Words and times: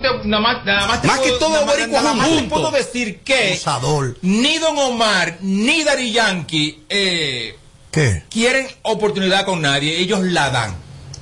Nada 0.00 0.40
más, 0.40 0.64
nada 0.64 0.86
más, 0.86 1.04
Más 1.04 1.18
que 1.18 1.30
todo 1.32 1.50
nada 1.50 1.66
más- 1.66 1.74
boricua 1.74 2.00
nada 2.02 2.14
más 2.14 2.28
te 2.28 2.42
puedo 2.44 2.70
decir 2.70 3.18
que 3.24 3.60
ni 4.22 4.56
Don 4.58 4.78
Omar 4.78 5.38
ni 5.40 5.82
Dari 5.82 6.12
Yankee 6.12 6.84
eh, 6.88 7.56
¿Qué? 7.90 8.22
quieren 8.30 8.68
oportunidad 8.82 9.44
con 9.44 9.60
nadie, 9.60 9.98
ellos 9.98 10.20
la 10.22 10.50
dan. 10.50 10.76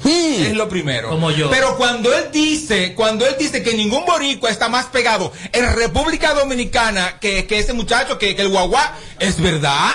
Es 0.04 0.52
lo 0.54 0.68
primero. 0.68 1.08
Como 1.08 1.30
yo. 1.30 1.48
Pero 1.48 1.78
cuando 1.78 2.14
él 2.14 2.24
dice, 2.30 2.92
cuando 2.94 3.26
él 3.26 3.36
dice 3.38 3.62
que 3.62 3.72
ningún 3.72 4.04
boricua 4.04 4.50
está 4.50 4.68
más 4.68 4.84
pegado 4.86 5.32
en 5.54 5.74
República 5.74 6.34
Dominicana 6.34 7.18
que, 7.18 7.46
que 7.46 7.58
ese 7.60 7.72
muchacho, 7.72 8.18
que, 8.18 8.36
que 8.36 8.42
el 8.42 8.50
guaguá, 8.50 8.94
es 9.18 9.40
verdad. 9.40 9.88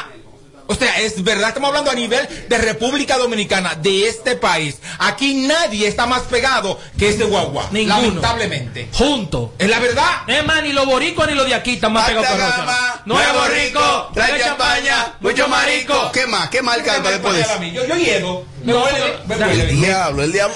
O 0.71 0.75
sea, 0.75 0.99
es 1.01 1.21
verdad, 1.23 1.49
estamos 1.49 1.67
hablando 1.67 1.91
a 1.91 1.95
nivel 1.95 2.27
de 2.47 2.57
República 2.57 3.17
Dominicana, 3.17 3.75
de 3.75 4.07
este 4.07 4.35
país. 4.37 4.77
Aquí 4.99 5.45
nadie 5.45 5.87
está 5.87 6.05
más 6.05 6.21
pegado 6.23 6.79
que 6.97 7.09
ese 7.09 7.25
guaguá. 7.25 7.67
Ninguno. 7.71 7.97
Lamentablemente. 8.01 8.87
Junto. 8.93 9.53
Es 9.59 9.69
la 9.69 9.79
verdad. 9.79 10.09
Es 10.27 10.45
más, 10.45 10.63
ni 10.63 10.71
los 10.71 10.85
boricos 10.85 11.27
ni 11.27 11.33
los 11.35 11.45
de 11.45 11.55
aquí 11.55 11.73
están 11.73 11.91
más 11.93 12.07
pegados 12.07 12.29
que 12.29 12.37
gama, 12.37 13.01
Nuevo 13.05 13.45
rico, 13.47 14.11
trae 14.13 14.39
champaña, 14.39 15.15
mucho 15.19 15.47
marico. 15.49 16.11
¿Qué 16.13 16.25
más? 16.27 16.49
¿Qué 16.49 16.61
más 16.61 16.77
canta 16.77 17.11
después 17.11 17.33
de 17.33 17.41
eso? 17.41 17.61
Yo, 17.63 17.85
yo 17.85 17.95
llego. 17.95 18.45
No. 18.63 18.85
El 18.87 19.75
diablo, 19.81 20.23
el 20.23 20.31
diablo. 20.31 20.55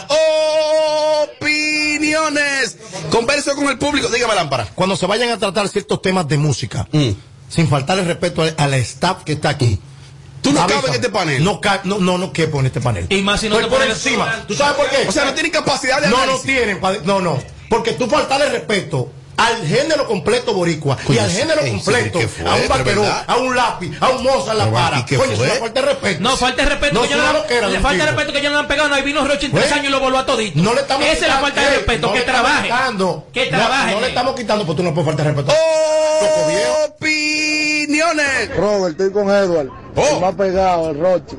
Opiniones. 1.23 2.77
Converso 3.09 3.55
con 3.55 3.67
el 3.67 3.77
público. 3.77 4.07
Dígame, 4.09 4.35
lámpara. 4.35 4.67
Cuando 4.75 4.95
se 4.95 5.05
vayan 5.07 5.29
a 5.31 5.37
tratar 5.37 5.67
ciertos 5.67 6.01
temas 6.01 6.27
de 6.27 6.37
música, 6.37 6.87
Mm. 6.91 7.09
sin 7.49 7.67
faltarle 7.67 8.03
respeto 8.03 8.41
al, 8.43 8.53
al 8.57 8.73
staff 8.75 9.23
que 9.23 9.34
está 9.34 9.49
aquí. 9.49 9.79
Tú 10.45 10.54
no 10.54 10.67
cabes 10.67 10.90
en 10.90 10.94
este 10.94 11.09
panel. 11.09 11.44
No, 11.44 11.59
no, 11.85 11.99
no, 11.99 12.17
no 12.20 12.31
quepo 12.31 12.59
en 12.59 12.67
este 12.67 12.80
panel. 12.80 13.08
Y 13.09 13.22
más 13.23 13.41
si 13.41 13.49
no 13.49 13.55
Estoy 13.55 13.66
te 13.66 13.76
por 13.76 13.80
pones 13.80 14.05
encima. 14.05 14.45
¿Tú 14.48 14.54
sabes 14.54 14.76
por 14.76 14.88
qué? 14.90 15.08
O 15.08 15.12
sea, 15.12 15.26
no 15.26 15.34
tienen 15.34 15.52
capacidad 15.52 15.99
de 15.99 16.08
No, 16.08 16.23
no 16.26 16.38
tienen. 16.40 16.80
No, 17.04 17.20
no. 17.20 17.40
Porque 17.68 17.94
tú 17.94 18.08
faltarle 18.08 18.49
respeto 18.49 19.09
al 19.38 19.66
género 19.67 20.07
completo 20.07 20.53
boricua 20.53 20.98
y 21.09 21.17
al 21.17 21.30
género 21.30 21.62
completo 21.62 22.20
a 22.20 22.55
un 22.55 22.62
¿De 22.62 22.68
vaquerón, 22.68 23.04
verdad? 23.05 23.23
a 23.27 23.35
un 23.37 23.55
lápiz, 23.55 23.98
a 23.99 24.09
un 24.09 24.23
moza 24.23 24.51
en 24.54 24.57
la 24.59 24.71
para. 24.71 24.99
¿y 24.99 25.05
qué 25.05 25.18
Coño, 25.18 25.32
es 25.34 25.40
una 25.40 25.54
falta 25.55 25.82
de 25.82 25.85
respeto. 25.87 26.21
No, 26.21 26.37
falta 26.37 26.63
de 26.63 26.70
respeto. 26.70 26.93
No, 26.96 27.01
que 27.07 27.13
una 27.15 27.34
no- 27.34 27.70
le 27.70 27.79
falta 27.79 28.05
de 28.05 28.12
respeto 28.12 28.32
que 28.34 28.40
ellos 28.40 28.51
no 28.54 28.59
han 28.59 28.68
pegado. 28.68 28.90
No 28.90 28.96
hay 28.96 29.04
vino 29.04 29.26
Rocha 29.27 29.46
en 29.46 29.51
tres 29.51 29.71
años 29.71 29.85
y 29.87 29.90
lo 29.90 29.99
volvió 29.99 30.20
a 30.20 30.26
todito. 30.26 30.62
No 30.62 30.74
le 30.74 30.82
estamos 30.82 31.05
Esa 31.05 31.13
es 31.13 31.21
la 31.21 31.27
quitando- 31.27 31.46
falta 31.48 31.62
de 31.62 31.68
eh, 31.68 31.71
respeto. 31.77 32.07
no 32.07 32.13
que 32.13 32.21
trabaje. 32.21 32.63
quitando. 32.63 33.27
Que 33.34 33.51
No, 33.51 33.57
trabaje. 33.57 33.93
No, 33.96 34.01
le 34.01 34.07
estamos 34.07 34.35
quitando 34.35 34.65
porque 34.65 34.77
tú 34.77 34.84
no 34.84 34.93
puedes 34.93 35.07
faltar 35.07 35.26
respeto. 35.27 35.54
Opiniones. 36.85 38.55
Robert, 38.55 38.91
estoy 38.99 39.12
con 39.12 39.29
Edward. 39.29 39.70
Oh. 39.96 40.07
El 40.15 40.21
más 40.21 40.35
pegado, 40.35 40.91
el 40.91 40.99
Rochi. 40.99 41.35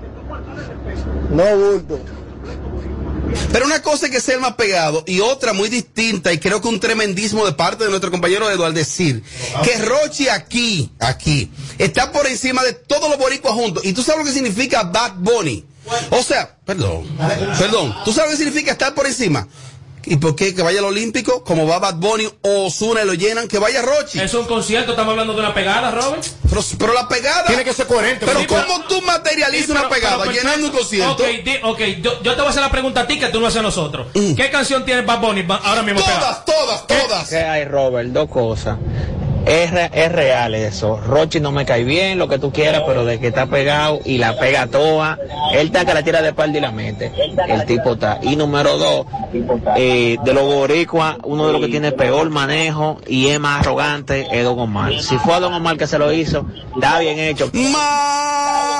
No 1.31 1.45
bulto. 1.57 1.99
Pero 3.53 3.67
una 3.67 3.83
cosa 3.83 4.07
es 4.07 4.13
que 4.13 4.21
sea 4.21 4.35
el 4.35 4.41
más 4.41 4.55
pegado 4.55 5.05
y 5.07 5.21
otra 5.21 5.53
muy 5.53 5.69
distinta 5.69 6.33
y 6.33 6.39
creo 6.39 6.61
que 6.61 6.69
un 6.69 6.81
tremendismo 6.81 7.47
de 7.47 7.53
parte 7.53 7.85
de 7.85 7.91
nuestro 7.91 8.11
compañero 8.11 8.51
Eduardo 8.51 8.75
decir 8.75 9.23
que 9.65 9.79
Rochi 9.79 10.29
aquí, 10.29 10.91
aquí, 10.99 11.51
está 11.79 12.13
por 12.13 12.27
encima 12.27 12.63
de 12.63 12.73
todos 12.73 13.09
los 13.09 13.19
boricuas 13.19 13.55
juntos. 13.55 13.85
Y 13.85 13.93
tú 13.93 14.03
sabes 14.03 14.21
lo 14.21 14.25
que 14.27 14.33
significa 14.33 14.83
Bad 14.83 15.15
Bunny. 15.17 15.65
O 16.11 16.23
sea, 16.23 16.57
perdón, 16.65 17.07
perdón, 17.59 17.95
tú 18.05 18.13
sabes 18.13 18.33
lo 18.33 18.37
que 18.37 18.45
significa 18.45 18.73
estar 18.73 18.95
por 18.95 19.07
encima. 19.07 19.47
¿Y 20.09 20.17
por 20.17 20.37
qué? 20.37 20.55
Que 20.55 20.63
vaya 20.63 20.79
al 20.79 20.85
Olímpico, 20.85 21.43
como 21.43 21.67
va 21.67 21.79
Bad 21.81 21.97
Bunny 21.97 22.27
o 22.43 22.67
Osuna 22.67 23.03
y 23.03 23.07
lo 23.07 23.15
llenan, 23.15 23.49
que 23.49 23.59
vaya 23.59 23.83
Rochi. 23.83 24.21
Es 24.21 24.33
un 24.35 24.47
concierto, 24.47 24.93
estamos 24.93 25.11
hablando 25.11 25.33
de 25.35 25.41
una 25.41 25.53
pegada, 25.53 25.91
Robert. 25.91 26.25
Pero, 26.49 26.63
pero 26.79 26.93
la 26.93 27.09
pegada. 27.09 27.45
Tiene 27.47 27.65
que 27.65 27.73
ser 27.73 27.87
coherente. 27.87 28.25
Pero 28.25 28.39
boricua. 28.39 28.65
¿cómo 28.67 28.85
tú 28.85 29.03
materializas 29.03 29.67
Sí, 29.67 29.73
una 29.73 29.89
pegada 29.89 30.19
pero 30.19 30.27
perfecto. 30.31 30.49
llenando 30.49 30.67
un 30.69 30.73
concierto? 30.79 31.23
Ok, 31.25 31.29
di- 31.45 31.59
ok, 31.63 31.81
yo, 32.03 32.23
yo 32.23 32.33
te 32.35 32.37
voy 32.39 32.47
a 32.47 32.51
hacer 32.51 32.63
la 32.63 32.71
pregunta 32.71 33.01
a 33.01 33.07
ti 33.07 33.19
que 33.19 33.29
tú 33.29 33.41
no 33.41 33.49
haces 33.49 33.59
a 33.59 33.63
nosotros. 33.63 34.07
¿Qué 34.15 34.49
canción 34.51 34.85
tiene 34.85 35.03
Bad 35.03 35.21
Bunny 35.21 35.45
ahora 35.65 35.83
mismo 35.83 36.01
pegada? 36.01 36.45
Todas, 36.45 36.87
todas, 36.87 36.87
todas. 37.09 37.29
¿Qué 37.29 37.39
hay, 37.39 37.65
Robert? 37.65 38.09
Dos 38.11 38.29
cosas. 38.31 38.79
Es, 39.47 39.71
re- 39.71 39.91
es 39.93 40.11
real 40.11 40.55
eso. 40.57 40.97
Rochi 41.07 41.39
no 41.39 41.53
me 41.53 41.65
cae 41.65 41.85
bien, 41.85 42.19
lo 42.19 42.27
que 42.29 42.39
tú 42.39 42.53
quieras, 42.53 42.83
pero 42.87 43.05
de 43.05 43.21
que 43.21 43.29
está 43.29 43.47
pegado 43.47 44.01
y 44.05 44.19
la 44.19 44.37
pega 44.39 44.67
toda, 44.67 45.19
él 45.53 45.67
está 45.69 45.85
que 45.85 45.95
la 45.95 46.03
tira 46.03 46.21
de 46.21 46.31
espalda 46.31 46.59
y 46.59 46.61
la 46.61 46.73
mete. 46.73 47.13
El 47.49 47.65
tipo 47.65 47.93
está. 47.93 48.19
Y 48.23 48.35
número 48.35 48.77
dos, 48.77 49.07
eh, 49.77 50.17
de 50.25 50.35
los 50.35 50.43
boricuas, 50.45 51.17
uno 51.23 51.47
de 51.47 51.53
los 51.53 51.61
que 51.63 51.69
tiene 51.69 51.93
peor 51.93 52.29
manejo 52.29 52.99
y 53.07 53.29
es 53.29 53.39
más 53.39 53.61
arrogante 53.61 54.27
es 54.33 54.43
Don 54.45 54.59
Omar. 54.59 54.93
Si 55.01 55.17
fue 55.19 55.35
a 55.35 55.41
Don 55.41 55.55
Omar 55.55 55.77
que 55.77 55.87
se 55.87 55.99
lo 55.99 56.13
hizo, 56.13 56.45
está 56.75 56.99
bien 56.99 57.19
hecho. 57.21 57.49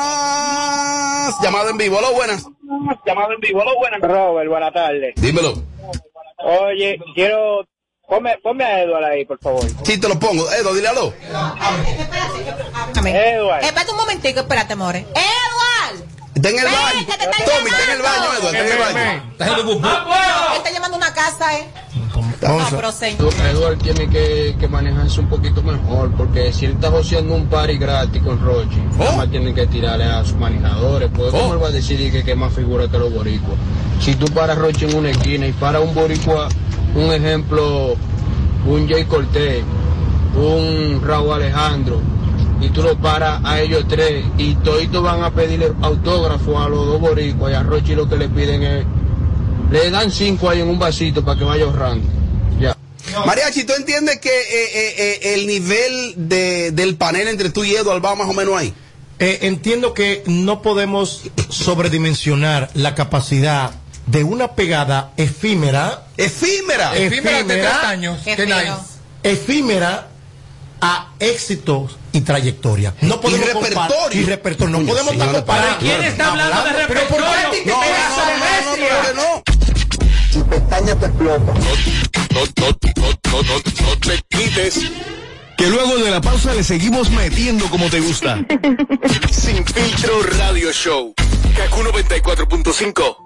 Más 0.07 1.43
llamado 1.43 1.71
en 1.71 1.79
vivo, 1.79 1.99
hola 1.99 2.11
buenas. 2.11 2.45
Llamado 3.07 3.33
en 3.35 3.41
vivo, 3.41 3.63
lo 3.65 3.77
buenas. 3.77 4.01
Robert, 4.01 4.49
buenas 4.51 4.73
tardes. 4.73 5.15
Dímelo. 5.17 5.55
Oye, 6.39 6.99
quiero... 7.15 7.65
Ponme, 8.09 8.39
ponme 8.43 8.65
a 8.65 8.83
Edward 8.83 9.05
ahí, 9.05 9.25
por 9.25 9.39
favor. 9.41 9.65
Sí, 9.83 9.99
te 9.99 10.09
lo 10.09 10.19
pongo. 10.19 10.49
Edo, 10.53 10.73
dile 10.75 10.89
aló. 10.89 11.13
Edward. 13.05 13.65
Espérate 13.65 13.91
un 13.91 13.97
momentico, 13.97 14.41
espérate, 14.41 14.77
more. 14.77 15.01
¡Edward! 15.01 16.05
Está 16.35 16.51
en 16.51 16.59
el 16.59 16.65
baño. 16.67 17.07
Tommy, 17.47 17.71
está 17.71 17.85
en 17.85 17.91
el 17.91 18.03
baño, 18.03 18.23
llamando. 18.23 18.49
Eduardo, 18.49 18.49
está 18.49 18.61
en 18.61 18.73
el 18.73 18.79
baño. 18.79 19.23
Estás 19.33 19.49
en 19.49 19.55
el 19.55 19.63
bus- 19.65 19.77
Él 19.77 20.57
está 20.57 20.71
llamando 20.71 20.95
a 20.95 20.99
una 20.99 21.15
casa, 21.15 21.59
¿eh? 21.59 21.67
No, 22.43 22.59
pero 22.71 22.93
señor. 22.93 23.33
Edward 23.51 23.79
tiene 23.79 24.09
que, 24.09 24.55
que 24.61 24.69
manejarse 24.69 25.21
un 25.21 25.29
poquito 25.29 25.63
mejor, 25.63 26.13
porque 26.17 26.53
si 26.53 26.67
él 26.67 26.73
está 26.73 26.89
haciendo 26.97 27.35
un 27.35 27.47
party 27.49 27.79
gratis 27.79 28.23
con 28.23 28.41
Rochi, 28.41 28.77
nada 28.99 29.17
más 29.17 29.31
tiene 29.31 29.53
que 29.55 29.67
tirarle 29.67 30.05
a 30.05 30.23
sus 30.25 30.35
manejadores, 30.37 31.11
pues 31.15 31.31
¿cómo 31.33 31.55
él 31.55 31.63
va 31.63 31.69
a 31.69 31.73
decidir 31.73 32.13
que, 32.13 32.23
que 32.23 32.33
es 32.33 32.37
más 32.37 32.53
figura 32.53 32.89
que 32.89 32.99
los 32.99 33.13
boricuas? 33.13 33.57
Si 34.01 34.15
tú 34.15 34.27
paras 34.33 34.59
Rochi 34.59 34.85
en 34.85 34.95
una 34.97 35.11
esquina 35.11 35.47
y 35.47 35.53
para 35.53 35.81
un 35.81 35.95
boricua, 35.95 36.49
un 36.95 37.13
ejemplo, 37.13 37.97
un 38.67 38.89
Jay 38.89 39.05
Cortés, 39.05 39.63
un 40.35 41.01
Raúl 41.05 41.35
Alejandro, 41.35 42.01
y 42.61 42.69
tú 42.71 42.83
lo 42.83 42.97
paras 42.97 43.41
a 43.45 43.61
ellos 43.61 43.85
tres, 43.89 44.25
y 44.39 44.55
toditos 44.57 45.03
van 45.03 45.23
a 45.23 45.31
pedirle 45.31 45.73
autógrafo 45.83 46.59
a 46.59 46.69
los 46.69 46.87
dos 46.87 47.01
boricuas, 47.01 47.53
y 47.53 47.55
a 47.55 47.63
Rochi 47.63 47.95
lo 47.95 48.09
que 48.09 48.17
le 48.17 48.29
piden 48.29 48.63
es, 48.63 48.85
le 49.71 49.91
dan 49.91 50.11
cinco 50.11 50.49
ahí 50.49 50.61
en 50.61 50.69
un 50.69 50.79
vasito 50.79 51.25
para 51.25 51.39
que 51.39 51.45
vaya 51.45 51.65
ahorrando. 51.65 52.07
Ya. 52.61 52.77
Mariachi, 53.27 53.65
¿tú 53.65 53.73
entiendes 53.77 54.19
que 54.19 54.29
eh, 54.29 54.71
eh, 54.75 54.95
eh, 54.99 55.35
el 55.35 55.47
nivel 55.47 56.15
de, 56.29 56.71
del 56.71 56.97
panel 56.97 57.29
entre 57.29 57.51
tú 57.51 57.65
y 57.65 57.75
Eduardo 57.75 58.01
va 58.01 58.15
más 58.15 58.29
o 58.29 58.33
menos 58.33 58.57
ahí? 58.57 58.73
Eh, 59.19 59.39
entiendo 59.43 59.95
que 59.95 60.23
no 60.27 60.61
podemos 60.61 61.23
sobredimensionar 61.49 62.69
la 62.75 62.95
capacidad 62.95 63.71
de 64.07 64.25
una 64.25 64.53
pegada 64.55 65.13
efímera. 65.17 66.05
Efímera. 66.17 66.97
Efímera 66.97 67.43
de 67.43 67.57
tres 67.57 67.75
años. 67.85 68.21
Qué 68.25 68.37
efímera 69.23 70.09
a 70.81 71.09
éxitos 71.19 71.97
y 72.13 72.21
trayectoria. 72.21 72.95
No 73.01 73.21
podemos 73.21 73.49
comparar- 73.51 73.91
repertorio. 73.91 74.21
y 74.21 74.25
repertorio. 74.25 74.79
No 74.79 74.87
podemos 74.87 75.13
estar 75.13 75.33
comparando. 75.33 75.79
¿Quién 75.81 76.03
está 76.05 76.31
hablando 76.31 76.65
de 76.65 76.85
Pero 76.87 77.01
¿por 77.09 77.19
qué 77.19 77.25
repertorio? 77.43 77.75
No, 77.75 78.77
no, 78.77 79.15
no, 79.15 79.23
no. 79.23 79.43
Tu 80.33 80.47
pestaña 80.47 80.95
te 80.97 81.07
explota. 81.07 81.53
No, 81.55 82.41
no, 82.59 82.67
no, 82.97 83.09
no, 83.33 83.43
no, 83.43 83.87
no 83.87 83.99
te 83.99 84.23
quites. 84.29 84.81
Que 85.57 85.67
luego 85.69 85.97
de 85.97 86.11
la 86.11 86.21
pausa 86.21 86.53
le 86.53 86.63
seguimos 86.63 87.11
metiendo 87.11 87.69
como 87.71 87.89
te 87.89 88.01
gusta. 88.01 88.39
Sin 89.33 89.65
filtro 89.65 90.23
radio 90.39 90.71
show. 90.73 91.15
Kaku 91.57 91.83
94.5. 91.83 93.26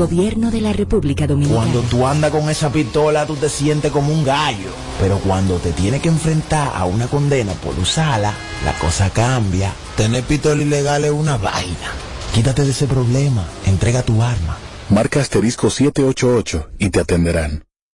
Gobierno 0.00 0.50
de 0.50 0.62
la 0.62 0.72
República 0.72 1.26
Dominicana. 1.26 1.60
Cuando 1.60 1.82
tú 1.82 2.06
andas 2.06 2.30
con 2.30 2.48
esa 2.48 2.72
pistola, 2.72 3.26
tú 3.26 3.36
te 3.36 3.50
sientes 3.50 3.92
como 3.92 4.10
un 4.14 4.24
gallo. 4.24 4.70
Pero 4.98 5.18
cuando 5.18 5.58
te 5.58 5.72
tienes 5.72 6.00
que 6.00 6.08
enfrentar 6.08 6.72
a 6.74 6.86
una 6.86 7.06
condena 7.06 7.52
por 7.52 7.78
usarla, 7.78 8.32
la 8.64 8.72
cosa 8.78 9.10
cambia. 9.10 9.74
Tener 9.98 10.24
pistola 10.24 10.62
ilegal 10.62 11.04
es 11.04 11.10
una 11.10 11.36
vaina. 11.36 11.92
Quítate 12.32 12.64
de 12.64 12.70
ese 12.70 12.86
problema. 12.86 13.44
Entrega 13.66 14.02
tu 14.02 14.22
arma. 14.22 14.56
Marca 14.88 15.20
asterisco 15.20 15.68
788 15.68 16.70
y 16.78 16.88
te 16.88 17.00
atenderán. 17.00 17.64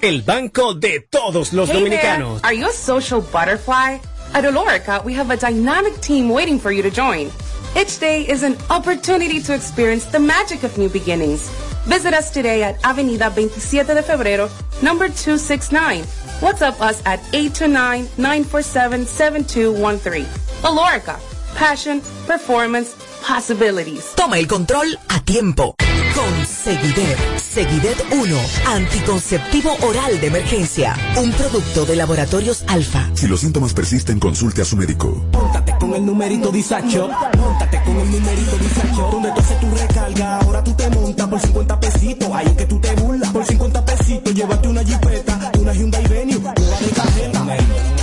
el 0.00 0.22
banco 0.22 0.72
de 0.72 1.00
todos 1.10 1.52
los 1.52 1.68
Hey 1.68 1.74
dominicanos. 1.74 2.40
there, 2.40 2.50
are 2.50 2.54
you 2.54 2.66
a 2.68 2.72
social 2.72 3.20
butterfly? 3.20 3.98
At 4.32 4.44
Olorica, 4.44 5.04
we 5.04 5.12
have 5.12 5.30
a 5.30 5.36
dynamic 5.36 6.00
team 6.00 6.30
waiting 6.30 6.58
for 6.58 6.72
you 6.72 6.80
to 6.82 6.90
join. 6.90 7.30
Each 7.76 7.98
day 7.98 8.22
is 8.26 8.42
an 8.42 8.56
opportunity 8.70 9.42
to 9.42 9.54
experience 9.54 10.06
the 10.06 10.18
magic 10.18 10.62
of 10.62 10.78
new 10.78 10.88
beginnings. 10.88 11.50
Visit 11.84 12.14
us 12.14 12.30
today 12.30 12.62
at 12.62 12.82
Avenida 12.82 13.28
27 13.30 13.94
de 13.94 14.02
Febrero, 14.02 14.48
number 14.82 15.08
269. 15.08 16.04
WhatsApp 16.40 16.80
us 16.80 17.02
at 17.04 17.20
829-947-7213. 17.32 20.24
Olorica, 20.62 21.18
passion, 21.54 22.00
performance, 22.26 22.94
possibilities. 23.26 24.14
Toma 24.14 24.38
el 24.38 24.46
control 24.46 24.98
a 25.08 25.20
tiempo. 25.20 25.74
Con 26.14 26.46
Seguidet. 26.46 27.18
Seguidet 27.38 28.04
1. 28.10 28.36
Anticonceptivo 28.66 29.76
oral 29.82 30.20
de 30.20 30.28
emergencia. 30.28 30.96
Un 31.16 31.32
producto 31.32 31.84
de 31.84 31.96
laboratorios 31.96 32.64
alfa. 32.68 33.10
Si 33.14 33.26
los 33.26 33.40
síntomas 33.40 33.74
persisten, 33.74 34.18
consulte 34.18 34.62
a 34.62 34.64
su 34.64 34.76
médico. 34.76 35.26
Móntate 35.32 35.74
con 35.78 35.94
el 35.94 36.06
numerito 36.06 36.50
disacho. 36.50 37.08
Móntate 37.36 37.82
con 37.84 37.98
el 37.98 38.10
numerito 38.10 38.56
disacho. 38.56 39.08
Donde 39.12 39.32
tú 39.32 39.40
haces 39.40 39.60
tu 39.60 39.70
recarga, 39.74 40.38
ahora 40.38 40.64
tú 40.64 40.72
te 40.72 40.88
montas 40.90 41.28
por 41.28 41.40
50 41.40 41.80
pesitos. 41.80 42.28
Ahí 42.32 42.46
es 42.46 42.52
que 42.52 42.66
tú 42.66 42.80
te 42.80 42.94
burlas. 42.94 43.32
Por 43.32 43.44
50 43.44 43.84
pesitos, 43.84 44.34
llévate 44.34 44.68
una 44.68 44.84
jipeta, 44.84 45.52
una 45.58 45.72
Hyundai 45.72 46.06
Venue, 46.08 46.38
nueva 46.38 46.54
de 46.54 46.90
cajeta. 46.94 47.95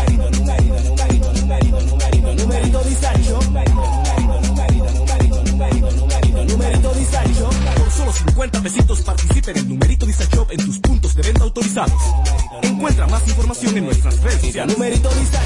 50 8.43 8.61
pesitos 8.61 9.01
participa 9.01 9.51
en 9.51 9.69
numerito 9.69 10.05
disacho 10.05 10.45
en 10.49 10.65
tus 10.65 10.77
puntos 10.79 11.15
de 11.15 11.21
venta 11.21 11.43
autorizados. 11.43 11.93
Encuentra 12.83 13.07
más 13.07 13.25
información 13.29 13.77
en 13.77 13.85
nuestras 13.85 14.19
redes. 14.19 14.43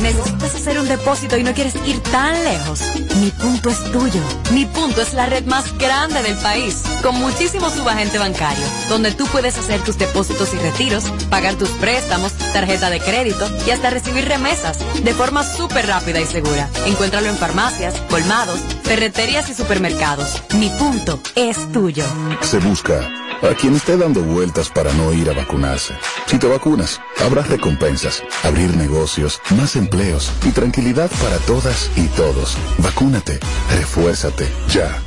¿Necesitas 0.02 0.56
hacer 0.56 0.80
un 0.80 0.88
depósito 0.88 1.38
y 1.38 1.44
no 1.44 1.54
quieres 1.54 1.76
ir 1.86 2.00
tan 2.00 2.34
lejos? 2.44 2.82
Mi 3.22 3.30
punto 3.30 3.70
es 3.70 3.92
tuyo. 3.92 4.24
Mi 4.54 4.66
punto 4.66 5.04
es 5.04 5.14
la 5.14 5.28
red 5.28 5.46
más 5.46 5.78
grande 5.78 6.24
del 6.24 6.36
país, 6.38 6.82
con 7.04 7.14
muchísimo 7.14 7.70
subagente 7.70 8.18
bancario, 8.18 8.66
donde 8.90 9.12
tú 9.12 9.28
puedes 9.28 9.56
hacer 9.56 9.84
tus 9.84 10.00
depósitos 10.00 10.52
y 10.56 10.58
retiros, 10.58 11.04
pagar 11.30 11.54
tus 11.54 11.70
préstamos, 11.70 12.34
tarjeta 12.54 12.90
de 12.90 13.02
crédito 13.02 13.48
y 13.68 13.70
hasta 13.70 13.92
recibir 13.92 14.26
remesas 14.26 14.80
de 15.04 15.14
forma 15.14 15.44
súper 15.44 15.86
rápida 15.86 16.20
y 16.20 16.26
segura. 16.26 16.68
Encuéntralo 16.88 17.28
en 17.28 17.38
farmacias, 17.38 17.94
colmados, 18.10 18.62
ferreterías 18.82 19.48
y 19.52 19.54
supermercados. 19.54 20.42
Mi 20.58 20.70
punto 20.70 21.20
es 21.36 21.72
tuyo. 21.72 22.04
Se 22.42 22.58
busca 22.58 23.08
a 23.44 23.54
quien 23.54 23.76
esté 23.76 23.98
dando 23.98 24.22
vueltas 24.22 24.70
para 24.70 24.92
no 24.94 25.14
ir 25.14 25.30
a 25.30 25.34
vacunarse. 25.34 25.94
Si 26.26 26.40
te 26.40 26.48
vacunas, 26.48 27.00
habrá 27.28 27.44
recompensas, 27.44 28.24
abrir 28.44 28.76
negocios, 28.76 29.40
más 29.58 29.76
empleos 29.76 30.32
y 30.46 30.52
tranquilidad 30.52 31.12
para 31.22 31.38
todas 31.40 31.92
y 31.96 32.08
todos. 32.08 32.58
Vacúnate, 32.80 33.40
refuérzate, 33.70 34.48
ya. 34.70 35.07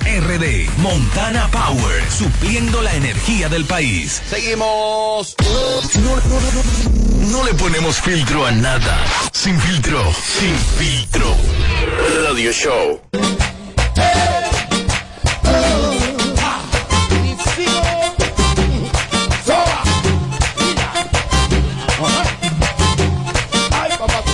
RD. 0.00 0.68
Montana 0.78 1.48
Power. 1.50 2.10
Supliendo 2.10 2.82
la 2.82 2.94
energía 2.94 3.48
del 3.48 3.64
país. 3.64 4.22
Seguimos. 4.28 5.36
No 7.30 7.44
le 7.44 7.54
ponemos 7.54 8.00
filtro 8.00 8.46
a 8.46 8.50
nada. 8.50 8.98
Sin 9.32 9.58
filtro. 9.60 10.12
Sin 10.12 10.56
filtro. 10.78 11.36
Radio 12.24 12.52
Show. 12.52 13.00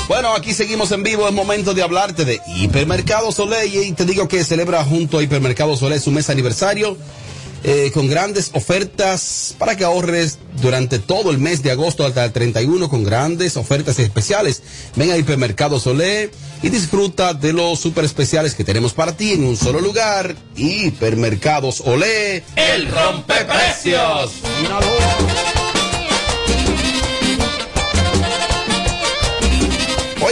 Bueno, 0.08 0.34
aquí 0.34 0.54
seguimos 0.54 0.92
en 0.92 1.02
vivo. 1.02 1.26
Es 1.26 1.34
momento 1.34 1.74
de 1.74 1.82
hablarte 1.82 2.24
de 2.24 2.40
Hipermercado 2.46 3.32
Solé. 3.32 3.66
Y 3.66 3.92
te 3.92 4.04
digo 4.04 4.28
que 4.28 4.44
celebra 4.44 4.84
junto 4.84 5.18
a 5.18 5.22
Hipermercado 5.22 5.76
Solé 5.76 5.98
su 5.98 6.12
mes 6.12 6.30
aniversario 6.30 6.96
eh, 7.64 7.90
con 7.92 8.06
grandes 8.06 8.50
ofertas 8.54 9.56
para 9.58 9.76
que 9.76 9.84
ahorres 9.84 10.38
durante 10.62 11.00
todo 11.00 11.32
el 11.32 11.38
mes 11.38 11.64
de 11.64 11.72
agosto 11.72 12.06
hasta 12.06 12.24
el 12.24 12.30
31 12.30 12.88
con 12.88 13.02
grandes 13.02 13.56
ofertas 13.56 13.98
especiales. 13.98 14.62
Ven 14.94 15.10
a 15.10 15.16
Hipermercado 15.16 15.80
Solé 15.80 16.30
y 16.62 16.68
disfruta 16.68 17.34
de 17.34 17.52
los 17.52 17.80
super 17.80 18.04
especiales 18.04 18.54
que 18.54 18.62
tenemos 18.62 18.92
para 18.92 19.16
ti 19.16 19.32
en 19.32 19.44
un 19.44 19.56
solo 19.56 19.80
lugar. 19.80 20.36
Hipermercados 20.54 21.80
Olé. 21.80 22.44
El 22.54 22.88
rompeprecios. 22.88 24.34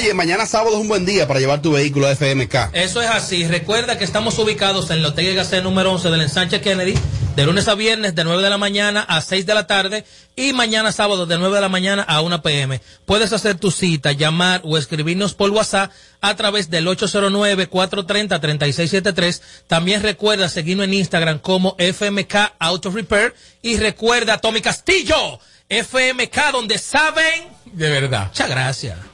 Oye, 0.05 0.13
mañana 0.13 0.45
sábado 0.45 0.77
es 0.77 0.83
un 0.83 0.89
buen 0.89 1.07
día 1.07 1.27
para 1.27 1.41
llevar 1.41 1.63
tu 1.63 1.73
vehículo 1.73 2.07
a 2.07 2.15
FMK. 2.15 2.75
Eso 2.75 3.01
es 3.01 3.09
así. 3.09 3.49
Recuerda 3.49 3.97
que 3.97 4.05
estamos 4.05 4.39
ubicados 4.39 4.91
en 4.91 5.01
la 5.01 5.09
Ortega 5.09 5.31
y 5.31 5.35
Gasset 5.35 5.65
número 5.65 5.91
11 5.93 6.11
del 6.11 6.21
ensanche 6.21 6.61
Kennedy, 6.61 6.93
de 7.35 7.47
lunes 7.47 7.69
a 7.69 7.75
viernes 7.75 8.15
de 8.15 8.23
9 8.23 8.43
de 8.43 8.51
la 8.51 8.59
mañana 8.59 9.01
a 9.01 9.23
6 9.23 9.47
de 9.47 9.55
la 9.55 9.67
tarde 9.67 10.05
y 10.37 10.53
mañana 10.53 10.93
sábado 10.93 11.25
de 11.25 11.39
9 11.39 11.55
de 11.55 11.61
la 11.63 11.71
mañana 11.71 12.03
a 12.03 12.21
1 12.21 12.43
pm. 12.43 12.83
Puedes 13.07 13.33
hacer 13.33 13.55
tu 13.55 13.71
cita, 13.71 14.13
llamar 14.13 14.61
o 14.63 14.77
escribirnos 14.77 15.33
por 15.33 15.49
WhatsApp 15.49 15.91
a 16.21 16.37
través 16.37 16.69
del 16.69 16.87
809-430-3673. 16.87 19.41
También 19.69 20.03
recuerda 20.03 20.51
seguirnos 20.51 20.85
en 20.85 20.93
Instagram 20.93 21.39
como 21.39 21.77
FMK 21.79 22.35
Auto 22.59 22.91
Repair 22.91 23.33
y 23.63 23.79
recuerda 23.79 24.37
Tommy 24.37 24.61
Castillo, 24.61 25.41
FMK 25.71 26.53
donde 26.53 26.77
saben 26.77 27.55
de 27.73 27.89
verdad. 27.89 28.27
Muchas 28.27 28.51
gracias. 28.51 29.14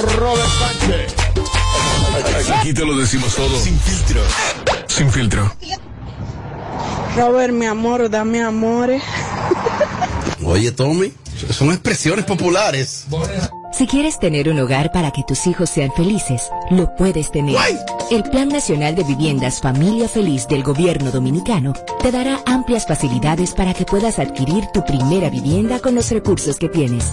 Robert 0.00 0.48
Sánchez. 0.58 1.14
Aquí 2.56 2.72
te 2.72 2.84
lo 2.84 2.96
decimos 2.96 3.34
todo. 3.34 3.58
Sin 3.60 3.78
filtro. 3.78 4.20
Sin 4.86 5.10
filtro. 5.10 5.52
Robert, 7.16 7.52
mi 7.52 7.66
amor, 7.66 8.08
dame 8.08 8.42
amores. 8.42 9.02
Oye, 10.44 10.72
Tommy, 10.72 11.12
son 11.50 11.70
expresiones 11.70 12.24
populares. 12.24 13.06
Si 13.72 13.86
quieres 13.86 14.18
tener 14.18 14.48
un 14.48 14.58
hogar 14.60 14.92
para 14.92 15.10
que 15.10 15.22
tus 15.26 15.46
hijos 15.46 15.70
sean 15.70 15.92
felices, 15.92 16.50
lo 16.70 16.94
puedes 16.96 17.30
tener. 17.30 17.56
El 18.10 18.22
Plan 18.24 18.48
Nacional 18.48 18.94
de 18.94 19.04
Viviendas 19.04 19.60
Familia 19.60 20.08
Feliz 20.08 20.46
del 20.46 20.62
Gobierno 20.62 21.10
Dominicano 21.10 21.72
te 22.00 22.12
dará 22.12 22.40
amplias 22.46 22.86
facilidades 22.86 23.52
para 23.52 23.74
que 23.74 23.84
puedas 23.84 24.18
adquirir 24.18 24.66
tu 24.72 24.84
primera 24.84 25.30
vivienda 25.30 25.80
con 25.80 25.94
los 25.94 26.10
recursos 26.10 26.56
que 26.58 26.68
tienes. 26.68 27.12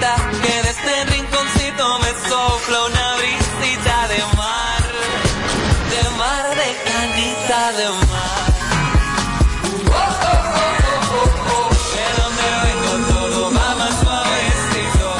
Que 0.00 0.62
de 0.62 0.70
este 0.70 1.04
rinconcito 1.14 1.98
me 1.98 2.08
sopla 2.26 2.84
una 2.86 3.16
brisita 3.16 4.08
de 4.08 4.18
mar. 4.34 4.82
De 5.90 6.10
mar, 6.16 6.48
de 6.56 6.90
canita, 6.90 7.72
de 7.72 7.88
mar. 7.90 8.50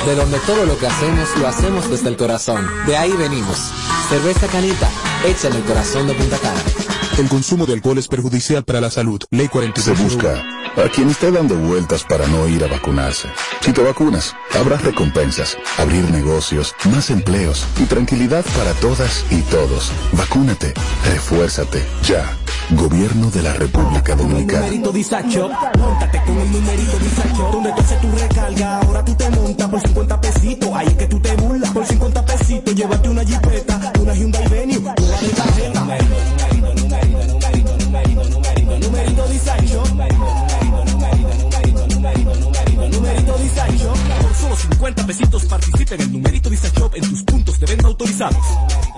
De 0.06 0.14
donde 0.14 0.38
todo 0.40 0.64
lo 0.64 0.78
que 0.78 0.86
hacemos 0.86 1.28
lo 1.36 1.46
hacemos 1.46 1.90
desde 1.90 2.08
el 2.08 2.16
corazón. 2.16 2.66
De 2.86 2.96
ahí 2.96 3.12
venimos. 3.12 3.58
Cerveza 4.08 4.46
Canita, 4.48 4.88
hecha 5.26 5.48
en 5.48 5.56
el 5.56 5.62
corazón 5.64 6.06
de 6.06 6.14
Punta 6.14 6.38
Cana. 6.38 6.79
El 7.18 7.28
consumo 7.28 7.66
de 7.66 7.74
alcohol 7.74 7.98
es 7.98 8.08
perjudicial 8.08 8.64
para 8.64 8.80
la 8.80 8.90
salud. 8.90 9.20
Ley 9.30 9.48
46. 9.48 9.96
Se 9.96 10.04
busca 10.04 10.42
a 10.76 10.88
quien 10.88 11.10
esté 11.10 11.30
dando 11.30 11.56
vueltas 11.56 12.04
para 12.04 12.26
no 12.28 12.48
ir 12.48 12.64
a 12.64 12.68
vacunarse. 12.68 13.28
Si 13.60 13.72
te 13.72 13.82
vacunas, 13.82 14.34
habrá 14.58 14.76
recompensas, 14.76 15.56
abrir 15.78 16.08
negocios, 16.10 16.74
más 16.92 17.10
empleos 17.10 17.66
y 17.78 17.84
tranquilidad 17.84 18.44
para 18.56 18.72
todas 18.74 19.24
y 19.30 19.42
todos. 19.42 19.92
Vacúnate, 20.12 20.72
refuérzate, 21.04 21.84
ya. 22.04 22.24
Gobierno 22.70 23.30
de 23.30 23.42
la 23.42 23.52
República 23.52 24.14
Dominicana. 24.14 24.60
numerito 24.60 24.92
Disacho, 24.92 25.50
montate 25.78 26.22
con 26.24 26.38
el 26.38 26.52
numerito 26.52 26.98
Disacho, 26.98 27.50
donde 27.52 27.72
tú 27.72 27.80
haces 27.80 28.00
tu 28.00 28.10
recarga, 28.12 28.78
ahora 28.78 29.04
tú 29.04 29.14
te 29.14 29.30
montas 29.30 29.68
por 29.68 29.80
50 29.80 30.20
pesitos, 30.20 30.70
ahí 30.74 30.86
es 30.86 30.94
que 30.94 31.06
tú 31.06 31.18
te 31.20 31.34
burlas, 31.34 31.70
por 31.70 31.84
50 31.84 32.24
pesitos, 32.24 32.74
llévate 32.74 33.08
una 33.08 33.24
jipeta, 33.24 33.92
una 34.00 34.14
Hyundai 34.14 34.48
Venue, 34.48 34.78
una 34.78 34.94
de 34.94 35.28
tarjeta. 35.30 36.49
50 44.80 45.06
pesitos 45.06 45.44
participa 45.44 45.94
en 45.94 46.00
el 46.00 46.12
numerito 46.12 46.48
Disacho 46.48 46.90
en 46.94 47.06
tus 47.06 47.22
puntos 47.22 47.60
de 47.60 47.66
venta 47.66 47.86
autorizados. 47.86 48.42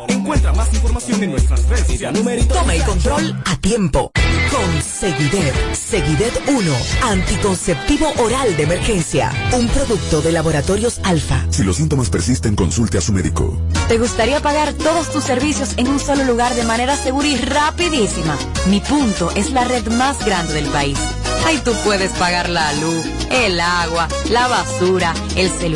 Encuentra 0.06 0.52
más 0.52 0.72
información 0.72 1.24
en 1.24 1.32
nuestras 1.32 1.68
redes 1.68 1.88
sociales. 1.88 2.20
Numerito 2.20 2.54
Toma 2.54 2.72
el 2.76 2.84
control 2.84 3.42
a 3.44 3.56
tiempo. 3.56 4.12
Con 4.52 4.80
Seguidet. 4.80 5.74
Seguidet 5.74 6.40
1. 6.46 6.72
Anticonceptivo 7.02 8.12
oral 8.18 8.56
de 8.56 8.62
emergencia. 8.62 9.32
Un 9.58 9.66
producto 9.70 10.22
de 10.22 10.30
laboratorios 10.30 11.00
alfa. 11.02 11.44
Si 11.50 11.64
los 11.64 11.78
síntomas 11.78 12.10
persisten, 12.10 12.54
consulte 12.54 12.98
a 12.98 13.00
su 13.00 13.12
médico. 13.12 13.60
¿Te 13.88 13.98
gustaría 13.98 14.40
pagar 14.40 14.74
todos 14.74 15.10
tus 15.10 15.24
servicios 15.24 15.74
en 15.78 15.88
un 15.88 15.98
solo 15.98 16.22
lugar 16.22 16.54
de 16.54 16.62
manera 16.62 16.94
segura 16.94 17.26
y 17.26 17.36
rapidísima? 17.38 18.38
Mi 18.68 18.78
punto 18.78 19.32
es 19.34 19.50
la 19.50 19.64
red 19.64 19.84
más 19.88 20.24
grande 20.24 20.54
del 20.54 20.66
país. 20.66 20.98
Ahí 21.44 21.58
tú 21.64 21.72
puedes 21.84 22.10
pagar 22.12 22.48
la 22.48 22.72
luz, 22.74 23.04
el 23.30 23.60
agua, 23.60 24.08
la 24.30 24.46
basura, 24.46 25.12
el 25.36 25.50
celular, 25.50 25.71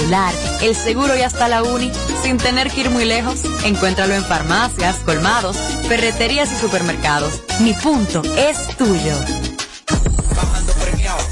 el 0.63 0.75
seguro 0.75 1.17
y 1.17 1.23
hasta 1.23 1.49
la 1.49 1.63
uni 1.63 1.91
sin 2.23 2.37
tener 2.37 2.71
que 2.71 2.83
ir 2.83 2.91
muy 2.91 3.05
lejos. 3.05 3.43
Encuéntralo 3.65 4.15
en 4.15 4.25
farmacias, 4.25 4.97
colmados, 5.05 5.57
ferreterías 5.89 6.53
y 6.53 6.57
supermercados. 6.57 7.43
Mi 7.61 7.73
punto 7.73 8.23
es 8.37 8.69
tuyo. 8.77 9.46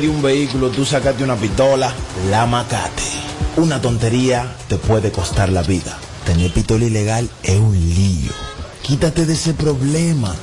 de 0.00 0.08
un 0.08 0.22
vehículo 0.22 0.70
tú 0.70 0.84
sacaste 0.84 1.22
una 1.22 1.36
pistola, 1.36 1.92
la 2.30 2.46
macate. 2.46 3.02
Una 3.56 3.80
tontería 3.80 4.56
te 4.68 4.76
puede 4.76 5.12
costar 5.12 5.50
la 5.50 5.62
vida. 5.62 5.98
Tener 6.24 6.50
pistola 6.52 6.84
ilegal 6.84 7.28
es 7.42 7.58
un 7.58 7.74
lío. 7.74 8.32
Quítate 8.82 9.26
de 9.26 9.34
ese 9.34 9.52
problema 9.52 10.34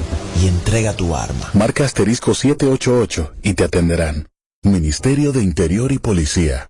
y 0.42 0.48
entrega 0.48 0.94
tu 0.94 1.16
arma. 1.16 1.50
Marca 1.54 1.86
asterisco 1.86 2.34
788 2.36 3.34
y 3.42 3.54
te 3.56 3.64
atenderán. 3.64 4.28
Ministerio 4.64 5.32
de 5.32 5.42
Interior 5.44 5.92
y 5.92 6.00
Policía. 6.00 6.70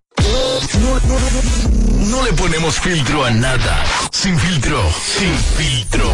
No 2.10 2.24
le 2.24 2.34
ponemos 2.34 2.80
filtro 2.80 3.26
a 3.26 3.32
nada. 3.32 3.84
Sin 4.12 4.38
filtro, 4.40 4.82
sin 5.18 5.34
filtro. 5.58 6.14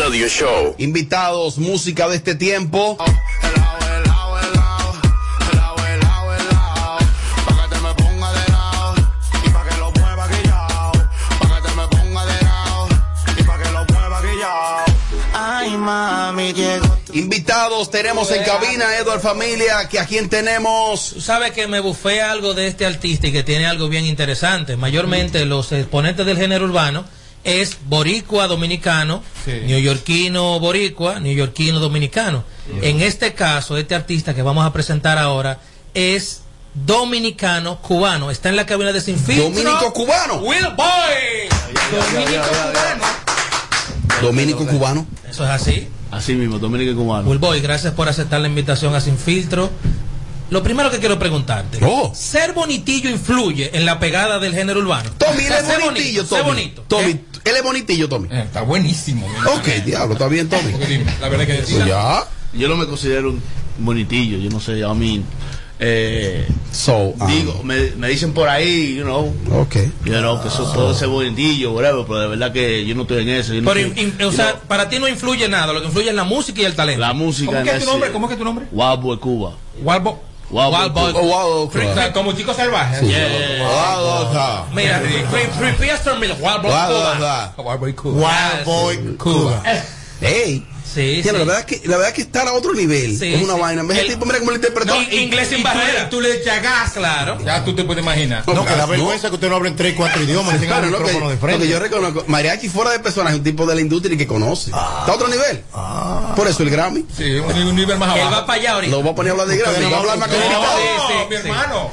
Radio 0.00 0.28
Show. 0.28 0.74
Invitados, 0.78 1.58
música 1.58 2.08
de 2.08 2.16
este 2.16 2.34
tiempo. 2.34 2.96
Ay, 3.00 3.14
Invitados, 17.12 17.90
tenemos 17.90 18.30
en 18.30 18.44
cabina 18.44 18.96
Edward 18.96 19.20
Familia, 19.20 19.88
que 19.88 19.98
a 19.98 20.06
quien 20.06 20.28
tenemos. 20.28 21.10
Tú 21.14 21.20
sabes 21.20 21.52
que 21.52 21.66
me 21.66 21.80
bufé 21.80 22.22
algo 22.22 22.54
de 22.54 22.66
este 22.66 22.86
artista 22.86 23.26
y 23.26 23.32
que 23.32 23.42
tiene 23.42 23.66
algo 23.66 23.88
bien 23.88 24.04
interesante. 24.04 24.76
Mayormente 24.76 25.44
los 25.44 25.72
exponentes 25.72 26.26
del 26.26 26.36
género 26.36 26.64
urbano 26.64 27.04
es 27.44 27.76
boricua 27.86 28.46
dominicano, 28.46 29.22
neoyorquino 29.46 30.58
boricua, 30.60 31.20
neoyorquino 31.20 31.78
dominicano. 31.78 32.44
En 32.80 33.00
este 33.00 33.34
caso, 33.34 33.76
este 33.76 33.94
artista 33.94 34.34
que 34.34 34.42
vamos 34.42 34.66
a 34.66 34.72
presentar 34.72 35.18
ahora 35.18 35.60
es 35.92 36.42
dominicano 36.74 37.80
cubano. 37.80 38.30
Está 38.30 38.48
en 38.48 38.56
la 38.56 38.66
cabina 38.66 38.92
de 38.92 39.00
Sin 39.00 39.18
Filtro. 39.18 39.44
Dominico 39.44 39.92
cubano. 39.92 40.36
Will 40.38 40.68
Boy. 40.76 41.48
Dominico 41.92 42.44
cubano. 42.48 43.04
Dominico 44.20 44.66
cubano. 44.66 45.06
Eso 45.28 45.44
es 45.44 45.50
así. 45.50 45.88
Así 46.16 46.34
mismo, 46.34 46.58
Dominique 46.58 46.94
Cubano. 46.94 47.28
Will 47.28 47.38
Boy, 47.38 47.60
gracias 47.60 47.92
por 47.94 48.08
aceptar 48.08 48.40
la 48.40 48.48
invitación 48.48 48.94
a 48.94 49.00
Sin 49.00 49.16
Filtro. 49.18 49.70
Lo 50.50 50.62
primero 50.62 50.90
que 50.90 50.98
quiero 50.98 51.18
preguntarte, 51.18 51.78
Oh. 51.82 52.12
¿ser 52.14 52.52
bonitillo 52.52 53.10
influye 53.10 53.76
en 53.76 53.86
la 53.86 53.98
pegada 53.98 54.38
del 54.38 54.54
género 54.54 54.80
urbano? 54.80 55.10
Tommy, 55.18 55.44
él 55.44 55.52
es 55.52 55.66
ser 55.66 55.80
bonitillo, 55.80 56.24
Tommy. 56.24 56.42
bonito. 56.42 56.82
Tommy, 56.86 57.10
¿eh? 57.12 57.20
él 57.44 57.56
es 57.56 57.62
bonitillo, 57.62 58.08
Tommy. 58.08 58.28
Está 58.30 58.62
buenísimo. 58.62 59.26
Ok, 59.56 59.66
diablo, 59.84 60.12
está 60.12 60.28
bien, 60.28 60.48
Tommy. 60.48 60.72
La 61.20 61.28
verdad 61.28 61.46
que 61.46 61.54
Pues 61.54 61.86
ya. 61.86 62.24
Yo 62.52 62.68
no 62.68 62.76
me 62.76 62.86
considero 62.86 63.30
un 63.30 63.42
bonitillo, 63.78 64.38
yo 64.38 64.50
no 64.50 64.60
sé, 64.60 64.84
a 64.84 64.94
mí. 64.94 65.22
Eh, 65.86 66.46
So, 66.72 67.14
um, 67.20 67.26
digo, 67.28 67.62
me, 67.62 67.90
me 67.96 68.08
dicen 68.08 68.32
por 68.32 68.48
ahí, 68.48 68.96
you 68.96 69.04
know, 69.04 69.32
Ok. 69.60 69.76
you 70.04 70.12
know, 70.14 70.40
que 70.42 70.48
eso 70.48 70.72
puede 70.74 70.94
ser 70.94 71.06
bonitillo, 71.08 71.72
whatever, 71.72 72.04
pero 72.06 72.20
de 72.20 72.26
verdad 72.28 72.52
que 72.52 72.84
yo 72.84 72.94
no 72.96 73.02
estoy 73.02 73.22
en 73.22 73.28
eso. 73.28 73.54
yo 73.54 73.62
no 73.62 73.70
Pero, 73.72 73.86
estoy- 73.86 74.02
in- 74.02 74.16
in- 74.18 74.26
o 74.26 74.32
sea, 74.32 74.58
para 74.66 74.88
ti 74.88 74.98
no 74.98 75.06
influye 75.06 75.48
nada, 75.48 75.72
lo 75.72 75.80
que 75.80 75.86
influye 75.86 76.08
es 76.08 76.14
la 76.16 76.24
música 76.24 76.62
y 76.62 76.64
el 76.64 76.74
talento. 76.74 77.00
la 77.00 77.12
música 77.12 77.52
¿Cómo 77.52 77.62
que 77.64 77.70
es 77.70 77.84
tu 77.84 77.90
nombre? 77.90 78.10
¿Cómo 78.12 78.26
que 78.26 78.34
es 78.34 78.38
tu 78.38 78.44
nombre? 78.44 78.66
Wild 78.72 79.00
Boy 79.00 79.18
Cuba. 79.18 79.52
Wild, 79.82 80.02
Wild 80.50 80.92
Boy. 80.92 81.12
Oh, 81.16 81.70
como 82.12 82.32
chico 82.32 82.52
salvaje. 82.54 83.06
Yeah. 83.06 83.62
Wow, 83.62 84.22
ok. 84.26 84.74
Mira, 84.74 85.00
wow, 86.40 86.60
Wild 87.56 87.80
Boy 87.80 87.92
Cuba. 87.92 88.16
Wild 88.16 88.64
Boy 88.64 89.16
Cuba. 89.16 89.62
Ey. 90.20 90.66
Sí, 90.94 91.22
sí. 91.22 91.30
la 91.30 91.32
verdad 91.38 91.64
que 91.64 91.82
la 91.84 91.96
verdad 91.96 92.12
que 92.12 92.22
estar 92.22 92.46
a 92.46 92.52
otro 92.52 92.72
nivel 92.74 93.18
Sí, 93.18 93.34
es 93.34 93.42
una 93.42 93.54
sí. 93.54 93.60
vaina. 93.60 93.82
Ve 93.82 93.94
El- 93.94 94.00
el 94.06 94.12
tipo, 94.12 94.24
mira 94.26 94.38
cómo 94.38 94.50
lo 94.52 94.56
interpretó. 94.56 94.94
No, 94.94 95.02
inglés 95.02 95.48
sin 95.48 95.62
barrera. 95.62 96.04
le- 96.04 96.08
Tú 96.10 96.20
le 96.20 96.36
echas 96.40 96.62
gas. 96.62 96.92
Claro. 96.92 97.38
Ya 97.44 97.64
tú 97.64 97.74
te 97.74 97.84
puedes 97.84 98.02
imaginar. 98.02 98.44
No, 98.46 98.64
que 98.64 98.74
da 98.74 98.86
vergüenza 98.86 99.28
que 99.28 99.34
usted 99.34 99.48
no 99.48 99.56
hable 99.56 99.70
en 99.70 99.76
tres, 99.76 99.94
cuatro 99.96 100.22
idiomas 100.22 100.54
y 100.62 100.66
Claro, 100.66 100.86
el 100.86 100.92
lo 100.92 100.98
que, 100.98 101.04
micrófono 101.04 101.30
de 101.30 101.52
lo 101.52 101.58
que 101.58 101.68
yo 101.68 101.78
reconozco, 101.78 102.24
Mariachi 102.28 102.68
fuera 102.68 102.90
de 102.92 103.00
personaje, 103.00 103.36
un 103.36 103.42
tipo 103.44 103.66
de 103.66 103.74
la 103.74 103.80
industria 103.80 104.14
y 104.14 104.18
que 104.18 104.26
conoce. 104.26 104.70
Está 104.70 105.04
a 105.06 105.12
otro 105.14 105.28
nivel. 105.28 105.62
Por 106.36 106.46
eso 106.48 106.62
el 106.62 106.70
Grammy. 106.70 107.04
Sí, 107.16 107.24
un, 107.34 107.52
un 107.68 107.76
nivel 107.76 107.98
más 107.98 108.14
Él 108.14 108.22
abajo. 108.22 108.36
va 108.40 108.46
para 108.46 108.60
allá 108.60 108.72
ahorita. 108.74 108.90
Lo 108.96 109.02
voy 109.02 109.12
a 109.12 109.14
poner 109.14 109.30
a 109.30 109.32
hablar 109.32 109.48
de 109.48 109.56
Grammy. 109.56 109.74
Ustedes 109.76 109.92
Va 109.92 109.98
a 109.98 110.02
no 110.02 110.10
hablar 110.10 110.18
más 110.18 110.28
ustedes 110.28 110.50
no 110.50 110.58
complicado. 110.58 110.78
No, 110.96 111.08
Sí, 111.08 111.14
sí, 111.14 111.26
mi 111.30 111.36
sí. 111.36 111.48
hermano. 111.48 111.90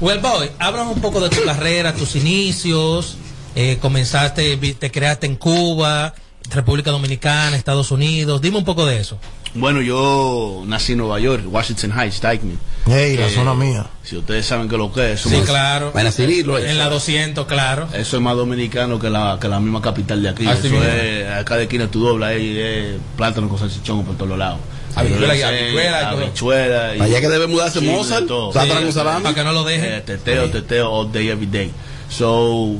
Well, 0.00 0.18
boy, 0.18 0.50
háblanos 0.58 0.96
un 0.96 1.00
poco 1.02 1.20
de 1.20 1.28
tu 1.34 1.44
carrera, 1.44 1.94
tus 1.94 2.16
inicios. 2.16 3.16
Eh, 3.54 3.78
comenzaste, 3.80 4.56
te 4.56 4.90
creaste 4.90 5.26
en 5.26 5.36
Cuba, 5.36 6.14
República 6.54 6.90
Dominicana, 6.90 7.56
Estados 7.56 7.90
Unidos. 7.90 8.40
Dime 8.40 8.58
un 8.58 8.64
poco 8.64 8.86
de 8.86 8.98
eso. 8.98 9.18
Bueno, 9.54 9.82
yo 9.82 10.62
nací 10.66 10.92
en 10.92 10.98
Nueva 10.98 11.20
York, 11.20 11.42
Washington 11.46 11.92
Heights, 11.98 12.20
Dykeman. 12.22 12.58
Ey, 12.90 13.16
la 13.18 13.26
Eh, 13.26 13.30
zona 13.34 13.52
mía. 13.54 13.86
Si 14.02 14.16
ustedes 14.16 14.46
saben 14.46 14.68
que 14.68 14.76
lo 14.78 14.90
que 14.92 15.12
es. 15.12 15.20
eso 15.20 15.28
Sí, 15.28 15.36
más- 15.36 15.44
claro. 15.46 15.92
En 15.94 16.78
la 16.78 16.88
200, 16.88 17.46
claro. 17.46 17.86
Eso 17.92 18.16
es 18.16 18.22
más 18.22 18.34
dominicano 18.36 18.98
que 18.98 19.10
la, 19.10 19.38
que 19.40 19.48
la 19.48 19.60
misma 19.60 19.82
capital 19.82 20.22
de 20.22 20.28
aquí. 20.30 20.46
Así 20.46 20.68
Eso 20.68 20.76
mismo. 20.76 20.82
es, 20.90 21.30
acá 21.30 21.56
de 21.56 21.64
esquina 21.64 21.86
tú 21.90 22.00
doblas 22.04 22.30
ahí, 22.30 22.56
es 22.58 22.96
plátano 23.16 23.48
con 23.48 23.58
salchichón 23.58 24.04
por 24.04 24.16
todos 24.16 24.38
lados. 24.38 24.58
Habichuela 24.94 25.34
y 25.36 25.42
habichuela 25.42 26.10
habichuela 26.10 26.88
Allá 27.04 27.20
que 27.20 27.28
debe 27.28 27.46
mudarse 27.46 27.80
Mozart, 27.80 28.26
salami. 28.52 29.22
Para 29.22 29.34
que 29.34 29.44
no 29.44 29.52
lo 29.52 29.64
dejen. 29.64 29.92
Eh, 29.92 30.00
teteo, 30.00 30.50
teteo, 30.50 30.90
all 30.90 31.10
day, 31.12 31.28
every 31.28 31.46
day. 31.46 31.70
So, 32.10 32.76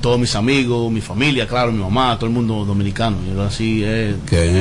todos 0.00 0.18
mis 0.18 0.34
amigos, 0.34 0.90
mi 0.90 1.00
familia, 1.00 1.46
claro, 1.46 1.72
mi 1.72 1.82
mamá, 1.82 2.16
todo 2.16 2.26
el 2.26 2.32
mundo 2.32 2.64
dominicano. 2.64 3.16
Yo 3.32 3.42
así 3.42 3.82
es 3.84 4.14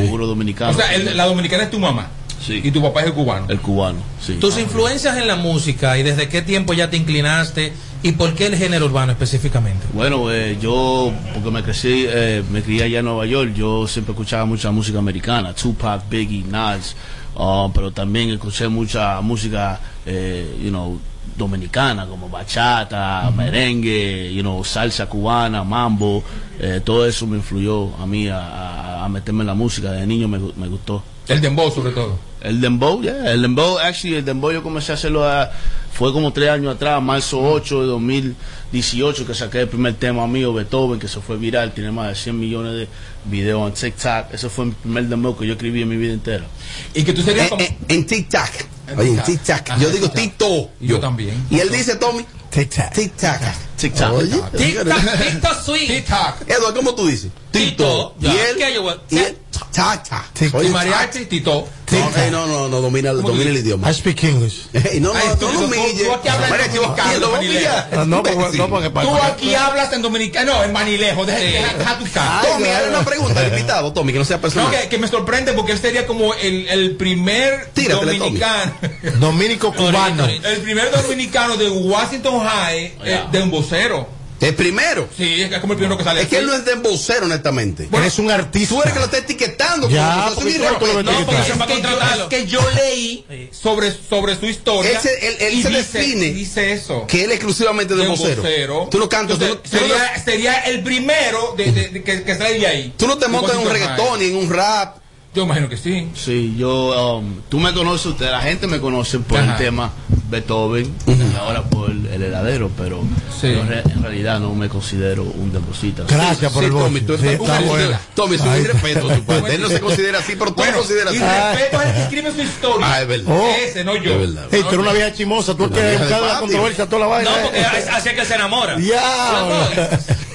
puro 0.09 0.27
dominicano. 0.27 0.71
O 0.71 0.75
sea, 0.75 0.93
el- 0.93 1.15
la 1.17 1.25
dominicana 1.25 1.63
es 1.63 1.71
tu 1.71 1.79
mamá. 1.79 2.07
Sí. 2.45 2.61
Y 2.63 2.69
tu 2.69 2.79
papá 2.81 3.01
es 3.01 3.07
el 3.07 3.13
cubano. 3.13 3.47
El 3.49 3.59
cubano, 3.59 3.97
sí. 4.21 4.33
Tus 4.33 4.59
influencias 4.59 5.17
en 5.17 5.25
la 5.27 5.35
música 5.35 5.97
y 5.97 6.03
desde 6.03 6.29
qué 6.29 6.43
tiempo 6.43 6.73
ya 6.73 6.91
te 6.91 6.97
inclinaste 6.97 7.73
y 8.03 8.11
por 8.11 8.35
qué 8.35 8.45
el 8.47 8.55
género 8.55 8.85
urbano 8.85 9.13
específicamente. 9.13 9.83
Bueno, 9.93 10.31
eh, 10.31 10.55
yo, 10.61 11.11
porque 11.33 11.49
me 11.49 11.63
crecí, 11.63 12.05
eh, 12.07 12.43
me 12.51 12.61
crié 12.61 12.83
allá 12.83 12.99
en 12.99 13.05
Nueva 13.05 13.25
York, 13.25 13.53
yo 13.55 13.87
siempre 13.87 14.11
escuchaba 14.11 14.45
mucha 14.45 14.69
música 14.69 14.99
americana, 14.99 15.53
Tupac, 15.55 16.07
Biggie, 16.07 16.43
Nas, 16.43 16.95
uh, 17.35 17.71
pero 17.73 17.89
también 17.91 18.29
escuché 18.29 18.67
mucha 18.67 19.21
música, 19.21 19.79
eh, 20.05 20.55
you 20.61 20.69
know, 20.69 20.99
dominicana, 21.37 22.05
como 22.07 22.29
bachata, 22.29 23.29
merengue, 23.35 24.33
you 24.33 24.41
know, 24.41 24.63
salsa 24.63 25.07
cubana, 25.07 25.63
mambo, 25.63 26.23
eh, 26.59 26.81
todo 26.83 27.05
eso 27.05 27.27
me 27.27 27.37
influyó 27.37 27.95
a 27.97 28.05
mí 28.05 28.27
a, 28.27 28.39
a- 28.39 29.05
a 29.05 29.09
meterme 29.09 29.41
en 29.41 29.47
la 29.47 29.53
música, 29.53 29.91
de 29.91 30.05
niño 30.07 30.27
me, 30.27 30.39
me 30.55 30.67
gustó. 30.67 31.03
El 31.27 31.41
dembow, 31.41 31.71
sobre 31.71 31.91
todo. 31.91 32.17
El 32.41 32.61
dembow, 32.61 33.01
yeah, 33.01 33.31
el 33.31 33.41
dembow, 33.41 33.77
actually, 33.79 34.15
el 34.17 34.25
dembow 34.25 34.51
yo 34.51 34.61
comencé 34.63 34.91
a 34.91 34.95
hacerlo, 34.95 35.27
a- 35.27 35.51
fue 35.91 36.11
como 36.13 36.31
tres 36.33 36.49
años 36.49 36.75
atrás, 36.75 37.01
marzo 37.01 37.39
8 37.41 37.81
de 37.81 37.87
2018, 37.87 39.25
que 39.25 39.33
saqué 39.33 39.61
el 39.61 39.67
primer 39.67 39.93
tema 39.95 40.27
mío, 40.27 40.53
Beethoven, 40.53 40.99
que 40.99 41.07
se 41.07 41.19
fue 41.21 41.37
viral, 41.37 41.73
tiene 41.73 41.91
más 41.91 42.09
de 42.09 42.15
100 42.15 42.39
millones 42.39 42.73
de 42.73 42.87
videos 43.25 43.67
en 43.67 43.73
TikTok, 43.73 44.33
ese 44.33 44.49
fue 44.49 44.65
el 44.65 44.71
primer 44.73 45.05
dembow 45.07 45.35
que 45.37 45.45
yo 45.47 45.53
escribí 45.53 45.81
en 45.81 45.89
mi 45.89 45.97
vida 45.97 46.13
entera. 46.13 46.45
Y 46.93 47.03
que 47.03 47.13
tú 47.13 47.21
serías 47.21 47.49
como... 47.49 47.61
En, 47.63 47.77
en 47.87 48.05
TikTok. 48.05 48.49
Oye, 48.97 49.21
TikTok. 49.25 49.77
Yo 49.79 49.89
digo 49.89 50.09
TikTok. 50.09 50.69
Yo 50.79 50.99
también. 50.99 51.45
Y 51.49 51.59
él 51.59 51.69
dice, 51.71 51.95
Tommy, 51.95 52.25
TikTok. 52.49 52.91
TikTok. 52.93 53.37
TikTok. 53.77 54.13
Oye, 54.13 54.41
TikTok 54.57 55.63
sweet. 55.63 55.87
TikTok. 55.87 56.47
Eduardo, 56.47 56.75
¿cómo 56.75 56.95
tú 56.95 57.07
dices? 57.07 57.31
Tito. 57.51 58.15
Y 58.21 58.27
él, 58.27 59.37
¿Qué 59.59 59.61
yo 59.81 59.83
voy- 59.83 59.95
y 59.95 60.03
chacha. 60.03 60.25
TikTok. 60.33 60.59
Oye, 60.61 60.69
Mariachi, 60.69 61.25
Tito. 61.25 61.67
No, 61.91 62.31
no, 62.31 62.47
no, 62.47 62.67
no, 62.67 62.81
domina, 62.81 63.11
domina 63.13 63.49
el 63.49 63.57
idioma. 63.57 63.89
I 63.89 63.93
speak 63.93 64.23
English. 64.23 64.67
No, 64.99 65.13
no, 65.13 65.13
no, 65.13 65.37
tú- 65.37 65.45
no, 65.45 65.51
tú- 65.53 65.59
no 65.59 65.65
humille. 65.65 66.05
tú 66.05 66.11
aquí 66.13 66.27
hablas 66.27 66.49
Mariachi, 66.49 66.77
dominicano, 67.19 68.05
no, 68.05 68.05
no, 68.05 68.23
porque 68.23 68.89
Tú 68.89 69.15
aquí 69.23 69.55
hablas 69.55 69.93
en 69.93 70.01
dominicano, 70.01 70.53
no, 70.53 70.63
en 70.63 70.73
manilejo. 70.73 71.25
Deja, 71.25 71.97
tu 71.99 72.05
cara. 72.11 72.41
Tommy, 72.41 72.67
hay 72.67 72.89
una 72.89 73.05
pregunta 73.05 73.39
al 73.39 73.47
invitado, 73.49 73.93
Tommy, 73.93 74.13
que 74.13 74.19
no 74.19 74.25
sea 74.25 74.37
No, 74.37 74.41
personal. 74.41 74.71
que, 74.71 74.89
que 74.89 74.97
me 74.97 75.07
sorprende 75.07 75.53
porque 75.53 75.73
él 75.73 75.79
sería 75.79 76.05
como 76.07 76.33
el, 76.33 76.95
primer 76.97 77.69
dominicano. 77.75 78.73
Dominico 79.19 79.73
cubano. 79.73 80.25
El 80.25 80.61
primer 80.61 80.91
dominicano 80.91 81.55
de 81.57 81.69
Washington 81.69 82.39
High 82.45 82.93
eh, 83.03 83.23
de 83.31 83.41
un 83.41 83.51
vocero. 83.51 84.14
El 84.41 84.53
primero. 84.55 85.07
Sí, 85.15 85.41
es 85.43 85.59
como 85.59 85.73
el 85.73 85.77
primero 85.79 85.97
que 85.97 86.03
sale. 86.03 86.21
Es 86.21 86.27
que 86.27 86.37
él 86.39 86.45
no 86.45 86.53
es 86.53 86.65
de 86.65 86.73
embocero, 86.73 87.25
honestamente. 87.25 87.87
Eres 87.91 88.19
un 88.19 88.29
artista. 88.31 88.75
Tú 88.75 88.81
eres 88.81 88.93
que 88.93 88.99
lo 88.99 89.05
está 89.05 89.17
etiquetando. 89.19 89.89
Ya, 89.89 90.31
como 90.35 90.35
porque 90.35 90.51
ves 90.95 91.05
No, 91.05 91.25
porque 91.25 91.41
es 91.41 91.47
que, 91.47 91.81
yo, 91.81 91.99
es 91.99 92.23
que 92.29 92.45
yo 92.47 92.59
leí 92.75 93.49
sobre, 93.51 93.91
sobre 93.91 94.35
su 94.35 94.45
historia. 94.45 94.91
Él 94.91 94.97
se, 95.01 95.27
él, 95.27 95.35
él 95.39 95.53
y 95.53 95.61
se 95.63 95.69
dice, 95.69 95.97
define 95.99 96.25
dice 96.33 96.73
eso. 96.73 97.05
que 97.07 97.23
él 97.23 97.29
es 97.31 97.35
exclusivamente 97.37 97.95
de 97.95 98.01
de 98.03 98.07
vocero. 98.09 98.41
vocero. 98.41 98.87
Tú 98.91 98.99
no 98.99 99.07
cantas, 99.09 99.37
tú 99.39 99.45
no, 99.45 99.51
Entonces, 99.53 99.79
tú 99.79 99.87
no- 99.87 99.93
sería, 99.93 100.23
sería 100.23 100.53
el 100.65 100.83
primero 100.83 101.53
de, 101.57 101.71
de- 101.71 101.89
de- 101.89 102.03
que, 102.03 102.23
que 102.23 102.35
sale 102.37 102.59
de 102.59 102.67
ahí. 102.67 102.93
tú 102.97 103.07
no 103.07 103.17
te 103.17 103.27
montas 103.27 103.55
en 103.55 103.61
un 103.65 103.69
reggaetón 103.71 104.19
ni 104.19 104.25
en 104.25 104.35
un 104.37 104.49
rap. 104.49 104.97
Yo 105.35 105.43
imagino 105.43 105.67
que 105.67 105.75
sí. 105.77 106.09
Sí, 106.15 106.55
yo, 106.57 107.17
um, 107.17 107.41
tú 107.49 107.59
me 107.59 107.73
conoces, 107.73 108.05
usted, 108.07 108.31
la 108.31 108.41
gente 108.41 108.67
me 108.67 108.79
conoce 108.79 109.19
por 109.19 109.37
Ajá. 109.39 109.51
el 109.51 109.57
tema 109.57 109.91
Beethoven 110.29 110.93
y 111.07 111.35
ahora 111.37 111.61
por 111.63 111.91
el 111.91 112.07
heladero, 112.23 112.71
pero 112.77 113.01
Sí. 113.39 113.51
yo 113.53 113.63
re- 113.65 113.83
en 113.85 114.01
realidad 114.01 114.39
no 114.39 114.55
me 114.55 114.69
considero 114.69 115.23
un 115.23 115.51
dembocita. 115.51 116.03
Gracias 116.07 116.51
por 116.53 116.63
Sí, 116.63 116.69
el 116.69 116.73
Tommy, 116.75 117.01
tú 117.01 117.17
Sí, 117.17 117.27
estás 117.27 117.59
está 117.59 117.71
un-. 117.73 117.97
Tommy, 118.15 118.35
es 118.35 118.41
un 118.41 118.55
irrespeto. 118.57 119.09
Él 119.47 119.61
no 119.61 119.67
se 119.67 119.79
considera 119.81 120.19
así, 120.19 120.35
pero 120.37 120.51
tú 120.51 120.55
Bueno, 120.55 120.71
lo 120.71 120.77
consideras 120.79 121.13
y 121.13 121.17
así. 121.17 121.57
respeto 121.57 121.81
es 121.81 121.87
el 121.87 121.93
que 121.95 122.01
escribe 122.03 122.31
su 122.31 122.41
historia. 122.41 122.87
Ah, 122.89 123.01
es 123.01 123.07
verdad. 123.07 123.35
Oh. 123.37 123.55
Ese, 123.61 123.83
no 123.83 123.95
yo. 123.97 124.13
Es 124.13 124.19
verdad. 124.19 124.53
Ey, 124.53 124.61
tú 124.61 124.67
eres 124.69 124.79
una 124.79 124.93
vieja 124.93 125.13
chimosa, 125.13 125.55
tú 125.55 125.69
quieres 125.69 125.99
buscar 125.99 126.21
la 126.21 126.39
controversia, 126.39 126.85
toda 126.85 127.01
la 127.01 127.07
vaina. 127.07 127.29
No, 127.29 127.37
eh. 127.37 127.41
porque 127.43 127.59
es- 127.79 127.87
así 127.89 128.09
es 128.09 128.15
que 128.15 128.25
se 128.25 128.35
enamora. 128.35 128.79
Ya. 128.79 129.69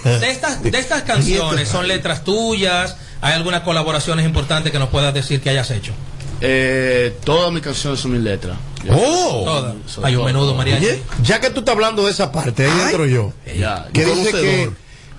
De 0.05 0.31
estas, 0.31 0.63
de 0.63 0.79
estas 0.79 1.03
canciones, 1.03 1.69
¿son 1.71 1.89
letras 1.89 2.23
tuyas? 2.23 2.97
¿Hay 3.21 3.35
algunas 3.35 3.63
colaboraciones 3.63 4.25
importantes 4.25 4.73
que 4.73 4.79
nos 4.79 4.89
puedas 4.89 5.13
decir 5.13 5.41
que 5.41 5.51
hayas 5.51 5.71
hecho? 5.71 5.93
Eh, 6.41 7.17
todas 7.25 7.53
mis 7.53 7.63
canciones 7.63 8.01
son 8.01 8.13
mis 8.13 8.21
letras. 8.23 8.57
Oh. 8.91 9.43
Todas. 9.45 9.75
Hay 10.03 10.17
un 10.17 10.25
menudo, 10.25 10.55
María. 10.55 10.77
Oye, 10.77 11.03
Ya 11.23 11.41
que 11.41 11.51
tú 11.51 11.61
estás 11.61 11.75
hablando 11.75 12.05
de 12.07 12.11
esa 12.13 12.33
parte, 12.33 12.65
ahí 12.65 12.73
Ay. 12.75 12.83
entro 12.87 13.07
yo. 13.07 13.33
Ya, 13.59 13.89
Que 13.93 14.03
yo 14.03 14.15
dice 14.15 14.31
que 14.33 14.71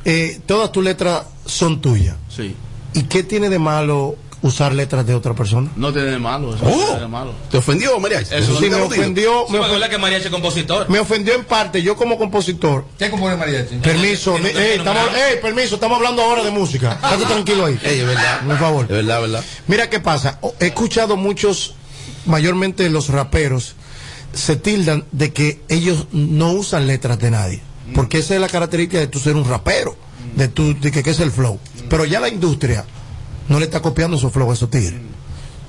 eh, 0.06 0.42
todas 0.48 0.72
tus 0.72 0.84
letras 0.84 1.24
son 1.46 1.80
tuyas. 1.82 2.16
sí. 2.30 2.56
¿Y 2.94 3.04
qué 3.04 3.24
tiene 3.24 3.48
de 3.50 3.58
malo 3.58 4.18
usar 4.44 4.74
letras 4.74 5.06
de 5.06 5.14
otra 5.14 5.34
persona? 5.34 5.70
No 5.76 5.94
tiene 5.94 6.10
de 6.12 6.20
malo, 6.20 6.56
eso 6.56 6.66
Oh. 6.66 6.70
no 6.70 6.86
tiene 6.86 7.00
de 7.02 7.08
malo. 7.08 7.34
¿Te 7.50 7.58
ofendió, 7.58 8.00
María? 8.00 8.20
Eso 8.22 8.58
Sí, 8.60 8.70
me 8.70 8.76
ofendió, 8.76 9.46
Sí, 9.48 9.54
me, 9.54 9.60
ofendió 9.60 9.84
es 9.84 9.90
que 9.90 9.98
María 9.98 10.18
es 10.18 10.30
compositor. 10.30 10.90
me 10.90 11.00
ofendió 11.00 11.34
en 11.36 11.44
parte. 11.46 11.82
Yo 11.84 11.96
como 11.96 12.18
compositor, 12.18 12.86
¿Qué 12.98 13.10
compone 13.10 13.36
mariachi? 13.38 13.76
permiso, 13.78 14.38
no 14.40 14.48
ey, 14.48 14.78
estamos, 14.78 15.04
permiso, 15.42 15.76
estamos 15.76 15.98
hablando 15.98 16.22
ahora 16.24 16.44
de 16.44 16.52
música. 16.52 16.94
Estate 16.94 17.26
tranquilo 17.26 17.66
ahí. 17.66 17.80
Ey, 17.84 18.00
es 18.00 18.06
verdad. 18.08 18.42
Por 18.46 18.58
favor. 18.58 18.84
Es 18.86 18.90
verdad, 18.90 19.22
verdad. 19.22 19.44
Mira 19.68 19.90
qué 19.90 20.00
pasa. 20.00 20.40
He 20.60 20.68
escuchado 20.68 21.18
muchos, 21.18 21.76
mayormente 22.26 22.90
los 22.90 23.10
raperos, 23.10 23.76
se 24.34 24.56
tildan 24.56 25.06
de 25.12 25.34
que 25.34 25.62
ellos 25.70 26.08
no 26.12 26.52
usan 26.54 26.88
letras 26.88 27.20
de 27.20 27.32
nadie. 27.32 27.62
Porque 27.94 28.20
esa 28.20 28.36
es 28.36 28.42
la 28.42 28.48
característica 28.48 29.00
de 29.00 29.08
tú 29.08 29.20
ser 29.20 29.36
un 29.36 29.44
rapero, 29.44 29.98
de, 30.36 30.48
tu, 30.48 30.80
de 30.80 30.92
que, 30.92 31.04
que 31.04 31.10
es 31.10 31.20
el 31.20 31.32
flow. 31.32 31.60
Pero 31.90 32.06
ya 32.06 32.20
la 32.22 32.30
industria 32.30 32.86
no 33.52 33.60
le 33.60 33.66
está 33.66 33.82
copiando 33.82 34.16
esos 34.16 34.32
flow 34.32 34.50
a 34.50 34.54
esos 34.54 34.70
tigres. 34.70 34.94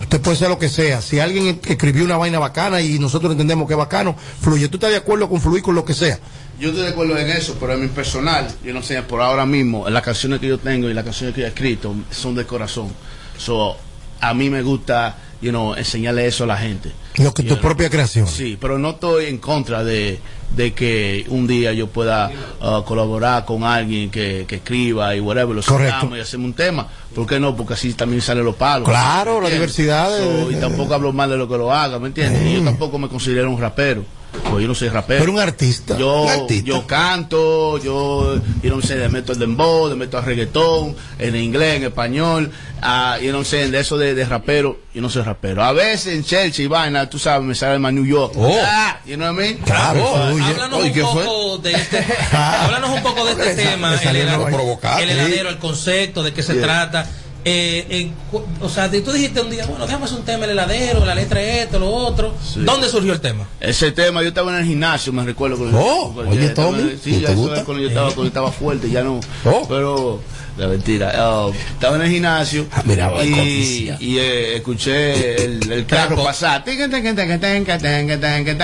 Usted 0.00 0.20
puede 0.20 0.36
ser 0.36 0.48
lo 0.48 0.58
que 0.58 0.68
sea. 0.68 1.02
Si 1.02 1.18
alguien 1.18 1.60
escribió 1.66 2.04
una 2.04 2.16
vaina 2.16 2.38
bacana 2.38 2.80
y 2.80 2.98
nosotros 3.00 3.32
entendemos 3.32 3.66
que 3.66 3.74
es 3.74 3.78
bacano, 3.78 4.14
fluye. 4.40 4.68
¿Tú 4.68 4.76
estás 4.76 4.90
de 4.90 4.98
acuerdo 4.98 5.28
con 5.28 5.40
fluir 5.40 5.62
con 5.64 5.74
lo 5.74 5.84
que 5.84 5.92
sea? 5.92 6.18
Yo 6.60 6.68
estoy 6.68 6.84
de 6.84 6.90
acuerdo 6.90 7.18
en 7.18 7.28
eso, 7.30 7.56
pero 7.58 7.72
en 7.72 7.80
mi 7.80 7.88
personal, 7.88 8.48
yo 8.64 8.72
no 8.72 8.82
sé, 8.82 9.02
por 9.02 9.20
ahora 9.20 9.46
mismo, 9.46 9.90
las 9.90 10.02
canciones 10.02 10.38
que 10.38 10.46
yo 10.46 10.58
tengo 10.58 10.88
y 10.88 10.94
las 10.94 11.04
canciones 11.04 11.34
que 11.34 11.40
yo 11.40 11.46
he 11.48 11.50
escrito 11.50 11.94
son 12.10 12.36
de 12.36 12.46
corazón. 12.46 12.88
So, 13.36 13.76
a 14.20 14.32
mí 14.32 14.48
me 14.48 14.62
gusta, 14.62 15.16
you 15.42 15.50
know, 15.50 15.74
enseñarle 15.74 16.26
eso 16.26 16.44
a 16.44 16.46
la 16.46 16.56
gente. 16.56 16.90
Lo 17.16 17.34
que 17.34 17.42
tu 17.42 17.58
propia 17.58 17.90
creación. 17.90 18.26
Sí, 18.26 18.56
pero 18.58 18.78
no 18.78 18.90
estoy 18.90 19.26
en 19.26 19.36
contra 19.38 19.84
de, 19.84 20.18
de 20.56 20.72
que 20.72 21.26
un 21.28 21.46
día 21.46 21.72
yo 21.72 21.88
pueda 21.88 22.30
uh, 22.62 22.82
colaborar 22.84 23.44
con 23.44 23.64
alguien 23.64 24.10
que, 24.10 24.44
que 24.48 24.54
escriba 24.56 25.14
y 25.14 25.20
whatever, 25.20 25.54
lo 25.56 25.62
sentamos 25.62 26.16
y 26.16 26.20
hacemos 26.20 26.46
un 26.46 26.54
tema. 26.54 26.88
¿Por 27.14 27.26
qué 27.26 27.38
no? 27.38 27.54
Porque 27.54 27.74
así 27.74 27.92
también 27.92 28.22
salen 28.22 28.44
los 28.44 28.54
palos. 28.56 28.88
Claro, 28.88 29.40
la 29.42 29.50
diversidad 29.50 30.16
de- 30.16 30.52
y 30.52 30.54
tampoco 30.60 30.94
hablo 30.94 31.12
mal 31.12 31.28
de 31.28 31.36
lo 31.36 31.46
que 31.48 31.58
lo 31.58 31.72
haga, 31.72 31.98
¿me 31.98 32.06
entiendes? 32.06 32.46
Y 32.46 32.54
yo 32.54 32.62
tampoco 32.64 32.98
me 32.98 33.08
considero 33.08 33.50
un 33.50 33.60
rapero. 33.60 34.04
Pues 34.50 34.62
yo 34.62 34.68
no 34.68 34.74
soy 34.74 34.88
rapero. 34.88 35.20
Pero 35.20 35.32
un 35.32 35.38
artista. 35.38 35.96
Yo, 35.98 36.22
Un 36.22 36.28
artista. 36.30 36.66
yo 36.66 36.86
canto, 36.86 37.78
yo, 37.78 38.36
yo 38.62 38.76
no 38.76 38.82
sé, 38.82 38.96
le 38.96 39.08
meto 39.08 39.32
el 39.32 39.38
dembow, 39.38 39.88
le 39.88 39.94
meto 39.94 40.18
al 40.18 40.24
reggaetón, 40.24 40.96
en 41.18 41.36
inglés, 41.36 41.76
en 41.76 41.84
español, 41.84 42.50
ah, 42.80 43.18
yo 43.22 43.32
no 43.32 43.44
sé, 43.44 43.70
de 43.70 43.80
eso 43.80 43.96
de, 43.98 44.14
de 44.14 44.24
rapero, 44.24 44.78
yo 44.94 45.00
no 45.02 45.10
soy 45.10 45.22
rapero. 45.22 45.62
A 45.62 45.72
veces 45.72 46.14
en 46.14 46.24
Chelsea 46.24 46.64
y 46.64 46.68
vaina, 46.68 47.08
tú 47.10 47.18
sabes, 47.18 47.46
me 47.46 47.54
sale 47.54 47.78
más 47.78 47.92
New 47.92 48.04
York. 48.06 48.32
Oh. 48.36 48.58
Ah, 48.64 48.98
you 49.06 49.16
know 49.16 49.32
what 49.34 49.42
I 49.42 49.48
mean? 49.48 49.58
Claro, 49.64 50.02
Oh, 50.04 50.28
fluye. 50.28 50.44
Háblanos 50.44 50.82
un 50.82 50.92
poco 50.92 51.58
de 51.58 51.72
este, 51.72 52.06
háblanos 52.32 52.90
un 52.90 53.02
poco 53.02 53.24
de 53.26 53.32
este 53.32 53.54
tema, 53.64 53.94
el, 53.94 54.00
salió 54.00 54.22
hela- 54.22 54.38
una 54.38 54.46
provocada, 54.56 55.00
el 55.02 55.10
heladero, 55.10 55.48
el 55.50 55.58
concepto, 55.58 56.22
de 56.22 56.32
qué 56.32 56.42
se 56.42 56.54
Yeah. 56.54 56.62
trata. 56.62 57.06
Eh, 57.44 58.10
cu- 58.30 58.44
o 58.60 58.68
sea, 58.68 58.88
tú 58.90 59.10
dijiste 59.12 59.40
un 59.40 59.50
día, 59.50 59.66
bueno, 59.66 59.84
déjame 59.86 60.04
hacer 60.04 60.18
un 60.18 60.24
tema 60.24 60.44
el 60.44 60.52
heladero, 60.52 61.04
la 61.04 61.14
letra 61.14 61.40
es 61.42 61.64
esto, 61.64 61.78
lo 61.80 61.90
otro. 61.90 62.34
Sí. 62.42 62.60
¿Dónde 62.60 62.88
surgió 62.88 63.12
el 63.12 63.20
tema? 63.20 63.46
Ese 63.60 63.90
tema, 63.90 64.22
yo 64.22 64.28
estaba 64.28 64.52
en 64.52 64.58
el 64.62 64.66
gimnasio, 64.68 65.12
me 65.12 65.24
recuerdo. 65.24 65.68
Oh, 65.74 66.14
oye, 66.28 66.50
Tommy, 66.50 66.96
Sí, 67.02 67.14
¿te 67.14 67.20
ya 67.20 67.28
eso 67.30 67.36
gusta? 67.40 67.56
es 67.58 67.64
cuando 67.64 67.82
yo 67.82 67.88
estaba, 67.88 68.06
cuando 68.08 68.22
yo 68.24 68.28
estaba 68.28 68.52
fuerte, 68.52 68.88
ya 68.90 69.02
no. 69.02 69.18
Oh. 69.44 69.66
Pero, 69.68 70.20
la 70.56 70.66
mentira. 70.68 71.12
ah, 71.14 71.50
estaba 71.72 71.96
en 71.96 72.02
el 72.02 72.10
gimnasio 72.10 72.66
Ah, 72.72 72.82
mira, 72.84 73.10
y, 73.24 73.90
y, 74.00 74.18
eh, 74.18 74.56
escuché 74.56 75.44
el, 75.44 75.72
el 75.72 75.86
carro 75.86 76.22
pasar. 76.22 76.62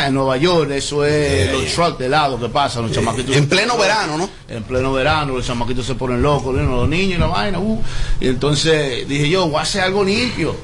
En 0.09 0.14
Nueva 0.14 0.37
York, 0.37 0.70
eso 0.72 1.05
es 1.05 1.51
los 1.53 1.64
trucks 1.72 1.98
de 1.98 2.09
lado 2.09 2.38
que 2.38 2.48
pasan, 2.48 2.83
los 2.83 2.92
chamaquitos. 2.92 3.37
En 3.37 3.48
pleno 3.48 3.77
verano, 3.77 4.16
¿no? 4.18 4.29
En 4.48 4.62
pleno 4.64 4.92
verano, 4.92 5.37
los 5.37 5.46
chamaquitos 5.46 5.87
se 5.87 5.94
ponen 5.94 6.22
locos, 6.22 6.55
los 6.55 6.88
niños 6.88 7.16
y 7.16 7.20
la 7.20 7.27
vaina. 7.27 7.59
uh. 7.59 7.83
Y 8.20 8.29
entonces 8.29 9.09
dije 9.09 9.29
yo, 9.29 9.48
voy 9.48 9.59
a 9.59 9.62
hacer 9.62 9.83
algo 9.83 10.05
limpio. 10.05 10.55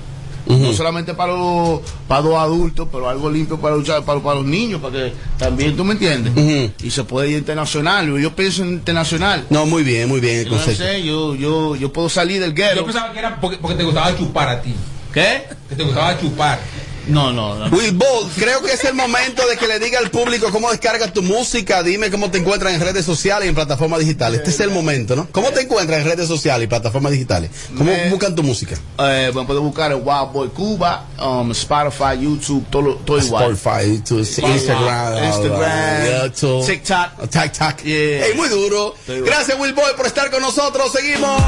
No 0.46 0.72
solamente 0.74 1.14
para 1.14 1.32
los, 1.32 1.80
para 2.06 2.20
los 2.20 2.34
adultos, 2.36 2.88
pero 2.92 3.08
algo 3.08 3.30
limpio 3.30 3.58
para, 3.58 3.76
los- 3.76 3.88
para, 4.04 4.20
para 4.20 4.36
los 4.36 4.44
niños, 4.44 4.80
para 4.80 4.92
que 4.94 5.12
también, 5.38 5.74
¿tú 5.76 5.84
me 5.84 5.92
entiendes? 5.92 6.72
Y 6.82 6.90
se 6.90 7.04
puede 7.04 7.30
ir 7.30 7.38
internacional. 7.38 8.06
Yo 8.20 8.36
pienso 8.36 8.62
en 8.62 8.70
internacional. 8.74 9.46
No, 9.50 9.64
muy 9.66 9.82
bien, 9.82 10.08
muy 10.08 10.20
bien 10.20 10.40
el 10.40 10.44
Yo 10.44 10.50
no 10.56 10.58
sé, 10.62 11.02
yo, 11.02 11.34
yo, 11.34 11.76
yo 11.76 11.92
puedo 11.92 12.08
salir 12.08 12.40
del 12.40 12.52
guero. 12.54 12.76
Yo 12.76 12.84
pensaba 12.84 13.12
que 13.12 13.18
era 13.18 13.40
porque, 13.40 13.56
porque 13.58 13.76
te 13.76 13.84
gustaba 13.84 14.16
chupar 14.16 14.48
a 14.48 14.60
ti. 14.60 14.74
¿Qué? 15.12 15.44
Que 15.68 15.76
te 15.76 15.82
gustaba 15.84 16.18
chupar. 16.20 16.60
No, 17.08 17.32
no, 17.32 17.54
no. 17.56 17.76
Will 17.76 17.92
Bolt, 17.92 18.32
creo 18.36 18.62
que 18.62 18.72
es 18.72 18.84
el 18.84 18.94
momento 18.94 19.46
de 19.46 19.56
que 19.56 19.66
le 19.66 19.78
diga 19.78 19.98
al 19.98 20.10
público 20.10 20.50
cómo 20.50 20.70
descargas 20.70 21.12
tu 21.12 21.22
música. 21.22 21.82
Dime 21.82 22.10
cómo 22.10 22.30
te 22.30 22.38
encuentras 22.38 22.72
en 22.74 22.80
redes 22.80 23.04
sociales 23.04 23.46
y 23.46 23.48
en 23.50 23.54
plataformas 23.54 24.00
digitales. 24.00 24.38
Este 24.40 24.50
es 24.50 24.60
el 24.60 24.70
momento, 24.70 25.14
¿no? 25.16 25.28
¿Cómo 25.32 25.50
te 25.50 25.62
encuentras 25.62 26.00
en 26.00 26.06
redes 26.06 26.28
sociales 26.28 26.64
y 26.64 26.68
plataformas 26.68 27.12
digitales? 27.12 27.50
¿Cómo 27.76 27.90
Me- 27.90 28.08
buscan 28.10 28.34
tu 28.34 28.42
música? 28.42 28.76
Eh, 28.98 29.30
bueno, 29.32 29.46
pueden 29.46 29.62
buscar 29.64 29.92
en 29.92 29.98
Wild 29.98 30.32
Boy 30.32 30.48
Cuba, 30.48 31.06
um, 31.22 31.50
Spotify, 31.52 32.18
YouTube, 32.20 32.64
todo, 32.70 32.94
todo 33.04 33.18
igual. 33.18 33.52
Spotify, 33.52 33.98
tu- 33.98 34.18
Instagram, 34.18 35.24
Instagram, 35.24 36.24
YouTube, 36.24 36.66
TikTok. 36.66 37.28
TikTok. 37.30 37.82
Yeah. 37.84 38.26
Ey, 38.26 38.34
muy 38.34 38.48
duro. 38.48 38.94
Gracias, 39.06 39.58
Will 39.58 39.72
Boy, 39.74 39.92
por 39.96 40.06
estar 40.06 40.30
con 40.30 40.40
nosotros. 40.40 40.90
Seguimos. 40.92 41.42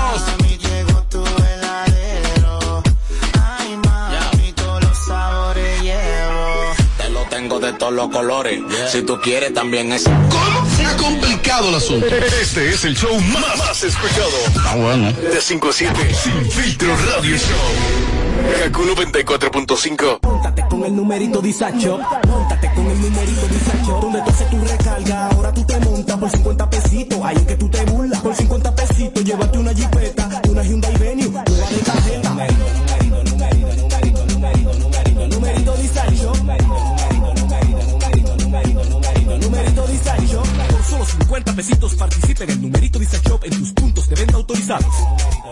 Tengo 7.47 7.61
de 7.61 7.73
todos 7.75 7.93
los 7.93 8.09
colores. 8.09 8.61
Si 8.91 9.03
tú 9.03 9.21
quieres 9.23 9.55
también 9.55 9.93
es. 9.93 10.03
¿Cómo? 10.05 10.69
Se 10.77 10.85
ha 10.85 10.97
complicado 10.97 11.69
el 11.69 11.77
asunto. 11.77 12.07
Este 12.07 12.71
es 12.71 12.85
el 12.85 12.97
show 12.97 13.15
más, 13.21 13.57
más 13.59 13.85
escuchado. 13.85 14.31
Ah, 14.67 14.75
bueno. 14.77 15.13
De 15.13 15.41
5 15.41 15.69
a 15.69 15.73
7. 15.73 16.15
Sin 16.15 16.51
filtro 16.51 16.89
radio 16.97 17.37
show. 17.37 18.17
Kaku 18.65 18.83
94.5. 18.83 20.19
Móntate 20.23 20.65
con 20.69 20.85
el 20.85 20.97
numerito 20.97 21.41
Disacho. 21.41 22.01
Móntate 22.27 22.73
con 22.75 22.87
el 22.87 23.01
numerito 23.01 23.47
Disacho. 23.47 23.99
Donde 24.01 24.23
tú 24.23 24.31
haces 24.31 24.51
tu 24.51 24.61
recarga, 24.65 25.29
ahora 25.29 25.55
tú 25.55 25.65
te 25.65 25.79
montas 25.81 26.19
por 26.19 26.31
50 26.31 26.71
pesitos. 26.71 27.19
Ahí 27.23 27.37
es 27.37 27.43
que 27.43 27.57
tú 27.57 27.69
te 27.69 27.85
burlas. 27.85 28.21
Por 28.21 28.35
50 28.35 28.75
pesitos, 28.75 29.25
llévate 29.25 29.59
una 29.59 29.73
jipeta, 29.73 29.96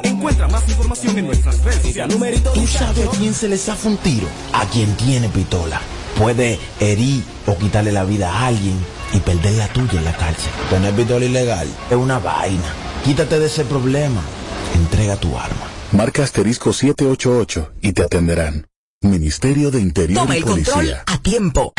Encuentra 0.03 0.49
más 0.49 0.69
información 0.69 1.19
en 1.19 1.27
nuestras 1.27 1.63
redes 1.63 1.83
sociales. 1.83 2.15
Numerito 2.15 2.53
¿Tú 2.53 2.67
sabes 2.67 3.07
a 3.07 3.11
quién 3.11 3.33
se 3.33 3.49
le 3.49 3.57
zafa 3.57 3.89
un 3.89 3.97
tiro? 3.99 4.27
A 4.53 4.67
quien 4.67 4.95
tiene 4.97 5.29
pistola. 5.29 5.81
Puede 6.19 6.59
herir 6.81 7.23
o 7.47 7.57
quitarle 7.57 7.93
la 7.93 8.05
vida 8.05 8.33
a 8.33 8.47
alguien 8.47 8.77
y 9.13 9.19
perder 9.21 9.55
la 9.55 9.69
tuya 9.69 9.99
en 9.99 10.05
la 10.05 10.17
cárcel. 10.17 10.51
Tener 10.71 10.93
pistola 10.95 11.25
ilegal 11.25 11.69
es 11.91 11.97
una 11.97 12.19
vaina. 12.19 12.75
Quítate 13.05 13.39
de 13.39 13.47
ese 13.47 13.65
problema. 13.65 14.23
Entrega 14.75 15.17
tu 15.17 15.37
arma. 15.39 15.67
Marca 15.93 16.25
asterisco 16.25 16.73
788 16.73 17.73
y 17.83 17.93
te 17.93 18.03
atenderán. 18.03 18.67
Ministerio 19.01 19.71
de 19.71 19.81
Interior 19.81 20.23
Toma 20.23 20.35
y 20.35 20.39
el 20.39 20.45
control 20.45 20.75
Policía. 20.75 21.05
a 21.07 21.19
tiempo. 21.19 21.73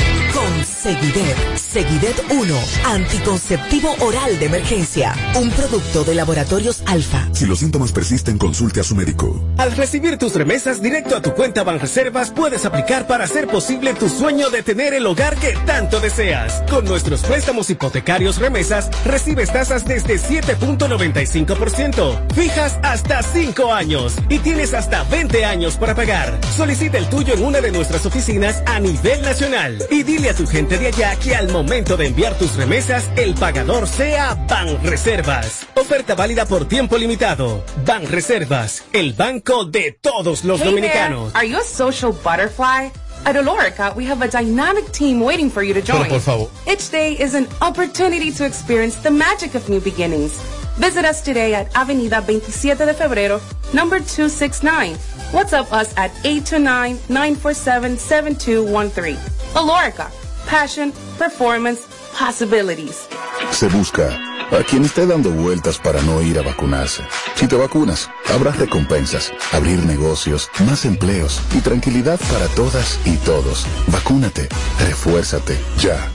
Con 0.45 0.63
Seguidet. 0.63 1.57
Seguidet 1.57 2.23
1. 2.29 2.55
Anticonceptivo 2.85 3.95
oral 3.99 4.37
de 4.37 4.45
emergencia. 4.45 5.15
Un 5.41 5.49
producto 5.49 6.03
de 6.03 6.13
laboratorios 6.13 6.83
alfa. 6.85 7.27
Si 7.31 7.47
los 7.47 7.57
síntomas 7.59 7.91
persisten, 7.91 8.37
consulte 8.37 8.79
a 8.79 8.83
su 8.83 8.95
médico. 8.95 9.43
Al 9.57 9.75
recibir 9.75 10.19
tus 10.19 10.35
remesas 10.35 10.83
directo 10.83 11.15
a 11.15 11.21
tu 11.23 11.33
cuenta 11.33 11.63
Banreservas, 11.63 12.29
puedes 12.29 12.63
aplicar 12.63 13.07
para 13.07 13.23
hacer 13.23 13.47
posible 13.47 13.95
tu 13.95 14.07
sueño 14.07 14.51
de 14.51 14.61
tener 14.61 14.93
el 14.93 15.07
hogar 15.07 15.35
que 15.37 15.53
tanto 15.65 15.99
deseas. 15.99 16.61
Con 16.69 16.85
nuestros 16.85 17.21
préstamos 17.21 17.71
hipotecarios 17.71 18.37
remesas, 18.37 18.91
recibes 19.03 19.51
tasas 19.51 19.83
desde 19.85 20.19
7.95%, 20.19 22.33
fijas 22.35 22.77
hasta 22.83 23.23
5 23.23 23.73
años 23.73 24.13
y 24.29 24.37
tienes 24.37 24.75
hasta 24.75 25.05
20 25.05 25.43
años 25.43 25.75
para 25.77 25.95
pagar. 25.95 26.39
Solicita 26.55 26.99
el 26.99 27.09
tuyo 27.09 27.33
en 27.33 27.43
una 27.43 27.61
de 27.61 27.71
nuestras 27.71 28.05
oficinas 28.05 28.61
a 28.67 28.79
nivel 28.79 29.23
nacional 29.23 29.83
y 29.89 30.03
dile 30.03 30.29
a 30.29 30.34
tu 30.35 30.45
gente 30.45 30.77
de 30.77 30.87
allá 30.87 31.15
que 31.15 31.33
al 31.35 31.49
momento 31.51 31.95
de 31.97 32.05
enviar 32.07 32.37
tus 32.37 32.55
remesas, 32.55 33.09
el 33.15 33.33
pagador 33.35 33.87
sea 33.87 34.35
Banreservas. 34.47 35.65
Oferta 35.75 36.13
válida 36.15 36.45
por 36.45 36.67
tiempo 36.67 36.97
limitado. 36.97 37.63
Banreservas, 37.85 38.83
el 38.91 39.13
banco 39.13 39.63
de 39.65 39.93
todos 39.93 40.43
los 40.43 40.59
Hey 40.59 40.65
dominicanos. 40.67 41.31
there, 41.33 41.39
are 41.41 41.47
you 41.47 41.57
a 41.57 41.63
social 41.63 42.11
butterfly? 42.11 42.91
At 43.25 43.35
Olorica, 43.37 43.95
we 43.95 44.05
have 44.05 44.21
a 44.21 44.27
dynamic 44.27 44.91
team 44.91 45.21
waiting 45.21 45.49
for 45.49 45.63
you 45.63 45.73
to 45.73 45.81
join. 45.81 45.99
Pero 46.03 46.09
por 46.09 46.19
favor. 46.19 46.49
Each 46.67 46.89
day 46.91 47.13
is 47.13 47.33
an 47.33 47.47
opportunity 47.61 48.29
to 48.31 48.45
experience 48.45 48.97
the 48.97 49.09
magic 49.09 49.55
of 49.55 49.67
new 49.69 49.79
beginnings. 49.79 50.37
Visit 50.77 51.05
us 51.05 51.21
today 51.21 51.53
at 51.55 51.71
Avenida 51.73 52.21
27 52.21 52.85
de 52.85 52.93
Febrero, 52.93 53.39
number 53.73 53.99
269. 53.99 54.95
WhatsApp 55.31 55.71
us 55.71 55.93
at 55.97 56.11
829-947-7213. 56.23 59.17
Olorica, 59.55 60.11
passion, 60.49 60.93
performance, 61.17 61.81
possibilities. 62.17 63.07
Se 63.51 63.67
busca 63.67 64.09
a 64.51 64.63
quien 64.63 64.85
esté 64.85 65.05
dando 65.05 65.31
vueltas 65.31 65.77
para 65.77 66.01
no 66.03 66.21
ir 66.21 66.37
a 66.37 66.41
vacunarse. 66.41 67.03
Si 67.35 67.47
te 67.47 67.55
vacunas, 67.55 68.09
habrá 68.33 68.51
recompensas, 68.51 69.33
abrir 69.51 69.83
negocios, 69.85 70.49
más 70.67 70.85
empleos 70.85 71.41
y 71.53 71.61
tranquilidad 71.61 72.19
para 72.31 72.47
todas 72.49 72.99
y 73.05 73.17
todos. 73.17 73.65
Vacúnate, 73.87 74.47
refuérzate, 74.79 75.57
ya. 75.77 76.14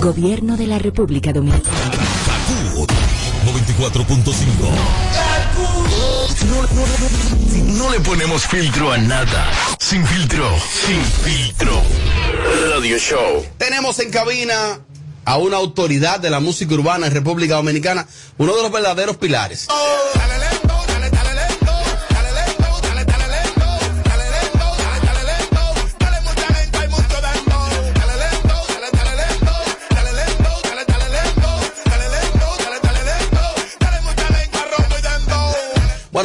Gobierno 0.00 0.56
de 0.56 0.66
la 0.66 0.78
República 0.78 1.30
Dominicana. 1.30 1.76
Kaku 2.24 2.86
No, 7.66 7.84
no, 7.84 7.90
le 7.92 8.00
ponemos 8.00 8.46
filtro 8.46 8.92
a 8.92 8.96
nada. 8.96 9.50
Sin 9.78 10.06
filtro. 10.06 10.48
Sin 10.86 11.02
filtro. 11.02 11.82
Radio 12.74 12.96
Show. 12.96 13.44
Tenemos 13.58 13.98
en 13.98 14.10
cabina 14.10 14.80
a 15.26 15.36
una 15.36 15.58
autoridad 15.58 16.18
de 16.18 16.30
la 16.30 16.40
música 16.40 16.72
urbana 16.72 17.06
en 17.06 17.12
República 17.12 17.56
Dominicana, 17.56 18.06
uno 18.38 18.56
de 18.56 18.62
los 18.62 18.72
verdaderos 18.72 19.18
pilares. 19.18 19.68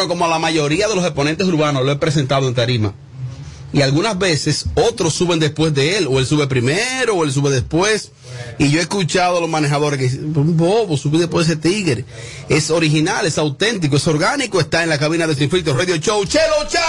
Bueno, 0.05 0.19
como 0.19 0.25
a 0.25 0.29
la 0.29 0.37
mayoría 0.37 0.87
de 0.87 0.93
los 0.93 1.03
exponentes 1.03 1.47
urbanos 1.47 1.83
lo 1.83 1.91
he 1.91 1.95
presentado 1.95 2.47
en 2.47 2.53
tarima. 2.53 2.93
Y 3.73 3.81
algunas 3.81 4.15
veces 4.19 4.67
otros 4.75 5.15
suben 5.15 5.39
después 5.39 5.73
de 5.73 5.97
él, 5.97 6.07
o 6.07 6.19
él 6.19 6.27
sube 6.27 6.45
primero, 6.45 7.15
o 7.15 7.23
él 7.23 7.31
sube 7.31 7.49
después. 7.49 8.11
Y 8.59 8.69
yo 8.69 8.77
he 8.77 8.83
escuchado 8.83 9.39
a 9.39 9.41
los 9.41 9.49
manejadores 9.49 9.97
que 9.97 10.05
dicen, 10.05 10.31
bobo, 10.31 10.95
sube 10.95 11.17
después 11.17 11.47
de 11.47 11.53
ese 11.53 11.61
tigre. 11.61 12.05
Es 12.49 12.69
original, 12.69 13.25
es 13.25 13.39
auténtico, 13.39 13.95
es 13.95 14.07
orgánico, 14.07 14.59
está 14.59 14.83
en 14.83 14.89
la 14.89 14.99
cabina 14.99 15.25
de 15.25 15.33
Sin 15.33 15.49
Filtro 15.49 15.75
Radio 15.75 15.95
Show. 15.95 16.23
¡Chelo 16.25 16.67
Cha! 16.69 16.85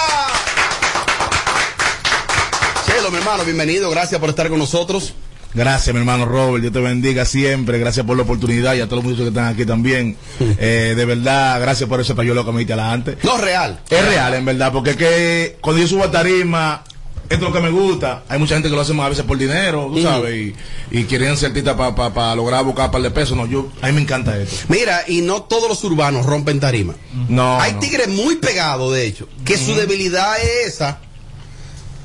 Chelo, 2.86 3.10
mi 3.10 3.16
hermano, 3.16 3.44
bienvenido, 3.44 3.88
gracias 3.88 4.20
por 4.20 4.28
estar 4.28 4.50
con 4.50 4.58
nosotros. 4.58 5.14
Gracias, 5.54 5.94
mi 5.94 6.00
hermano 6.00 6.26
Robert. 6.26 6.60
Dios 6.60 6.72
te 6.72 6.80
bendiga 6.80 7.24
siempre. 7.24 7.78
Gracias 7.78 8.04
por 8.04 8.16
la 8.16 8.24
oportunidad 8.24 8.74
y 8.74 8.80
a 8.80 8.86
todos 8.88 9.02
los 9.02 9.04
muchachos 9.04 9.24
que 9.24 9.28
están 9.38 9.52
aquí 9.54 9.64
también. 9.66 10.16
Eh, 10.58 10.94
de 10.96 11.04
verdad, 11.04 11.60
gracias 11.60 11.88
por 11.88 12.00
ese 12.00 12.14
pañuelo 12.14 12.44
que 12.44 12.52
me 12.52 12.58
diste 12.60 12.72
adelante. 12.72 13.16
No, 13.22 13.36
real. 13.36 13.80
Es 13.90 14.06
real, 14.06 14.34
en 14.34 14.44
verdad, 14.44 14.72
porque 14.72 14.90
es 14.90 14.96
que 14.96 15.58
cuando 15.60 15.82
yo 15.82 15.88
subo 15.88 16.04
a 16.04 16.10
tarima, 16.10 16.82
esto 17.28 17.34
es 17.34 17.40
lo 17.40 17.52
que 17.52 17.60
me 17.60 17.70
gusta. 17.70 18.22
Hay 18.28 18.38
mucha 18.38 18.54
gente 18.54 18.68
que 18.68 18.74
lo 18.74 18.80
hace 18.80 18.98
a 18.98 19.08
veces 19.08 19.24
por 19.24 19.36
dinero, 19.36 19.86
tú 19.92 19.94
Ujú. 19.98 20.02
sabes, 20.02 20.34
y, 20.34 20.54
y 20.90 21.04
quieren 21.04 21.36
ser 21.36 21.48
artistas 21.48 21.74
para 21.74 22.34
lograr 22.34 22.64
buscar 22.64 22.86
un 22.86 22.92
par 22.92 23.02
de 23.02 23.10
pesos. 23.10 23.36
No, 23.36 23.46
yo, 23.46 23.68
a 23.82 23.86
mí 23.88 23.92
me 23.92 24.00
encanta 24.02 24.36
esto. 24.38 24.56
Mira, 24.68 25.02
y 25.06 25.20
no 25.22 25.42
todos 25.42 25.68
los 25.68 25.82
urbanos 25.84 26.24
rompen 26.26 26.60
tarima. 26.60 26.94
No. 27.28 27.60
Hay 27.60 27.74
no. 27.74 27.78
tigres 27.80 28.08
muy 28.08 28.36
pegados, 28.36 28.92
de 28.94 29.06
hecho, 29.06 29.28
que 29.44 29.58
su 29.58 29.74
debilidad 29.74 30.36
es 30.40 30.74
esa. 30.74 31.00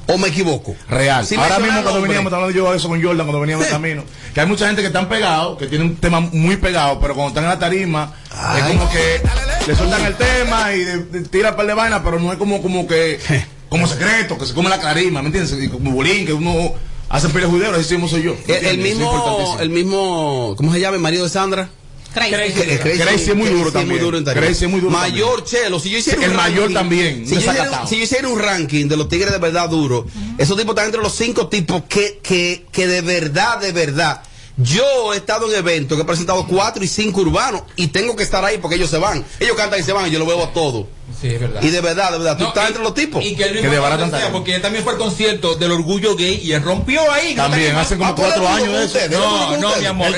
¿O 0.07 0.17
me 0.17 0.27
equivoco? 0.29 0.75
Real. 0.89 1.25
Ahora 1.37 1.59
mismo 1.59 1.81
cuando 1.83 2.01
veníamos, 2.01 2.25
estaba 2.25 2.43
hablando 2.43 2.57
yo 2.65 2.71
de 2.71 2.77
eso 2.77 2.89
con 2.89 3.01
Jordan, 3.01 3.25
cuando 3.25 3.39
veníamos 3.39 3.65
en 3.65 3.71
camino, 3.73 4.03
que 4.33 4.41
hay 4.41 4.47
mucha 4.47 4.65
gente 4.67 4.81
que 4.81 4.87
están 4.87 5.07
pegados, 5.07 5.57
que 5.57 5.67
tienen 5.67 5.87
un 5.89 5.95
tema 5.97 6.19
muy 6.19 6.57
pegado, 6.57 6.99
pero 6.99 7.13
cuando 7.13 7.29
están 7.29 7.43
en 7.45 7.49
la 7.51 7.59
tarima, 7.59 8.13
es 8.57 8.63
como 8.65 8.89
que 8.89 9.21
le 9.67 9.75
sueltan 9.75 10.05
el 10.05 10.15
tema 10.15 10.73
y 10.73 10.79
de- 10.83 11.03
de- 11.05 11.21
tira 11.29 11.51
un 11.51 11.55
par 11.55 11.65
de 11.67 11.73
vainas, 11.73 12.01
pero 12.03 12.19
no 12.19 12.31
es 12.31 12.37
como, 12.37 12.61
como 12.61 12.87
que, 12.87 13.19
como 13.69 13.87
secreto, 13.87 14.37
que 14.37 14.45
se 14.45 14.53
come 14.53 14.69
la 14.69 14.79
clarima, 14.79 15.21
¿me 15.21 15.27
entiendes? 15.27 15.55
Y 15.63 15.69
como 15.69 15.91
bolín, 15.91 16.25
que 16.25 16.33
uno 16.33 16.73
hace 17.09 17.29
peleas 17.29 17.51
juderos, 17.51 17.79
así 17.79 17.93
mismo 17.93 18.07
soy 18.09 18.23
yo. 18.23 18.35
¿me 18.47 18.57
El, 18.57 18.65
el 18.65 18.77
mismo, 18.79 19.57
el 19.59 19.69
mismo, 19.69 20.53
¿cómo 20.57 20.73
se 20.73 20.79
llama? 20.79 20.95
El 20.95 21.01
marido 21.01 21.23
de 21.25 21.29
Sandra. 21.29 21.69
Crazy. 22.13 23.31
Es 23.31 23.35
muy 23.35 23.49
duro 23.49 23.71
también. 23.71 24.01
duro. 24.01 24.23
Crazy 24.23 24.65
es 24.65 24.69
muy 24.71 24.81
duro 24.81 24.91
Mayor, 24.91 25.43
Chelo, 25.43 25.79
si 25.79 25.89
yo 25.89 25.97
hiciera 25.97 26.23
El 26.23 26.31
un 26.31 26.35
mayor 26.37 26.63
ranking- 26.69 26.73
también, 26.73 27.25
Si 27.25 27.33
yo, 27.33 27.39
hiciera, 27.39 27.53
desacatado. 27.53 27.87
si 27.87 27.97
yo 27.97 28.03
hiciera 28.03 28.27
un 28.27 28.39
ranking 28.39 28.87
de 28.87 28.97
los 28.97 29.07
tigres 29.09 29.31
de 29.31 29.37
verdad 29.37 29.69
duros, 29.69 30.05
esos 30.37 30.57
tipos 30.57 30.71
están 30.73 30.85
entre 30.85 31.01
los 31.01 31.13
cinco 31.15 31.47
tipos 31.47 31.83
que, 31.87 32.19
que, 32.21 32.65
que 32.71 32.87
de 32.87 33.01
verdad, 33.01 33.59
de 33.59 33.71
verdad. 33.71 34.21
Yo 34.57 35.13
he 35.13 35.17
estado 35.17 35.49
en 35.51 35.57
eventos 35.57 35.95
que 35.97 36.03
he 36.03 36.05
presentado 36.05 36.45
cuatro 36.45 36.83
y 36.83 36.87
cinco 36.87 37.21
urbanos 37.21 37.63
y 37.77 37.87
tengo 37.87 38.15
que 38.15 38.23
estar 38.23 38.43
ahí 38.43 38.57
porque 38.59 38.75
ellos 38.75 38.89
se 38.89 38.97
van. 38.97 39.23
Ellos 39.39 39.55
cantan 39.55 39.79
y 39.79 39.83
se 39.83 39.93
van 39.93 40.05
y 40.07 40.11
yo 40.11 40.19
lo 40.19 40.25
veo 40.25 40.43
a 40.43 40.53
todos. 40.53 40.85
Sí, 41.21 41.27
es 41.35 41.39
verdad. 41.39 41.61
Y 41.61 41.69
de 41.69 41.81
verdad, 41.81 42.11
de 42.11 42.17
verdad, 42.17 42.35
tú 42.37 42.43
No, 42.45 42.49
estás 42.49 42.63
y- 42.63 42.67
entre 42.69 42.83
los 42.83 42.93
tipos. 42.95 43.23
Y 43.23 43.35
que 43.35 43.43
Que 43.51 43.61
sea, 43.69 43.79
talento. 43.81 44.17
porque 44.31 44.55
él 44.55 44.61
también 44.61 44.83
fue 44.83 44.93
al 44.93 44.99
concierto 44.99 45.53
del 45.55 45.71
orgullo 45.71 46.15
gay 46.15 46.39
y 46.43 46.51
él 46.53 46.63
rompió 46.63 46.99
ahí. 47.11 47.35
También, 47.35 47.75
hace 47.75 47.95
como 47.95 48.15
cuatro 48.15 48.47
años 48.47 48.69
de 48.73 48.77
eso. 48.85 48.85
ustedes, 48.97 49.11
No, 49.11 49.57
no, 49.57 49.75
mi 49.77 49.85
amor. 49.85 50.07
Él 50.07 50.13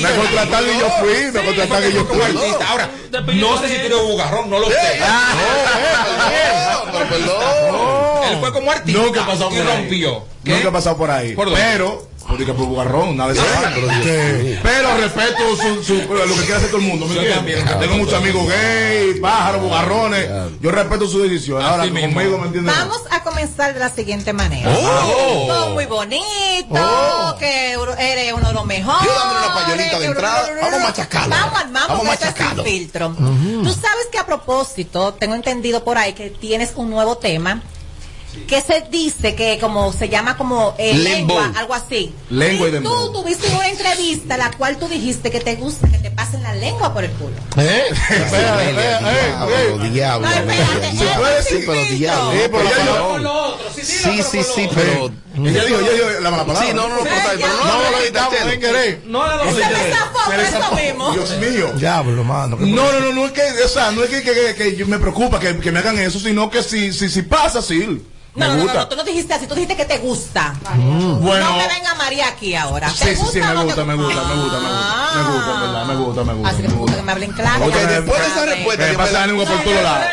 me 0.00 0.10
contrataron 0.10 0.68
y 0.74 0.78
yo 0.78 0.90
fui, 1.00 1.32
me 1.32 1.44
contrataron 1.44 1.90
y 1.90 1.92
yo 1.92 2.04
fui. 2.06 2.20
Ahora, 2.68 2.88
no 3.34 3.60
sé 3.60 3.68
si 3.68 3.78
tiró 3.82 4.04
bugarrón, 4.06 4.48
no 4.48 4.60
lo 4.60 4.68
sé. 4.68 4.74
Él 8.30 8.36
fue 8.40 8.52
como 8.52 8.70
artista 8.70 9.00
y 9.00 9.10
por 9.10 9.68
ahí. 9.70 9.76
rompió. 9.76 10.24
Nunca 10.44 10.68
ha 10.68 10.72
pasado 10.72 10.96
por 10.96 11.10
ahí. 11.10 11.34
¿Por 11.34 11.48
por 12.28 12.66
bugarrón, 12.66 13.16
nada 13.16 13.32
de 13.32 13.38
eso. 13.38 14.60
Pero 14.62 14.96
respeto 14.98 15.56
su, 15.56 15.82
su- 15.82 15.94
lo 16.14 16.34
que 16.34 16.40
quiere 16.42 16.54
hacer 16.56 16.68
todo 16.70 16.80
el 16.80 16.86
mundo. 16.86 17.06
Tengo 17.80 17.96
muchos 17.96 18.14
amigos 18.14 18.46
gays, 18.48 19.18
pájaros, 19.20 19.62
bugarrones. 19.62 20.28
Yo 20.60 20.70
respeto 20.70 21.08
su 21.08 21.22
decisión. 21.22 21.62
Ahora, 21.62 21.84
conmigo, 21.88 22.38
¿me 22.38 22.46
entiendes? 22.46 22.74
Vamos 22.76 23.00
a 23.10 23.22
comenzar 23.22 23.72
de 23.74 23.80
la 23.80 23.88
siguiente 23.90 24.32
manera. 24.32 24.70
Oh. 24.70 25.46
Todo 25.48 25.70
muy 25.74 25.86
bonito, 25.86 27.36
que 27.38 27.72
eres 27.98 28.32
uno 28.34 28.48
de 28.48 28.54
los 28.54 28.66
mejores. 28.66 29.06
Yo 29.08 29.14
dándole 29.14 29.88
una 29.88 29.98
de 29.98 30.06
entrada. 30.06 30.48
Vamos 30.60 30.74
a 30.80 30.82
machacarlo. 30.84 31.30
Vamos, 31.30 31.52
vamos, 31.72 31.88
Vamos 31.88 32.04
machacarlo. 32.06 32.64
filtro. 32.64 33.14
Tú 33.16 33.72
sabes 33.72 34.06
que 34.12 34.18
a 34.18 34.26
propósito, 34.26 35.14
tengo 35.14 35.34
entendido 35.34 35.82
por 35.82 35.96
ahí 35.98 36.12
que 36.12 36.30
tienes 36.30 36.72
un 36.76 36.90
nuevo 36.90 37.16
tema 37.18 37.62
que 38.46 38.60
se 38.60 38.84
dice 38.90 39.34
que 39.34 39.58
como 39.58 39.92
se 39.92 40.08
llama 40.08 40.36
como 40.36 40.74
eh, 40.78 40.94
lengua, 40.94 41.52
algo 41.56 41.74
así. 41.74 42.14
Lengua 42.30 42.68
y 42.68 42.76
y 42.76 42.80
tú 42.80 43.12
tuviste 43.12 43.48
una 43.54 43.68
entrevista 43.68 44.36
la 44.36 44.50
cual 44.52 44.76
tú 44.78 44.88
dijiste 44.88 45.30
que 45.30 45.40
te 45.40 45.56
gusta 45.56 45.88
que 45.88 45.98
te 45.98 46.10
pasen 46.10 46.42
la 46.42 46.54
lengua 46.54 46.92
por 46.92 47.04
el 47.04 47.10
culo. 47.12 47.34
¿Eh? 47.56 47.82
Diablo, 49.92 50.28
Sí, 51.42 51.62
pero 51.66 51.84
diablo. 51.90 53.58
Sí, 53.74 53.82
yo- 53.82 54.10
Sí, 54.12 54.22
sí, 54.22 54.42
sí, 54.54 54.68
pero. 54.74 55.10
Ella 55.36 55.64
dijo, 55.64 55.78
ella 55.80 55.92
dijo 55.92 56.20
la 56.20 56.30
mala 56.30 56.44
palabra. 56.44 56.68
Sí, 56.68 56.74
no, 56.74 56.88
no, 56.88 56.96
no, 56.96 57.04
no, 57.04 57.04
No, 57.04 57.10
no, 57.10 57.90
lo 57.90 57.98
no, 57.98 58.30
Chelo. 58.30 58.50
sin 58.50 58.60
querer. 58.60 59.02
No 59.06 59.26
No 59.26 59.44
dos 59.44 59.54
se 59.54 60.82
mismo. 60.82 61.12
Dios 61.12 61.36
mío. 61.38 61.72
Diablo, 61.74 62.24
mano. 62.24 62.58
¿qué 62.58 62.66
No, 62.66 62.92
no, 62.92 63.00
no, 63.00 63.12
no 63.12 63.26
es 63.26 63.32
que, 63.32 63.42
o 63.64 63.68
sea, 63.68 63.90
no 63.92 64.02
es 64.04 64.10
que, 64.10 64.54
que, 64.54 64.76
yo 64.76 64.86
me 64.86 64.98
preocupa 64.98 65.38
que, 65.38 65.58
que 65.58 65.70
me 65.70 65.78
hagan 65.78 65.98
eso, 65.98 66.18
sino 66.18 66.50
que 66.50 66.62
si, 66.62 66.92
si, 66.92 67.08
si 67.08 67.22
pasa, 67.22 67.62
sí. 67.62 68.02
No, 68.34 68.46
no, 68.46 68.54
no, 68.54 68.62
gusta. 68.62 68.78
no, 68.78 68.88
tú 68.88 68.96
no 68.96 69.04
dijiste 69.04 69.34
así, 69.34 69.46
tú 69.46 69.54
dijiste 69.54 69.76
que 69.76 69.84
te 69.84 69.98
gusta. 69.98 70.54
Bueno. 71.20 71.44
No 71.50 71.56
me 71.56 71.68
venga 71.68 71.94
María 71.96 72.28
aquí 72.28 72.54
ahora. 72.54 72.88
Sí, 72.90 73.04
¿Te 73.04 73.16
sí, 73.16 73.22
sí, 73.32 73.40
gusta 73.40 73.54
me 73.54 73.64
gusta, 73.64 73.84
me 73.84 73.94
gusta, 73.94 74.22
me 74.24 74.34
gusta, 74.34 74.60
me 74.60 74.68
gusta. 74.68 75.12
Me 75.14 75.22
gusta, 75.22 75.54
en 75.54 75.60
verdad, 75.60 75.84
me 75.86 75.94
gusta, 75.96 76.24
me 76.24 76.32
gusta. 76.34 76.48
Así 76.50 76.62
que 76.62 76.68
me 76.68 76.74
gusta 76.74 76.96
que 76.96 77.02
me 77.02 77.12
hablen 77.12 77.32
claro. 77.32 77.64
Ok, 77.66 77.74
después 77.74 78.20
de 78.20 78.26
esa 78.26 78.46
respuesta, 78.46 78.84
Que 78.84 78.92
me 78.92 78.98
pase 78.98 79.12
la 79.12 79.26
lengua 79.26 79.44
por 79.44 79.62
todos 79.64 79.82
lados. 79.82 80.06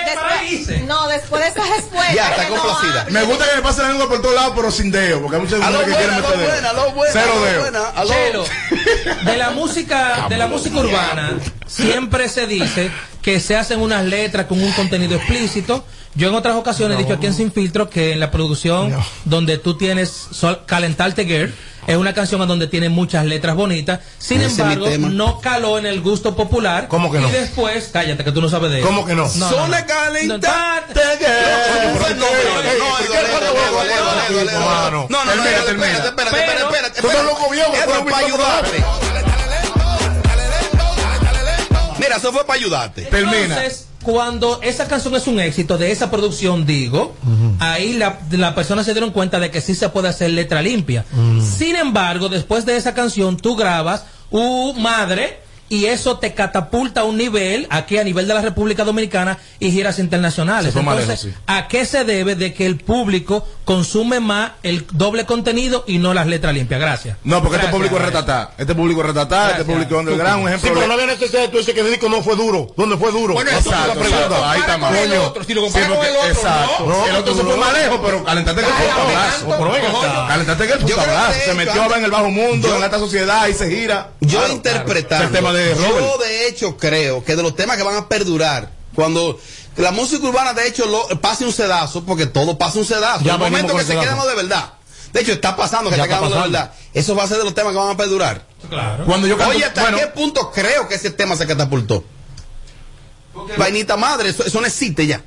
No, 0.88 1.08
después 1.08 1.44
de 1.44 1.50
esa 1.50 1.76
respuesta. 1.76 2.14
Ya, 2.14 2.30
está 2.30 2.48
complacida. 2.48 3.06
Me 3.10 3.24
gusta 3.24 3.50
que 3.50 3.56
me 3.58 3.62
pase 3.62 3.82
la 3.82 3.90
lengua 3.90 4.08
por 4.08 4.22
todos 4.22 4.36
lados, 4.36 4.54
pero 4.56 4.72
sin 4.72 4.92
dedo, 4.92 5.22
porque 5.22 5.36
hay 5.36 5.42
muchas 5.42 5.60
mujeres 5.60 5.86
que 5.86 5.96
quieren 5.96 6.16
meter 6.16 6.38
dedo. 6.38 6.94
Cero 7.12 7.34
dedo. 7.42 8.06
Chelo, 8.08 8.46
de 9.24 9.38
la 9.38 9.50
música, 9.52 10.26
de 10.30 10.38
la 10.38 10.48
música 10.48 10.78
urbana, 10.78 11.34
siempre 11.68 12.30
se 12.30 12.48
dice 12.48 12.92
que 13.22 13.40
se 13.40 13.56
hacen 13.58 13.82
unas 13.82 14.04
letras 14.06 14.46
con 14.46 14.62
un 14.62 14.72
contenido 14.74 15.16
explícito. 15.16 15.86
Yo 16.16 16.30
en 16.30 16.36
otras 16.36 16.56
ocasiones 16.56 16.98
he 16.98 17.04
dicho 17.04 17.14
aquí 17.16 17.26
en 17.28 17.34
Sin 17.34 17.52
Filtro 17.52 17.90
que 17.90 18.14
en 18.14 18.20
la 18.22 18.32
producción 18.32 18.94
donde 19.26 19.58
tú 19.58 19.78
tienes 19.78 20.10
Sol- 20.32 20.62
Calentarte 20.66 21.26
Girl 21.26 21.54
es 21.88 21.98
una 21.98 22.14
canción 22.14 22.42
en 22.42 22.48
donde 22.48 22.68
tiene 22.68 22.90
muchas 22.90 23.26
letras 23.26 23.56
bonitas. 23.56 24.00
Sin 24.18 24.42
Ese 24.42 24.62
embargo, 24.64 24.88
no 24.98 25.40
caló 25.42 25.78
en 25.78 25.86
el 25.86 26.02
gusto 26.02 26.36
popular. 26.36 26.88
¿Cómo 26.88 27.12
que 27.12 27.20
no? 27.20 27.28
Y 27.28 27.32
después, 27.32 27.90
cállate 27.94 28.24
que 28.24 28.32
tú 28.32 28.42
no 28.42 28.50
sabes 28.50 28.72
de 28.72 28.80
eso. 28.80 28.88
¿Cómo 28.88 29.06
que 29.06 29.14
no? 29.14 29.28
Zona 29.30 29.86
calentante. 29.86 30.48
Mano. 34.60 35.08
No, 35.10 35.26
no, 35.26 35.36
no, 35.36 35.44
espérate, 35.44 35.72
espérate, 35.72 36.08
espérate, 36.08 37.02
Tú 37.02 37.10
estás 37.10 37.26
loco, 37.26 37.50
viejo, 37.52 37.72
para 38.10 38.18
ayudarte. 38.18 38.84
Mira, 42.00 42.18
eso 42.18 42.32
fue 42.32 42.46
para 42.46 42.60
ayudarte. 42.60 43.02
Termina. 43.04 43.38
Entonces, 43.56 43.88
cuando 44.06 44.62
esa 44.62 44.88
canción 44.88 45.16
es 45.16 45.26
un 45.26 45.40
éxito 45.40 45.80
de 45.80 45.92
esa 45.92 46.12
producción, 46.12 46.66
digo, 46.66 47.16
ahí 47.60 47.94
la, 47.94 48.20
la 48.30 48.54
persona 48.54 48.84
se 48.84 48.94
dieron 48.94 49.10
cuenta 49.10 49.40
de 49.40 49.50
que 49.50 49.62
sí 49.62 49.74
se 49.74 49.90
puede 49.90 50.10
hacer 50.10 50.30
letra 50.30 50.62
limpia. 50.62 51.04
Sin 51.42 51.76
embargo, 51.76 52.30
después 52.30 52.66
de 52.68 52.78
esa 52.78 52.94
canción, 52.94 53.36
tú 53.36 53.56
grabas 53.56 54.06
un 54.30 54.80
madre 54.82 55.40
y 55.70 55.86
eso 55.86 56.18
te 56.20 56.34
catapulta 56.34 57.02
a 57.02 57.04
un 57.06 57.18
nivel, 57.18 57.68
aquí 57.70 57.98
a 57.98 58.04
nivel 58.04 58.28
de 58.28 58.34
la 58.34 58.42
República 58.42 58.84
Dominicana 58.84 59.38
y 59.60 59.72
giras 59.72 59.98
internacionales. 60.00 60.76
Entonces, 60.76 61.08
lejos, 61.08 61.22
sí. 61.22 61.34
¿a 61.48 61.68
qué 61.68 61.86
se 61.86 62.04
debe 62.04 62.36
de 62.36 62.54
que 62.54 62.66
el 62.66 62.78
público 62.78 63.48
consume 63.66 64.20
más 64.20 64.52
el 64.64 64.86
doble 64.92 65.26
contenido 65.26 65.84
y 65.88 65.98
no 65.98 66.14
las 66.14 66.28
letras 66.28 66.54
limpias? 66.54 66.80
Gracias. 66.80 67.18
No, 67.24 67.42
porque 67.42 67.56
este 67.56 67.68
Gracias, 67.68 67.72
público 67.74 67.96
es 67.98 68.02
retatá. 68.06 68.52
Este 68.58 68.76
público 68.76 69.02
es 69.02 69.08
retatá, 69.08 69.52
este 69.52 69.66
público 69.66 69.96
es 69.96 70.00
underground. 70.02 70.44
Un 70.44 70.50
Sí, 70.50 70.56
ejemplo. 70.56 70.70
pero 70.70 70.82
de- 70.82 70.88
no 70.88 70.94
había 70.94 71.06
necesidad 71.08 71.42
de 71.42 71.48
tú 71.48 71.58
dices 71.58 71.74
que 71.74 71.82
el 71.82 71.90
disco 71.90 72.10
no 72.10 72.22
fue 72.22 72.36
duro. 72.36 72.68
¿Dónde 72.78 72.98
fue 72.98 73.12
duro? 73.12 73.34
Bueno, 73.34 73.50
eso 73.50 73.70
Exacto, 73.72 74.46
ahí 74.46 74.60
está 74.60 74.78
mal. 74.78 74.94
con 74.94 75.04
el 75.04 75.10
Coño. 75.10 75.24
otro, 75.24 75.44
si 75.44 75.54
lo 75.56 75.62
Sí, 75.62 75.66
comparas 75.74 75.88
con 75.90 75.98
porque- 75.98 76.12
el 76.12 76.18
otro, 76.18 76.30
exacto. 76.32 76.86
no. 76.86 77.08
El 77.08 77.16
otro 77.16 77.36
se 77.36 77.44
fue 77.44 77.58
más 77.58 77.74
lejos, 77.74 78.00
pero 78.06 78.24
calentate 78.24 78.62
que 78.62 78.68
el 78.68 78.74
pero. 78.76 80.28
Calentate 80.28 80.68
que 80.68 80.74
el 80.74 80.80
fue 80.80 80.90
Yo 80.90 80.96
un 80.98 81.02
creo 81.04 81.14
que 81.16 81.22
tablazo. 81.22 81.40
de 81.40 81.46
Se 81.46 81.54
metió 81.54 81.96
en 81.96 82.04
el 82.06 82.12
bajo 82.12 82.30
mundo, 82.30 82.74
en 82.74 82.80
la 82.80 82.86
alta 82.86 83.00
sociedad 83.00 83.48
y 83.48 83.54
se 83.54 83.70
gira. 83.70 84.10
Yo 84.22 84.40
Claro, 84.40 84.54
de 85.56 85.74
Robert. 85.76 86.00
Yo 86.00 86.18
de 86.18 86.48
hecho 86.48 86.78
creo 86.78 87.24
que 87.24 87.36
de 87.36 87.44
los 87.44 87.56
temas 87.56 87.78
que 87.78 87.84
van 87.84 87.96
a 87.96 88.08
perdurar, 88.08 88.72
cuando 88.94 89.40
la 89.78 89.92
música 89.92 90.26
urbana 90.28 90.54
de 90.54 90.68
hecho 90.68 90.86
lo, 90.86 91.08
pase 91.22 91.46
un 91.46 91.54
sedazo, 91.54 92.04
porque 92.06 92.26
todo 92.26 92.58
pasa 92.58 92.80
un 92.80 92.86
sedazo. 92.86 93.24
Ya 93.24 93.34
el 93.34 93.40
momento 93.40 93.74
que 93.74 93.82
el 93.82 93.88
se 93.88 93.98
quedamos 93.98 94.28
de 94.28 94.36
verdad. 94.36 94.74
De 95.14 95.22
hecho, 95.22 95.32
está 95.32 95.56
pasando 95.56 95.90
que 95.90 95.96
Ya 95.96 96.04
está 96.04 96.16
está 96.16 96.28
quedando 96.28 96.44
de 96.44 96.52
verdad. 96.52 96.74
Eso 96.94 97.16
va 97.16 97.24
a 97.24 97.28
ser 97.28 97.38
de 97.38 97.46
los 97.46 97.54
temas 97.54 97.72
que 97.72 97.80
van 97.80 97.92
a 97.92 97.98
perdurar. 97.98 98.46
Claro. 98.70 99.06
Cuando 99.06 99.28
yo 99.28 99.38
canto, 99.38 99.56
Oye, 99.56 99.64
¿hasta 99.64 99.82
bueno, 99.82 99.98
qué 99.98 100.08
punto 100.08 100.52
creo 100.52 100.88
que 100.88 100.96
ese 100.96 101.12
tema 101.12 101.36
se 101.36 101.48
catapultó? 101.48 102.04
Vainita 103.58 103.96
madre, 103.98 104.30
eso, 104.30 104.44
eso 104.46 104.60
no 104.60 104.68
existe 104.68 105.08
ya. 105.08 105.24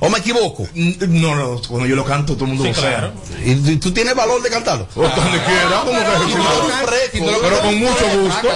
¿O 0.00 0.08
me 0.08 0.18
equivoco? 0.18 0.68
no, 0.74 1.34
no, 1.34 1.60
cuando 1.68 1.86
yo 1.86 1.96
lo 1.96 2.04
canto, 2.04 2.34
todo 2.34 2.44
el 2.44 2.50
mundo 2.54 2.64
Sí, 2.64 2.70
lo 2.70 2.76
claro. 2.80 3.12
sabe. 3.28 3.50
¿Y 3.72 3.76
tú 3.78 3.90
tienes 3.92 4.14
valor 4.14 4.40
de 4.42 4.48
cantarlo? 4.50 4.86
O 4.94 5.02
donde 5.02 5.38
quiera, 5.44 5.80
como 5.84 5.92
que- 5.92 7.38
pero, 7.42 7.60
con 7.62 7.78
mucho 7.78 8.20
gusto. 8.22 8.48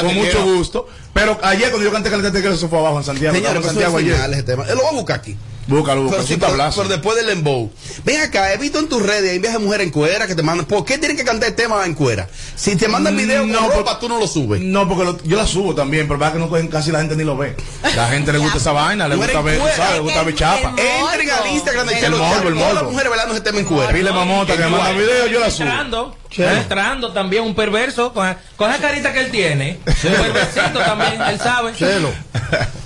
Con 0.00 0.14
mucho 0.14 0.44
gusto. 0.44 0.88
Pero 1.14 1.38
ayer 1.42 1.70
cuando 1.70 1.84
yo 1.86 1.92
canté 1.92 2.10
Caliente 2.10 2.42
que 2.42 2.48
eso 2.52 2.68
fue 2.68 2.78
abajo 2.78 2.98
en 2.98 3.04
Santiago. 3.04 3.34
Señores, 3.34 3.56
en 3.56 3.62
Santiago 3.64 3.96
ayer. 3.96 4.16
Él 4.34 4.76
lo 4.76 4.82
va 4.82 4.88
a 4.90 4.92
buscar 4.92 5.18
aquí. 5.20 5.36
Búscalo, 5.68 6.02
búscalo. 6.02 6.22
Pero, 6.22 6.26
sí, 6.28 6.34
un 6.34 6.40
pero, 6.40 6.70
pero 6.76 6.88
después 6.88 7.16
del 7.16 7.26
lembow. 7.26 7.70
Ven 8.04 8.20
acá, 8.20 8.52
he 8.52 8.56
visto 8.56 8.78
en 8.78 8.88
tus 8.88 9.02
redes, 9.02 9.32
hay 9.32 9.38
viajes 9.40 9.58
de 9.58 9.64
mujeres 9.64 9.86
en 9.86 9.92
cuera 9.92 10.26
que 10.26 10.34
te 10.34 10.42
mandan. 10.42 10.66
¿Por 10.66 10.84
qué 10.84 10.96
tienen 10.98 11.16
que 11.16 11.24
cantar 11.24 11.48
el 11.48 11.54
tema 11.56 11.84
en 11.84 11.94
cuera? 11.94 12.28
Si 12.54 12.76
te 12.76 12.86
mandan 12.88 13.16
video 13.16 13.40
con 13.42 13.50
No, 13.52 13.70
ropa, 13.70 13.98
tú 13.98 14.08
no 14.08 14.18
lo 14.20 14.26
subes. 14.28 14.60
No, 14.60 14.88
porque 14.88 15.04
lo- 15.04 15.22
yo 15.24 15.36
la 15.36 15.46
subo 15.46 15.74
también, 15.74 16.06
pero 16.06 16.18
verdad 16.20 16.34
que 16.34 16.38
no 16.38 16.48
cogen, 16.48 16.68
casi 16.68 16.92
la 16.92 17.00
gente 17.00 17.16
ni 17.16 17.24
lo 17.24 17.36
ve. 17.36 17.56
La 17.96 18.08
gente 18.08 18.32
le 18.32 18.38
gusta 18.38 18.58
esa 18.58 18.72
vaina, 18.72 19.08
le 19.08 19.16
gusta 19.16 19.40
ver, 19.40 19.60
sabes, 19.76 19.94
le 19.94 20.00
gusta 20.00 20.22
ver 20.22 20.34
chapa. 20.36 20.68
Entren 20.76 21.30
al 21.30 21.46
Instagram 21.52 21.86
de 21.88 21.94
El 21.94 22.00
Chelo 22.00 22.18
morbo, 22.18 22.34
Chapa, 22.34 22.48
el 22.48 22.54
Todas 22.54 22.66
las 22.68 22.74
morbo. 22.82 22.90
mujeres 22.92 23.10
bailando 23.10 23.34
ese 23.34 23.42
tema 23.42 23.58
en 23.58 23.64
cuera. 23.64 23.92
Pile 23.92 24.12
mamota 24.12 24.56
que 24.56 24.62
manda 24.66 24.92
video, 24.92 25.26
yo 25.26 25.40
la 25.40 25.50
subo. 25.50 26.16
Entrando, 26.42 26.62
entrando 26.62 27.12
también 27.12 27.42
un 27.44 27.54
perverso 27.54 28.12
con, 28.12 28.36
con 28.56 28.70
esa 28.70 28.80
carita 28.80 29.12
que 29.12 29.20
él 29.20 29.30
tiene. 29.30 29.78
Un 29.86 29.92
perversito 30.12 30.78
también, 30.80 31.20
él 31.22 31.38
sabe. 31.38 31.72
Chelo. 31.74 32.10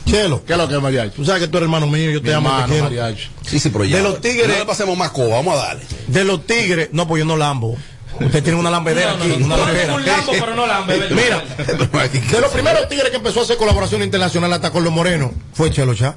Chelo. 0.07 0.45
¿Qué 0.45 0.53
es 0.53 0.59
lo 0.59 0.69
que 0.69 0.75
es 0.77 0.83
mariachi? 0.83 1.11
Tú 1.17 1.25
sabes 1.25 1.43
que 1.43 1.49
tú 1.49 1.59
eres 1.59 1.67
hermano 1.67 1.87
mío, 1.87 2.11
yo 2.11 2.21
te 2.21 2.29
Mi 2.29 2.35
amo, 2.35 2.49
te 2.49 2.55
hermano, 2.55 2.69
quiero. 2.73 2.85
mariachi. 2.85 3.29
Sí, 3.47 3.61
sí, 3.61 3.71
pero 3.71 3.85
ya. 3.85 3.97
De 3.99 4.03
los 4.03 4.21
tigres- 4.21 4.49
No 4.49 4.55
le 4.55 4.65
pasemos 4.65 4.97
más 4.97 5.11
coba, 5.11 5.37
vamos 5.37 5.55
a 5.55 5.67
darle. 5.67 5.83
De 6.09 6.25
los 6.25 6.47
tigres, 6.47 6.89
no, 6.93 7.07
pues 7.07 7.21
yo 7.21 7.25
no 7.27 7.37
lambo. 7.37 7.77
Usted 8.21 8.43
tiene 8.43 8.59
una 8.59 8.71
lambedera 8.71 9.13
No, 9.13 9.19
no, 9.19 9.25
aquí, 9.25 9.37
no, 9.39 9.47
una 9.47 9.57
no, 9.57 9.65
lambera. 9.65 9.95
un 9.95 10.05
lambo, 10.05 10.33
pero 10.33 10.55
no 10.55 10.67
lambe, 10.67 10.99
¿verdad? 10.99 11.17
Mira, 11.57 11.65
de 12.31 12.41
los 12.41 12.51
primeros 12.51 12.89
tigres 12.89 13.11
que 13.11 13.17
empezó 13.17 13.41
a 13.41 13.43
hacer 13.45 13.57
colaboración 13.57 14.03
internacional 14.03 14.53
hasta 14.53 14.71
con 14.73 14.83
los 14.85 14.93
morenos 14.93 15.31
fue 15.55 15.71
Chelo 15.71 15.95
Chá. 15.95 16.17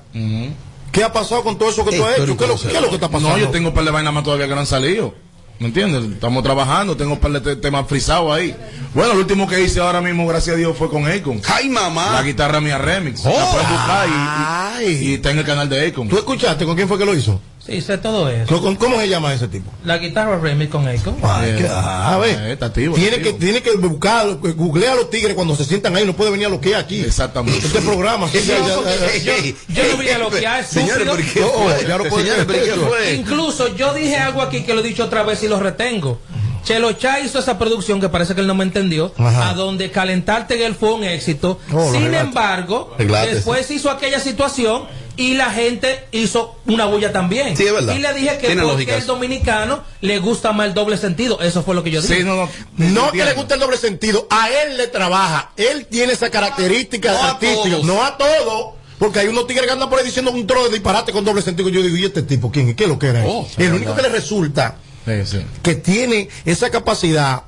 ¿Qué 0.91 1.03
ha 1.03 1.13
pasado 1.13 1.43
con 1.43 1.57
todo 1.57 1.69
eso 1.69 1.85
que 1.85 1.95
tú 1.95 2.03
has 2.05 2.17
hecho? 2.19 2.35
¿Qué 2.37 2.43
es 2.43 2.49
lo, 2.49 2.59
qué 2.59 2.75
es 2.75 2.81
lo 2.81 2.89
que 2.89 2.95
está 2.95 3.07
pasando? 3.09 3.29
No, 3.29 3.37
yo 3.37 3.49
tengo 3.49 3.69
un 3.69 3.75
par 3.75 3.83
de 3.85 3.91
vainas 3.91 4.13
más 4.13 4.23
todavía 4.23 4.47
que 4.47 4.53
no 4.55 4.59
han 4.61 4.65
salido. 4.67 5.13
¿Me 5.63 5.69
entiendes? 5.69 6.03
Estamos 6.11 6.43
trabajando, 6.43 6.97
tengo 6.97 7.13
un 7.13 7.19
par 7.19 7.31
de 7.31 7.39
te- 7.39 7.55
temas 7.55 7.87
frisados 7.87 8.35
ahí. 8.35 8.53
Bueno, 8.93 9.13
el 9.13 9.19
último 9.19 9.47
que 9.47 9.61
hice 9.63 9.79
ahora 9.79 10.01
mismo, 10.01 10.27
gracias 10.27 10.57
a 10.57 10.59
Dios, 10.59 10.75
fue 10.77 10.89
con 10.89 11.07
Akon. 11.09 11.41
¡Ay, 11.47 11.69
mamá! 11.69 12.11
La 12.11 12.21
guitarra 12.21 12.59
mía 12.59 12.77
remix. 12.77 13.23
la 13.23 13.31
Oh, 13.31 13.51
pueden 13.53 13.69
buscar 13.69 14.07
y, 14.81 14.83
y, 14.83 15.09
y 15.11 15.13
está 15.13 15.31
en 15.31 15.37
el 15.39 15.45
canal 15.45 15.69
de 15.69 15.87
Akon. 15.87 16.09
¿Tú 16.09 16.17
escuchaste 16.17 16.65
con 16.65 16.75
quién 16.75 16.89
fue 16.89 16.97
que 16.97 17.05
lo 17.05 17.15
hizo? 17.15 17.39
Sí, 17.65 17.79
sé 17.79 17.97
todo 17.97 18.27
eso. 18.29 18.45
¿Con- 18.47 18.61
con- 18.61 18.75
¿Cómo 18.75 18.99
se 18.99 19.07
llama 19.07 19.33
ese 19.33 19.47
tipo? 19.47 19.71
La 19.85 19.97
guitarra 19.97 20.37
remix 20.37 20.69
con 20.69 20.85
Akon. 20.85 21.15
Ay, 21.23 21.55
que- 21.57 21.67
a 21.69 22.17
ver. 22.17 22.37
Eh, 22.37 22.51
está 22.53 22.65
activo, 22.65 22.93
tiene, 22.95 23.15
está 23.17 23.23
que, 23.23 23.33
tiene 23.33 23.61
que 23.61 23.71
buscar, 23.77 24.27
googlea 24.35 24.91
a 24.91 24.95
los 24.95 25.09
tigres 25.09 25.33
cuando 25.33 25.55
se 25.55 25.63
sientan 25.63 25.95
ahí, 25.95 26.05
no 26.05 26.13
puede 26.13 26.31
venir 26.31 26.47
a 26.47 26.49
lo 26.49 26.59
que 26.59 26.69
hay 26.75 26.81
aquí. 26.81 26.99
Exactamente. 27.01 27.65
Este 27.65 27.79
programa. 27.81 28.27
sí, 28.29 28.39
ya- 28.45 28.57
ya- 28.57 29.17
ya- 29.17 29.37
Yo, 29.69 29.81
yo 29.83 29.91
no 29.91 29.97
vine 29.97 30.11
a 30.11 30.17
lo 30.17 30.29
que 30.29 30.45
hay, 30.45 30.63
Señores. 30.65 31.07
¿pero 31.09 31.15
qué 31.15 31.39
No, 31.39 31.47
fue? 31.47 31.85
ya 31.87 31.97
no 31.97 32.03
puede 32.03 32.23
Señores, 32.23 32.45
¿pero 32.45 32.63
qué 32.65 32.69
eso. 32.71 32.87
fue? 32.87 33.13
Incluso 33.13 33.75
yo 33.77 33.93
dije 33.93 34.17
algo 34.17 34.41
aquí 34.41 34.63
que 34.63 34.73
lo 34.73 34.81
he 34.81 34.83
dicho 34.83 35.05
otra 35.05 35.23
vez 35.23 35.41
y 35.43 35.47
lo 35.47 35.57
retengo. 35.59 36.19
Chelo 36.63 36.93
Chá 36.93 37.19
hizo 37.19 37.39
esa 37.39 37.57
producción 37.59 37.99
que 37.99 38.09
parece 38.09 38.33
que 38.35 38.41
él 38.41 38.47
no 38.47 38.55
me 38.55 38.63
entendió, 38.63 39.13
Ajá. 39.17 39.49
a 39.49 39.53
donde 39.53 39.91
Calentarte 39.91 40.55
en 40.55 40.61
él 40.61 40.75
fue 40.75 40.93
un 40.93 41.03
éxito. 41.03 41.59
Oh, 41.73 41.91
Sin 41.91 42.13
embargo, 42.13 42.95
después 42.97 43.69
hizo 43.71 43.89
aquella 43.91 44.19
situación 44.19 44.85
y 45.15 45.35
la 45.35 45.51
gente 45.51 46.05
hizo 46.11 46.55
una 46.65 46.85
bulla 46.85 47.11
también. 47.11 47.55
Sí, 47.55 47.63
es 47.65 47.73
verdad. 47.73 47.95
Y 47.95 47.99
le 47.99 48.13
dije 48.13 48.37
que 48.39 48.47
Tiene 48.47 48.63
porque 48.63 48.95
el 48.95 49.05
dominicano 49.05 49.83
le 50.01 50.17
gusta 50.19 50.53
más 50.53 50.67
el 50.67 50.73
doble 50.73 50.97
sentido. 50.97 51.39
Eso 51.41 51.63
fue 51.63 51.75
lo 51.75 51.83
que 51.83 51.91
yo 51.91 52.01
dije. 52.01 52.17
Sí, 52.19 52.23
no, 52.23 52.35
no. 52.35 52.49
No 52.77 53.11
que 53.11 53.23
le 53.23 53.33
guste 53.33 53.53
el 53.55 53.59
doble 53.59 53.77
sentido, 53.77 54.25
a 54.29 54.49
él 54.49 54.77
le 54.77 54.87
trabaja. 54.87 55.51
Él 55.57 55.85
tiene 55.87 56.13
esa 56.13 56.29
característica 56.31 57.11
No 57.11 57.17
a 57.19 57.29
artística, 57.31 57.69
todos. 57.75 57.83
no 57.85 58.03
a 58.03 58.17
todos. 58.17 58.73
Porque 58.97 59.19
hay 59.19 59.27
unos 59.27 59.47
tigres 59.47 59.65
que 59.65 59.71
andan 59.73 59.89
por 59.89 59.99
ahí 59.99 60.05
diciendo 60.05 60.31
un 60.31 60.47
trozo 60.47 60.65
de 60.69 60.75
disparate 60.75 61.11
con 61.11 61.25
doble 61.25 61.41
sentido. 61.41 61.67
Yo 61.67 61.81
digo, 61.81 61.97
¿y 61.97 62.05
este 62.05 62.21
tipo 62.23 62.49
quién? 62.51 62.73
¿Qué 62.73 62.83
es 62.85 62.89
lo 62.89 62.97
que 62.97 63.07
era? 63.07 63.23
Oh, 63.25 63.45
el 63.57 63.73
único 63.73 63.93
que 63.93 64.01
le 64.01 64.09
resulta 64.09 64.77
Sí, 65.05 65.11
sí. 65.25 65.37
que 65.61 65.75
tiene 65.75 66.29
esa 66.45 66.69
capacidad 66.69 67.43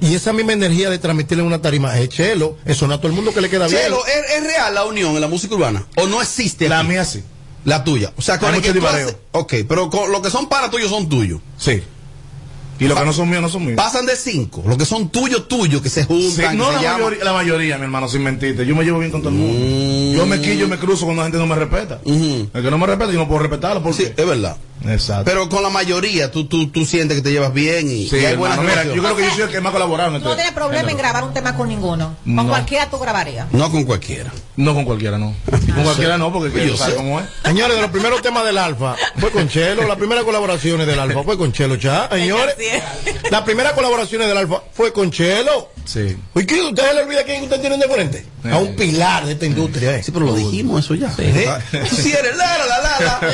y 0.00 0.14
esa 0.14 0.32
misma 0.32 0.52
energía 0.52 0.90
de 0.90 0.98
transmitirle 0.98 1.42
una 1.42 1.60
tarima 1.62 1.98
es 1.98 2.08
Chelo. 2.10 2.56
Eso 2.64 2.86
no 2.86 2.94
a 2.94 2.98
todo 2.98 3.08
el 3.08 3.14
mundo 3.14 3.32
que 3.32 3.40
le 3.40 3.48
queda 3.50 3.66
bien. 3.66 3.80
Chelo, 3.82 3.98
¿es, 4.06 4.36
es 4.36 4.44
real 4.44 4.74
la 4.74 4.84
unión 4.84 5.14
en 5.14 5.20
la 5.20 5.28
música 5.28 5.54
urbana? 5.54 5.86
¿O 5.96 6.06
no 6.06 6.20
existe? 6.20 6.68
La 6.68 6.80
aquí? 6.80 6.88
mía 6.88 7.04
sí. 7.04 7.22
La 7.64 7.84
tuya. 7.84 8.12
O 8.16 8.22
sea, 8.22 8.38
con 8.38 8.54
el 8.54 8.62
que 8.62 8.72
tú 8.72 8.86
haces- 8.86 9.16
Ok, 9.32 9.54
pero 9.68 9.90
con 9.90 10.10
lo 10.12 10.22
que 10.22 10.30
son 10.30 10.48
para 10.48 10.70
tuyos 10.70 10.90
son 10.90 11.08
tuyos. 11.08 11.40
Sí. 11.58 11.82
Y 12.80 12.84
los 12.86 12.96
que 12.96 13.04
no 13.04 13.12
son 13.12 13.28
míos, 13.28 13.42
no 13.42 13.48
son 13.48 13.64
míos. 13.64 13.76
Pasan 13.76 14.06
de 14.06 14.14
cinco. 14.14 14.62
Los 14.64 14.78
que 14.78 14.84
son 14.84 15.08
tuyos, 15.08 15.48
tuyos, 15.48 15.82
que 15.82 15.90
se 15.90 16.02
Sí, 16.02 16.06
juntan, 16.06 16.56
no 16.56 16.70
la 16.70 16.80
mayoría, 16.80 17.24
la 17.24 17.32
mayoría, 17.32 17.76
mi 17.76 17.82
hermano, 17.84 18.08
sin 18.08 18.22
mentirte. 18.22 18.64
Yo 18.64 18.76
me 18.76 18.84
llevo 18.84 19.00
bien 19.00 19.10
con 19.10 19.20
todo 19.20 19.30
el 19.30 19.36
mundo. 19.36 20.16
Yo 20.16 20.26
me 20.26 20.40
quillo 20.40 20.66
y 20.66 20.68
me 20.68 20.78
cruzo 20.78 21.04
cuando 21.04 21.22
la 21.22 21.26
gente 21.26 21.38
no 21.38 21.46
me 21.48 21.56
respeta. 21.56 22.00
El 22.04 22.48
que 22.52 22.70
no 22.70 22.78
me 22.78 22.86
respeta, 22.86 23.10
yo 23.10 23.18
no 23.18 23.26
puedo 23.26 23.40
respetarlo. 23.40 23.82
porque 23.82 24.04
Sí, 24.04 24.12
es 24.16 24.26
verdad. 24.26 24.56
Exacto. 24.86 25.24
Pero 25.24 25.48
con 25.48 25.62
la 25.62 25.70
mayoría 25.70 26.30
tú, 26.30 26.44
tú, 26.46 26.68
tú 26.68 26.84
sientes 26.84 27.16
que 27.16 27.22
te 27.22 27.30
llevas 27.32 27.52
bien 27.52 27.90
y, 27.90 28.08
Sí, 28.08 28.16
y 28.16 28.24
hay 28.24 28.36
buenas 28.36 28.58
mira, 28.60 28.84
yo 28.84 29.02
creo 29.02 29.16
que 29.16 29.22
yo 29.24 29.30
soy 29.32 29.42
el 29.42 29.48
que 29.50 29.60
más 29.60 29.72
colaborado 29.72 30.10
no 30.10 30.16
este- 30.18 30.34
tienes 30.34 30.52
problema 30.52 30.90
en 30.90 30.96
grabar 30.96 31.24
un 31.24 31.32
tema 31.34 31.56
con 31.56 31.68
ninguno. 31.68 32.16
Con 32.24 32.34
No. 32.36 32.48
cualquiera 32.48 32.88
tú 32.90 32.98
grabarías. 32.98 33.46
No 33.52 33.70
con 33.70 33.84
cualquiera. 33.84 34.32
No 34.56 34.74
con 34.74 34.84
cualquiera, 34.84 35.18
no. 35.18 35.34
Con 35.74 35.84
cualquiera 35.84 36.18
no, 36.18 36.32
porque 36.32 36.66
Yo 36.66 36.76
sé. 36.76 36.94
cómo 36.94 37.20
es. 37.20 37.26
Señores, 37.44 37.76
de 37.76 37.82
los 37.82 37.90
primeros 37.90 38.22
temas 38.22 38.44
del 38.44 38.58
Alfa 38.58 38.96
fue 39.18 39.30
con 39.30 39.48
Chelo. 39.48 39.86
Las 39.86 39.96
primeras 39.96 40.24
colaboraciones 40.24 40.86
del 40.86 40.98
Alfa 40.98 41.22
fue 41.22 41.36
con 41.38 41.52
Chelo 41.52 41.76
Chá. 41.76 42.08
Señores, 42.10 42.54
las 43.30 43.42
primeras 43.42 43.72
colaboraciones 43.72 44.26
del 44.28 44.36
Alfa 44.36 44.62
fue 44.72 44.92
con 44.92 45.10
Chelo. 45.10 45.70
Sí. 45.84 46.16
¿Y 46.34 46.44
qué? 46.44 46.60
¿Ustedes 46.62 46.94
le 46.94 47.02
olvida 47.02 47.24
quién 47.24 47.42
usted 47.44 47.60
tiene 47.60 47.78
de 47.78 47.88
frente? 47.88 48.26
A 48.50 48.58
un 48.58 48.76
pilar 48.76 49.24
de 49.26 49.32
esta 49.32 49.46
industria. 49.46 49.96
¿eh? 49.96 50.02
Sí, 50.02 50.10
pero 50.12 50.26
lo 50.26 50.34
dijimos 50.34 50.84
eso 50.84 50.94
ya. 50.94 51.12
¿Eh? 51.18 51.48
Tú 51.88 51.96
sí 51.96 52.12
eres 52.12 52.36
la 52.36 52.58
la 52.58 52.66
la 52.66 52.78
la 52.80 53.00
la. 53.00 53.32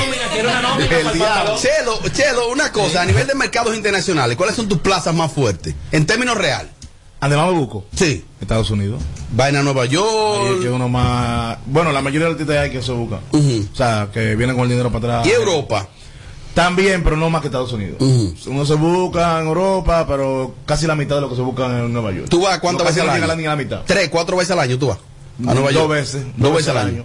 Lambón. 0.00 0.08
Una 0.08 0.20
nómina, 0.20 0.28
quiero 0.32 0.48
una 0.50 0.62
nómina 0.62 0.88
para 0.88 1.00
el 1.00 1.18
pantalón. 1.18 1.58
Chelo, 1.60 2.08
Chelo, 2.12 2.48
una 2.50 2.72
cosa, 2.72 3.02
a 3.02 3.06
nivel 3.06 3.26
de 3.26 3.34
mercados 3.34 3.74
internacionales, 3.76 4.36
¿cuáles 4.36 4.56
son 4.56 4.68
tus 4.68 4.78
plazas 4.78 5.14
más 5.14 5.32
fuertes? 5.32 5.74
En 5.92 6.06
términos 6.06 6.36
real. 6.36 6.70
Además 7.22 7.48
me 7.48 7.58
busco. 7.58 7.84
Sí. 7.94 8.24
Estados 8.40 8.70
Unidos. 8.70 9.02
Vaina 9.32 9.62
Nueva 9.62 9.82
Ahí 9.82 9.88
que 9.90 9.94
York. 9.96 10.66
uno 10.72 10.88
más. 10.88 11.58
Bueno, 11.66 11.92
la 11.92 12.00
mayoría 12.00 12.26
de 12.28 12.32
los 12.32 12.40
artistas 12.40 12.62
hay 12.64 12.70
que 12.70 12.82
se 12.82 12.92
buscan. 12.92 13.20
O 13.30 13.76
sea, 13.76 14.08
que 14.12 14.34
vienen 14.36 14.56
con 14.56 14.64
el 14.64 14.70
dinero 14.70 14.90
para 14.90 15.18
atrás. 15.20 15.26
Y 15.26 15.30
Europa. 15.38 15.86
También, 16.54 17.04
pero 17.04 17.16
no 17.16 17.28
más 17.30 17.42
que 17.42 17.48
Estados 17.48 17.72
Unidos. 17.72 17.96
Uno 18.46 18.64
se 18.66 18.74
busca 18.74 19.38
en 19.40 19.46
Europa, 19.46 20.04
pero 20.08 20.54
casi 20.66 20.86
la 20.86 20.94
mitad 20.96 21.16
de 21.16 21.20
lo 21.20 21.28
que 21.28 21.36
se 21.36 21.42
busca 21.42 21.66
en 21.66 21.92
Nueva 21.92 22.10
York. 22.10 22.28
¿Tú 22.30 22.40
vas 22.42 22.58
cuántas 22.58 22.84
No, 22.86 22.88
veces 22.90 23.02
al 23.02 23.10
año? 23.10 23.36
ni 23.36 23.44
a 23.46 23.50
la 23.50 23.56
mitad. 23.56 23.82
Tres, 23.86 24.08
cuatro 24.08 24.36
veces 24.36 24.52
al 24.52 24.60
año 24.60 24.78
tú 24.78 24.88
vas. 24.88 24.98
A 25.46 25.54
Nueva 25.54 25.70
dos 25.70 25.72
York. 25.74 25.90
veces. 25.90 26.22
Dos 26.36 26.52
veces 26.54 26.68
al 26.70 26.78
año. 26.78 27.04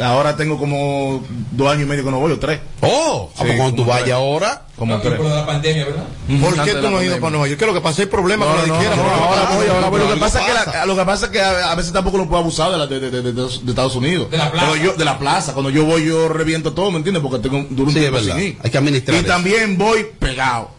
Ahora 0.00 0.36
tengo 0.36 0.58
como 0.58 1.24
dos 1.50 1.68
años 1.72 1.82
y 1.82 1.86
medio 1.86 2.04
que 2.04 2.10
no 2.12 2.20
voy, 2.20 2.30
o 2.30 2.38
tres. 2.38 2.60
Oh, 2.82 3.30
ah, 3.32 3.38
Sí, 3.38 3.44
pues 3.46 3.56
cuando 3.58 3.76
tú 3.76 3.84
vayas 3.84 4.12
ahora. 4.12 4.62
Como 4.78 5.00
tres. 5.00 5.14
Por 5.14 5.26
la 5.26 5.44
pandemia, 5.44 5.84
¿verdad? 5.86 6.04
¿Por 6.40 6.58
Antes 6.58 6.74
qué 6.74 6.80
tú 6.80 6.88
no 6.90 6.98
has 6.98 7.04
ido 7.04 7.18
para 7.18 7.30
Nueva 7.30 7.48
York? 7.48 7.58
¿Qué 7.58 7.64
es 7.64 7.68
lo 7.68 7.74
que 7.74 7.80
pasa? 7.80 8.02
Hay 8.02 8.06
problemas 8.06 8.48
No, 8.48 8.54
con 8.54 8.62
la 8.62 8.68
no, 8.68 8.74
izquierda. 8.82 9.02
ahora 9.02 9.50
voy, 9.56 9.66
ahora 9.66 9.88
voy. 9.88 10.00
Lo 10.00 10.08
que 10.14 10.20
pasa 10.20 10.40
es 10.40 10.46
que, 10.46 10.86
lo 10.86 10.96
que 10.96 11.04
pasa 11.04 11.26
es 11.26 11.32
que 11.32 11.40
a, 11.42 11.72
a 11.72 11.74
veces 11.74 11.92
tampoco 11.92 12.18
lo 12.18 12.26
puedo 12.28 12.40
abusar 12.42 12.70
de, 12.70 12.78
la, 12.78 12.86
de, 12.86 13.00
de, 13.00 13.10
de, 13.10 13.22
de- 13.22 13.32
de 13.32 13.70
Estados 13.70 13.96
Unidos. 13.96 14.30
De 14.30 14.38
la 14.38 14.52
plaza. 14.52 14.66
Cuando 14.68 14.84
yo, 14.84 14.92
de 14.94 15.04
la 15.04 15.18
plaza. 15.18 15.52
Cuando 15.52 15.70
yo 15.70 15.84
voy, 15.84 16.04
yo 16.06 16.28
reviento 16.28 16.72
todo, 16.72 16.90
¿me 16.92 16.98
entiendes? 16.98 17.22
Porque 17.22 17.38
tengo 17.40 17.66
duro 17.70 17.88
un 17.88 17.92
Sí, 17.92 17.98
es 18.04 18.10
tiempo 18.10 18.20
sin 18.20 18.38
ir. 18.38 18.58
Hay 18.62 18.70
que 18.70 18.78
administrar 18.78 19.16
Y 19.16 19.18
eso. 19.24 19.28
también 19.28 19.76
voy 19.78 20.06
pegado. 20.18 20.70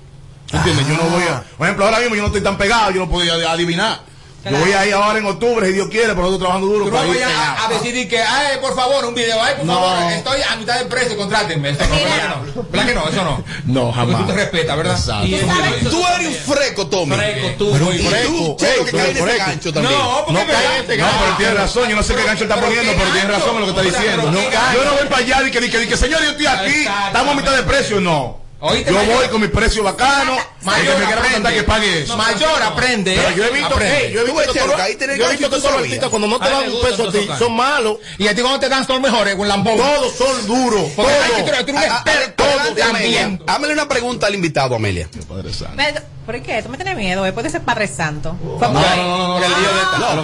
¿Entiendes? 0.52 0.88
Yo 0.88 0.96
no 0.96 1.10
voy 1.10 1.24
a. 1.24 1.44
Por 1.58 1.68
ejemplo, 1.68 1.86
ahora 1.86 2.00
mismo 2.00 2.16
yo 2.16 2.22
no 2.22 2.28
estoy 2.28 2.42
tan 2.42 2.58
pegado, 2.58 2.92
yo 2.92 3.02
no 3.02 3.10
podía 3.10 3.34
adivinar. 3.52 4.00
Yo 4.45 4.58
voy 4.58 4.73
a 4.73 4.86
ir 4.86 4.93
ahora 4.93 5.19
en 5.19 5.25
octubre, 5.25 5.65
si 5.67 5.73
Dios 5.73 5.88
quiere, 5.88 6.08
pero 6.10 6.23
nosotros 6.23 6.39
trabajando 6.41 6.67
duro 6.67 6.86
no 6.86 6.91
para 6.91 7.08
ir 7.08 7.13
vayas 7.13 7.32
a, 7.32 7.65
a 7.65 7.69
decidir 7.69 8.10
que, 8.10 8.21
ay, 8.21 8.58
por 8.60 8.75
favor, 8.75 9.06
un 9.06 9.15
video, 9.15 9.41
ay, 9.41 9.56
por 9.56 9.65
No. 9.65 9.73
favor, 9.79 10.12
estoy 10.12 10.41
a 10.41 10.56
mitad 10.58 10.79
de 10.79 10.86
precio, 10.86 11.15
contrátenme. 11.15 11.69
Eso 11.69 11.84
no, 11.88 11.95
¿verdad 11.95 12.21
que 12.21 12.27
no? 12.27 12.63
¿Verdad 12.69 12.86
que 12.88 12.93
no? 12.95 13.08
Eso 13.08 13.23
no. 13.23 13.43
No, 13.65 13.82
Porque 13.86 13.95
jamás. 13.99 14.17
tú 14.21 14.27
te 14.27 14.34
respetas, 14.34 14.77
¿verdad? 14.77 14.97
Exacto. 14.99 15.25
Y 15.27 15.86
Tú 15.89 16.03
eres 16.15 16.27
un 16.27 16.34
freco, 16.56 16.88
Tommy. 16.88 17.15
Freco, 17.15 17.47
tú, 17.58 17.71
Pero 17.71 17.88
un 17.88 17.97
freco. 17.99 18.29
tú, 18.29 18.58
que 18.58 18.91
cae 18.91 19.12
en 19.12 19.17
ese 19.17 19.38
gancho 19.38 19.73
también. 19.73 19.97
No, 19.97 20.23
porque 20.25 20.34
No 20.41 20.47
cae 20.47 20.79
este 20.79 20.97
No, 20.97 21.08
pero 21.23 21.38
tiene 21.38 21.53
razón, 21.53 21.89
yo 21.89 21.95
no 21.95 22.03
sé 22.03 22.13
qué 22.15 22.23
gancho 22.23 22.43
está 22.43 22.60
poniendo, 22.60 22.91
pero 22.97 23.10
tiene 23.12 23.27
razón 23.29 23.56
en 23.56 23.60
lo 23.62 23.73
que 23.73 23.82
está 23.82 23.97
diciendo. 23.97 24.23
Yo 24.25 24.84
no 24.84 24.91
voy 24.97 25.08
para 25.10 25.17
allá 25.17 25.47
y 25.47 25.51
que, 25.51 25.69
que, 25.88 25.97
señor, 25.97 26.21
yo 26.21 26.32
estoy 26.32 26.47
aquí, 26.47 26.86
estamos 27.08 27.34
a 27.34 27.36
mitad 27.39 27.56
de 27.56 27.63
precio, 27.63 28.01
no. 28.01 28.42
Oíste, 28.65 28.91
Yo 28.91 28.97
mayor. 28.97 29.15
voy 29.17 29.28
con 29.28 29.41
mi 29.41 29.47
precio 29.49 29.84
bacano, 29.84 30.38
Mayor, 30.62 30.80
el 30.88 30.93
que 30.93 30.99
me 30.99 31.06
quiera 31.06 31.19
aprende. 31.21 31.34
contratar 31.34 31.54
que 31.54 31.63
pague 31.63 32.04
eso. 32.04 32.15
Mayor, 32.15 32.63
aprende. 32.63 33.13
Pero 33.13 33.36
yo 33.36 33.43
he 33.43 33.49
visto, 33.52 33.67
Aprende. 33.76 33.97
ey, 34.08 34.13
yo 34.13 34.21
he 34.21 34.26
Tú 34.26 34.38
visto 34.38 34.54
que 34.54 34.82
ahí 34.82 34.95
tiene 34.95 35.17
yo 35.17 35.26
he 35.26 35.30
visto 35.32 35.49
que 35.49 35.56
tú 35.58 35.62
todos 35.62 35.73
los 35.73 35.84
artistas 35.84 36.10
cuando 36.10 36.28
no 36.30 36.39
te 36.39 36.49
dan 36.49 36.69
un 36.71 36.82
peso 36.82 37.10
a 37.10 37.12
ti 37.12 37.28
son 37.38 37.54
malos. 37.56 37.97
Y 38.17 38.28
a 38.28 38.34
ti 38.34 38.41
cuando 38.41 38.60
te 38.62 38.69
dan 38.69 38.88
son 38.88 39.02
mejores, 39.02 39.36
un 39.38 39.47
lambón. 39.49 39.76
Todos 39.76 40.15
son 40.15 40.47
duros. 40.47 40.95
Todos. 40.95 41.12
tú 41.36 41.49
eres 41.49 41.60
experto 41.60 42.43
también. 42.78 43.43
Hámele 43.47 43.73
una 43.73 43.88
pregunta 43.89 44.28
al 44.28 44.36
invitado, 44.36 44.76
Amelia. 44.76 45.10
Padre 45.28 45.54
santo. 45.54 45.83
¿Por 46.25 46.42
qué? 46.42 46.63
¿Tú 46.63 46.69
me 46.69 46.77
tienes 46.77 46.96
miedo? 46.96 47.25
eh? 47.25 47.33
Puede 47.33 47.50
ser 47.50 47.63
Padre 47.63 47.85
Santo. 47.85 48.38
No, 48.42 48.58
por 48.58 48.69
no, 48.71 48.79
no, 48.79 49.40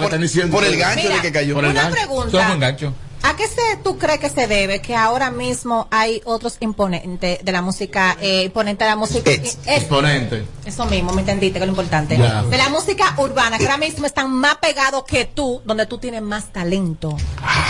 no, 0.00 0.50
por 0.50 0.64
el 0.64 0.78
gancho 0.78 1.08
de 1.10 1.20
que 1.20 1.30
cayó. 1.30 1.54
Por 1.54 1.64
el 1.66 1.72
Una 1.72 1.82
gancho. 1.82 1.94
pregunta. 1.94 2.56
¿A 3.22 3.36
qué 3.36 3.46
se, 3.46 3.60
tú 3.84 3.98
crees 3.98 4.18
que 4.18 4.30
se 4.30 4.46
debe 4.46 4.80
que 4.80 4.96
ahora 4.96 5.30
mismo 5.30 5.86
hay 5.90 6.22
otros 6.24 6.56
imponentes 6.60 7.44
de 7.44 7.52
la 7.52 7.60
música, 7.60 8.16
eh, 8.20 8.44
imponentes 8.44 8.86
de 8.86 8.90
la 8.90 8.96
música? 8.96 9.30
Ex- 9.30 9.58
es- 9.66 9.78
Exponente. 9.82 10.44
eso 10.64 10.86
mismo, 10.86 11.12
me 11.12 11.20
entendiste, 11.20 11.58
que 11.58 11.64
es 11.64 11.66
lo 11.66 11.72
importante. 11.72 12.16
De 12.16 12.56
la 12.56 12.68
música 12.70 13.14
urbana, 13.18 13.58
que 13.58 13.64
ahora 13.64 13.76
mismo 13.76 14.06
están 14.06 14.32
más 14.32 14.56
pegados 14.56 15.04
que 15.04 15.26
tú, 15.26 15.60
donde 15.66 15.84
tú 15.86 15.98
tienes 15.98 16.22
más 16.22 16.50
talento. 16.52 17.16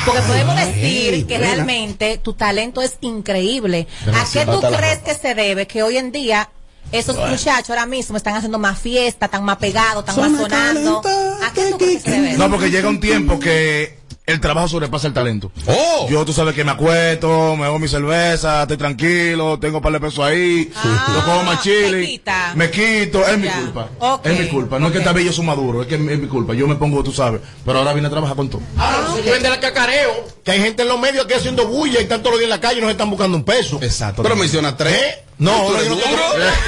Porque 0.07 0.21
podemos 0.23 0.55
decir 0.57 1.27
que 1.27 1.39
buena. 1.39 1.55
realmente 1.55 2.19
tu 2.19 2.33
talento 2.35 2.81
es 2.81 2.97
increíble. 3.01 3.87
¿A 4.15 4.25
qué 4.33 4.47
tú 4.47 4.61
crees 4.61 4.99
que 4.99 5.15
se 5.15 5.35
debe 5.35 5.67
que 5.67 5.83
hoy 5.83 5.97
en 5.97 6.13
día 6.13 6.49
esos 6.93 7.17
muchachos 7.17 7.71
ahora 7.71 7.87
mismo 7.87 8.17
están 8.17 8.35
haciendo 8.35 8.59
más 8.59 8.79
fiesta, 8.79 9.27
están 9.27 9.45
más 9.45 9.59
pegados, 9.59 10.05
están 10.09 10.33
más 10.33 10.41
sonando? 10.41 11.03
¿A 11.45 11.53
qué 11.53 11.71
tú 11.71 11.79
crees 11.79 12.03
que 12.05 12.11
se 12.11 12.21
debe? 12.21 12.39
No, 12.39 12.49
porque 12.51 12.71
llega 12.71 12.89
un 12.89 13.01
tiempo 13.01 13.39
que 13.39 14.00
el 14.31 14.41
trabajo 14.41 14.69
sobrepasa 14.69 15.07
el 15.07 15.13
talento. 15.13 15.51
Oh. 15.67 16.07
Yo, 16.11 16.25
tú 16.25 16.33
sabes 16.33 16.55
que 16.55 16.65
me 16.65 16.73
acuesto, 16.73 17.57
me 17.57 17.65
hago 17.65 17.79
mi 17.79 17.89
cerveza, 17.89 18.63
estoy 18.63 18.77
tranquilo, 18.77 19.59
tengo 19.59 19.79
un 19.79 19.83
par 19.83 19.93
de 19.93 20.01
pesos 20.01 20.25
ahí, 20.25 20.71
yo 20.85 21.25
como 21.25 21.45
más 21.45 21.63
chile, 21.63 22.21
me 22.55 22.71
quito, 22.71 23.27
es 23.27 23.39
mi 23.39 23.49
culpa. 23.49 23.89
Es 24.25 24.39
mi 24.39 24.47
culpa. 24.49 24.79
No 24.79 24.87
es 24.87 24.93
que 24.93 24.99
esta 24.99 25.13
bello 25.13 25.33
su 25.33 25.43
maduro, 25.43 25.83
es 25.83 25.89
que 25.89 25.95
es 25.95 26.01
mi 26.01 26.27
culpa. 26.27 26.55
Yo 26.55 26.67
me 26.67 26.77
pongo, 26.77 27.03
tú 27.03 27.13
sabes, 27.13 27.41
pero 27.65 27.79
ahora 27.79 27.93
vine 27.93 28.07
a 28.07 28.11
trabajar 28.11 28.37
con 28.37 28.49
todo. 28.49 28.63
Ahora 28.77 29.03
no 29.03 29.17
se 29.17 29.23
vende 29.23 29.49
el 29.49 29.61
cacareo, 29.61 30.27
que 30.45 30.53
hay 30.53 30.61
gente 30.61 30.83
en 30.83 30.89
los 30.89 31.01
medios 31.01 31.27
que 31.27 31.35
haciendo 31.35 31.67
bulla 31.67 32.01
y 32.01 32.03
están 32.03 32.21
todos 32.21 32.33
los 32.33 32.41
días 32.41 32.47
en 32.47 32.51
la 32.51 32.61
calle 32.61 32.79
y 32.79 32.83
nos 32.83 32.91
están 32.91 33.11
buscando 33.11 33.37
un 33.37 33.45
peso. 33.45 33.79
Exacto. 33.83 34.23
Pero 34.23 34.37
menciona 34.37 34.77
tres. 34.77 35.19
No, 35.41 35.53
¿Tú 35.67 35.73
no, 35.73 35.83
yo 35.83 35.91
no 35.91 35.97
tengo- 35.97 36.19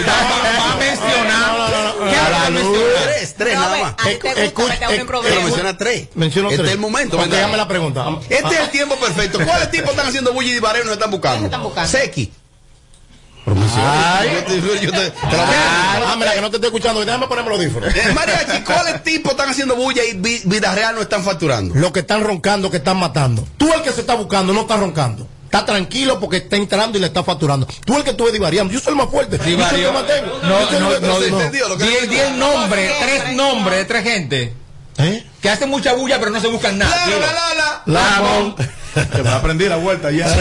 Va 0.08 0.72
a 0.72 0.76
mencionar. 0.76 1.52
Tres, 3.04 3.34
tres 3.36 3.54
nada 3.54 3.76
más. 3.78 3.94
eh. 4.06 4.18
Pero 5.28 5.40
menciona 5.42 5.76
tres. 5.76 6.08
Menciono 6.14 6.48
este 6.48 6.58
tres. 6.62 6.68
es 6.70 6.74
el 6.74 6.80
momento. 6.80 7.16
Déjame 7.36 7.56
la 7.56 7.68
pregunta. 7.68 8.06
Este 8.28 8.54
es 8.54 8.60
el 8.60 8.70
tiempo 8.70 8.96
perfecto. 8.96 9.38
¿Cuáles 9.44 9.70
tipos 9.70 9.90
están 9.90 10.06
haciendo 10.08 10.32
bulla 10.32 10.48
y 10.54 10.58
barrio 10.58 10.82
y 10.82 10.86
nos 10.86 10.94
están 10.94 11.10
buscando? 11.10 11.46
Seki. 11.86 12.32
Ay. 13.76 14.30
Yo 14.32 14.44
te- 14.44 14.60
yo 14.86 14.92
te- 14.92 15.10
te 15.10 15.16
Ah, 15.26 16.14
mira, 16.16 16.32
que 16.34 16.40
no 16.40 16.48
te 16.50 16.56
estoy 16.56 16.68
escuchando. 16.68 17.04
Déjame 17.04 17.26
ponerme 17.26 17.50
los 17.50 17.58
audífonos. 17.58 17.94
Eh, 17.94 18.12
Mariachi, 18.14 18.62
¿cuáles 18.62 19.02
tipos 19.02 19.32
están 19.32 19.48
haciendo 19.50 19.74
bulla 19.76 20.02
y 20.04 20.12
vi- 20.14 20.40
vida 20.44 20.72
real 20.74 20.94
no 20.94 21.02
están 21.02 21.22
facturando? 21.24 21.74
Los 21.74 21.90
que 21.92 22.00
están 22.00 22.22
roncando, 22.22 22.70
que 22.70 22.76
están 22.78 22.96
matando. 22.98 23.46
Tú 23.58 23.72
el 23.74 23.82
que 23.82 23.92
se 23.92 24.00
está 24.02 24.14
buscando, 24.14 24.52
no 24.52 24.62
está 24.62 24.76
roncando. 24.76 25.26
Está 25.52 25.66
tranquilo 25.66 26.18
porque 26.18 26.38
está 26.38 26.56
entrando 26.56 26.96
y 26.96 27.00
le 27.02 27.08
está 27.08 27.22
facturando. 27.22 27.66
Tú 27.84 27.94
el 27.98 28.04
que 28.04 28.12
estuve 28.12 28.32
divariando. 28.32 28.72
Yo 28.72 28.80
soy 28.80 28.92
el 28.92 28.96
más 28.96 29.10
fuerte. 29.10 29.36
Yo 29.36 29.44
soy 29.44 29.52
el 29.52 29.58
que 29.58 29.64
Divario. 29.66 29.92
más 29.92 30.06
tengo. 30.06 30.38
No, 30.42 30.70
Yo 30.70 30.80
no, 30.80 30.88
no, 30.98 31.20
¿Se 31.20 31.30
no. 31.30 31.38
Diez, 32.08 32.30
nombres, 32.36 32.90
tres 33.02 33.36
nombres 33.36 33.78
de 33.80 33.84
tres 33.84 34.02
gente 34.02 34.54
¿Eh? 34.96 35.26
que 35.42 35.50
hacen 35.50 35.68
mucha 35.68 35.92
bulla 35.92 36.18
pero 36.18 36.30
no 36.30 36.40
se 36.40 36.48
buscan 36.48 36.78
nada. 36.78 37.06
La, 37.06 37.18
la, 37.18 37.32
la, 37.84 37.84
la. 37.84 39.06
Que 39.14 39.22
me 39.22 39.28
aprendí 39.28 39.68
la 39.68 39.76
vuelta 39.76 40.10
ya. 40.10 40.26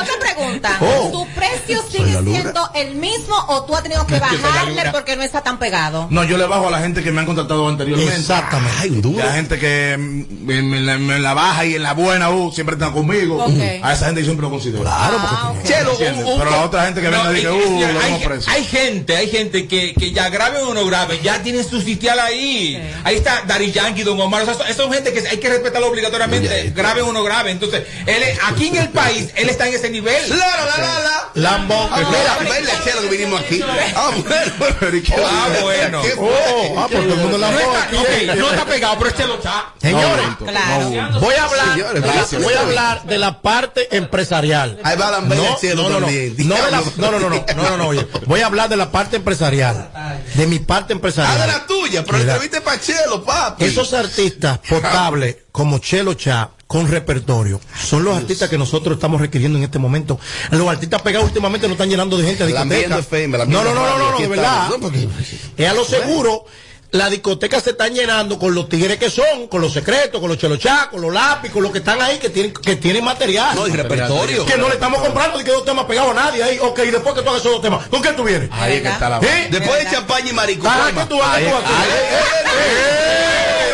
Otra 0.00 0.14
pregunta. 0.18 0.78
Oh. 0.80 1.28
¿Tu 1.76 1.82
precio 1.82 2.04
sigue 2.22 2.32
siendo 2.32 2.70
el 2.74 2.94
mismo 2.96 3.36
o 3.48 3.64
tú 3.64 3.74
has 3.76 3.82
tenido 3.82 4.06
que 4.06 4.18
bajarle 4.18 4.90
porque 4.92 5.16
no 5.16 5.22
está 5.22 5.42
tan 5.42 5.58
pegado? 5.58 6.06
No, 6.10 6.24
yo 6.24 6.36
le 6.38 6.46
bajo 6.46 6.68
a 6.68 6.70
la 6.70 6.80
gente 6.80 7.02
que 7.02 7.10
me 7.12 7.20
han 7.20 7.26
contratado 7.26 7.68
anteriormente. 7.68 8.14
Exactamente. 8.14 8.74
Ay, 8.80 8.90
duro. 8.90 9.24
La 9.24 9.32
gente 9.32 9.58
que 9.58 9.92
en, 9.92 10.26
en 10.48 10.86
la, 10.86 11.18
la 11.18 11.34
baja 11.34 11.64
y 11.64 11.74
en 11.74 11.82
la 11.82 11.92
buena 11.94 12.30
uh, 12.30 12.52
siempre 12.52 12.74
están 12.74 12.92
conmigo. 12.92 13.44
Ok. 13.44 13.52
A 13.82 13.92
esa 13.92 14.06
gente 14.06 14.20
yo 14.22 14.26
siempre 14.26 14.44
lo 14.44 14.50
considero. 14.50 14.82
Claro, 14.82 15.16
Ah, 15.20 15.52
porque. 15.54 15.68
Chelo, 15.68 15.92
¿Entiendes? 15.92 16.24
un- 16.24 16.32
un- 16.32 16.38
Pero 16.38 16.50
la 16.50 16.64
otra 16.64 16.84
gente 16.86 17.00
que 17.00 17.08
No, 17.08 17.16
venga 17.24 17.32
y 17.32 17.34
dice, 17.36 17.50
uh, 17.50 17.80
lo 17.80 17.86
hay, 17.86 17.94
damos 17.94 18.22
preso. 18.22 18.50
hay 18.50 18.64
gente, 18.64 19.16
hay 19.16 19.28
gente 19.28 19.66
que, 19.68 19.94
que 19.94 20.12
ya 20.12 20.28
graben 20.28 20.62
o 20.64 20.74
no 20.74 20.84
graben, 20.86 21.20
ya 21.22 21.42
tienen 21.42 21.68
su 21.68 21.80
sitial 21.80 22.18
ahí. 22.20 22.80
Ahí 23.04 23.16
está 23.16 23.42
Dari 23.46 23.72
Yankee, 23.72 24.02
Don 24.02 24.20
Omar. 24.20 24.42
O 24.42 24.44
sea, 24.44 24.54
son- 24.54 24.74
son 24.74 24.92
gente 24.92 25.12
que 25.12 25.26
hay 25.28 25.38
que 25.38 25.48
respetarlo 25.48 25.88
obligatoriamente, 25.88 26.72
graben 26.74 27.04
o 27.04 27.12
no 27.12 27.22
graben. 27.22 27.52
Entonces, 27.52 27.82
él, 28.06 28.22
es- 28.22 28.38
aquí 28.46 28.68
en 28.68 28.76
el 28.76 28.88
país, 28.90 29.30
él 29.36 29.48
está 29.48 29.68
en 29.68 29.74
ese 29.74 29.90
nivel. 29.90 30.24
Claro, 30.26 30.64
la, 30.66 30.78
la, 30.78 31.00
la. 31.34 31.57
Lambón. 31.58 31.88
Ah, 31.92 31.98
Mira, 32.08 32.50
verle 32.52 32.72
a 32.72 32.84
Chelo 32.84 33.00
que 33.02 33.08
vinimos 33.08 33.40
aquí. 33.40 33.60
Ah, 33.94 34.10
bueno. 34.16 34.74
Pero, 34.80 34.96
¿y 34.96 35.02
qué 35.02 35.14
Ah, 35.18 35.48
bueno. 35.62 36.02
Oh, 36.18 36.74
ah, 36.78 36.86
pues 36.90 37.02
todo 37.04 37.14
el 37.14 37.20
mundo 37.20 37.36
eh. 37.38 38.32
no 38.36 38.50
está 38.50 38.64
pegado, 38.64 38.96
pero 38.98 39.10
este 39.10 39.26
lo 39.26 39.34
está. 39.34 39.72
Señores, 39.80 40.26
Claro. 40.38 41.20
voy 41.20 41.34
a 41.34 41.44
hablar, 41.44 41.66
Señores, 41.74 41.94
de 41.94 42.00
la- 42.08 42.12
gracias. 42.14 42.42
voy 42.42 42.54
a 42.54 42.60
hablar 42.60 43.02
de 43.04 43.18
la 43.18 43.42
parte 43.42 43.96
empresarial. 43.96 44.78
Ahí 44.84 44.96
va 44.96 45.10
la 45.10 45.20
No, 45.20 45.34
no, 45.34 45.88
no, 45.90 46.00
no. 46.00 46.06
No, 46.08 46.70
la- 46.70 46.80
no, 46.96 47.10
no, 47.10 47.18
no, 47.18 47.28
no, 47.30 47.44
no, 47.56 47.62
no, 47.70 47.76
no, 47.76 47.88
oye. 47.88 48.06
Voy 48.26 48.40
a 48.40 48.46
hablar 48.46 48.68
de 48.68 48.76
la 48.76 48.90
parte 48.90 49.16
empresarial. 49.16 49.90
De 50.34 50.46
mi 50.46 50.58
parte 50.58 50.92
Ah, 50.92 50.96
empresarial. 50.96 51.40
de 51.40 51.46
la 51.46 51.66
tuya, 51.66 52.04
pero 52.04 52.18
entreviste 52.18 52.60
para 52.60 52.80
Chelo, 52.80 53.24
papi. 53.24 53.64
Esos 53.64 53.92
artistas 53.92 54.58
potables 54.68 55.36
como 55.52 55.78
Chelo 55.78 56.14
Cha 56.14 56.50
con 56.68 56.86
repertorio 56.86 57.60
son 57.82 58.04
los 58.04 58.14
artistas 58.16 58.50
que 58.50 58.58
nosotros 58.58 58.96
estamos 58.98 59.20
requiriendo 59.22 59.56
en 59.58 59.64
este 59.64 59.78
momento. 59.78 60.20
Los 60.50 60.68
artistas 60.68 61.00
pegados 61.02 61.26
últimamente 61.26 61.66
nos 61.66 61.74
están 61.74 61.88
llenando 61.88 62.16
de 62.18 62.26
gente 62.26 62.46
de. 62.46 62.52
FM, 62.98 63.38
No, 63.38 63.46
no, 63.46 63.64
no, 63.64 63.74
no, 63.74 63.98
no, 63.98 64.10
no, 64.12 64.18
de 64.18 64.28
verdad. 64.28 64.68
No, 64.68 64.78
porque- 64.78 65.08
Es 65.56 65.68
a 65.68 65.72
lo 65.72 65.84
seguro. 65.84 66.44
Las 66.90 67.10
discotecas 67.10 67.64
se 67.64 67.70
están 67.70 67.92
llenando 67.92 68.38
con 68.38 68.54
los 68.54 68.66
tigres 68.70 68.96
que 68.98 69.10
son, 69.10 69.46
con 69.48 69.60
los 69.60 69.74
secretos, 69.74 70.20
con 70.22 70.28
los 70.30 70.38
chelochá, 70.38 70.88
con 70.90 71.02
los 71.02 71.12
lápiz, 71.12 71.50
con 71.50 71.62
los 71.62 71.70
que 71.70 71.78
están 71.78 72.00
ahí, 72.00 72.16
que 72.18 72.30
tienen, 72.30 72.50
que 72.54 72.76
tienen 72.76 73.04
material. 73.04 73.54
No, 73.56 73.66
y 73.68 73.72
repertorio. 73.72 74.46
Que 74.46 74.56
no 74.56 74.68
le 74.68 74.74
estamos 74.74 75.02
comprando 75.02 75.36
ni 75.36 75.44
que 75.44 75.50
dos 75.50 75.66
temas 75.66 75.84
pegados 75.84 76.12
a 76.12 76.14
nadie 76.14 76.42
ahí. 76.42 76.58
Ok, 76.58 76.78
y 76.86 76.90
después 76.90 77.14
que 77.14 77.20
tú 77.22 77.28
hagas 77.28 77.40
esos 77.42 77.52
dos 77.52 77.60
temas, 77.62 77.86
¿con 77.88 78.00
qué 78.00 78.12
tú 78.12 78.24
vienes? 78.24 78.48
Ahí 78.52 78.76
es 78.76 78.82
que 78.82 78.88
está 78.88 79.10
la 79.10 79.18
¿Eh? 79.18 79.48
Después 79.50 79.84
de 79.84 79.90
champaña 79.90 80.30
y. 80.30 80.34
¿qué 80.56 81.04
tú 81.08 81.16
Eh, 81.16 81.52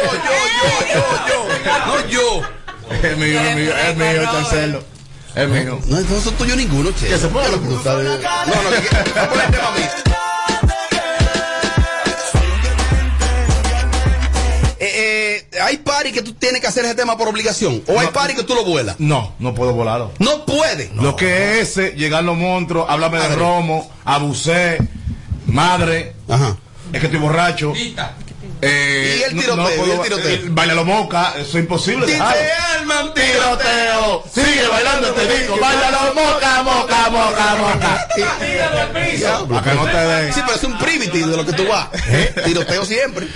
Yo, 0.02 0.10
yo, 0.92 1.04
yo, 1.28 1.28
yo. 1.28 1.86
No, 1.86 2.08
yo. 2.08 2.63
Es 2.90 3.16
mío, 3.18 3.40
es 3.40 3.56
mío, 3.56 3.72
es 3.76 3.96
mío, 3.96 4.22
Chancelo. 4.24 4.82
Es 5.34 5.48
mío. 5.48 5.80
No, 5.86 6.00
no 6.00 6.20
son 6.20 6.34
tuyos 6.34 6.56
ninguno, 6.56 6.90
che. 6.92 7.06
Que 7.08 7.18
se 7.18 7.28
ponga 7.28 7.48
lo 7.48 7.60
que 7.60 7.68
tú 7.68 7.80
sabes. 7.82 8.04
No, 8.04 8.12
no, 8.14 8.20
que- 8.20 8.28
a 9.60 9.70
mí. 9.72 9.82
Eh, 14.80 15.46
eh, 15.52 15.60
hay 15.62 15.78
party 15.78 16.12
que 16.12 16.22
tú 16.22 16.34
tienes 16.34 16.60
que 16.60 16.66
hacer 16.66 16.84
ese 16.84 16.94
tema 16.94 17.16
por 17.16 17.28
obligación. 17.28 17.82
O 17.86 17.98
hay 17.98 18.08
party 18.08 18.34
que 18.34 18.42
tú 18.44 18.54
lo 18.54 18.64
vuelas. 18.64 18.96
No, 18.98 19.34
no 19.38 19.54
puedo 19.54 19.72
volarlo. 19.72 20.12
No 20.18 20.44
puede. 20.44 20.90
Lo 20.94 21.16
que 21.16 21.60
es 21.60 21.70
ese, 21.78 21.92
llegar 21.92 22.22
los 22.24 22.36
monstruos, 22.36 22.86
háblame 22.88 23.18
de 23.18 23.34
romo, 23.34 23.90
abusé, 24.04 24.78
madre, 25.46 26.14
Ajá. 26.28 26.56
es 26.92 27.00
que 27.00 27.06
estoy 27.06 27.20
borracho. 27.20 27.72
Eh, 28.66 29.16
Y 29.18 29.22
el 29.24 29.40
tiroteo, 29.40 29.86
y 29.86 29.90
el 29.90 30.00
tiroteo. 30.00 30.38
baila 30.50 30.74
lo 30.74 30.84
moca, 30.84 31.34
eso 31.38 31.58
es 31.58 31.64
imposible. 31.64 32.06
Te 32.06 32.20
arman 32.20 33.12
tiroteo, 33.14 34.24
sigue 34.32 34.66
bailando 34.68 35.08
este 35.08 35.38
disco, 35.38 35.58
bailalo 35.60 36.14
moca, 36.14 36.62
moca, 36.62 37.10
moca, 37.10 37.54
moca. 37.56 38.08
Para 39.48 39.62
que 39.62 39.74
no 39.74 39.84
te 39.86 39.96
den. 39.96 40.32
Sí, 40.32 40.40
pero 40.44 40.56
es 40.56 40.64
un 40.64 40.78
primitive 40.78 41.26
de 41.28 41.36
lo 41.36 41.44
que 41.46 41.52
tú 41.52 41.66
vas. 41.68 41.88
Tiroteo 42.44 42.84
siempre. 42.84 43.28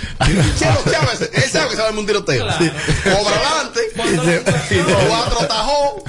Chelo 0.57 0.81
Chávez, 0.89 1.29
él 1.33 1.43
sabe 1.49 1.69
que 1.69 1.75
se 1.75 1.81
va 1.81 1.89
un 1.89 2.05
tiroteo. 2.05 2.45
Cobra 2.45 3.35
adelante. 3.35 3.81
Cuatro 5.07 5.47
tajos. 5.47 6.03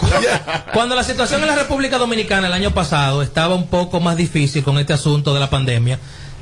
Cuando 0.73 0.95
la 0.95 1.05
situación 1.05 1.41
en 1.43 1.49
la 1.49 1.57
República 1.57 1.99
Dominicana 1.99 2.47
el 2.47 2.53
año 2.53 2.73
pasado 2.73 3.23
estaba 3.23 3.55
un 3.55 3.69
poco 3.69 4.01
más 4.01 4.17
difícil 4.17 4.63
con 4.63 4.79
este 4.79 4.93
asunto 4.93 5.35
de 5.35 5.41
la 5.41 5.51
pandemia, 5.51 5.99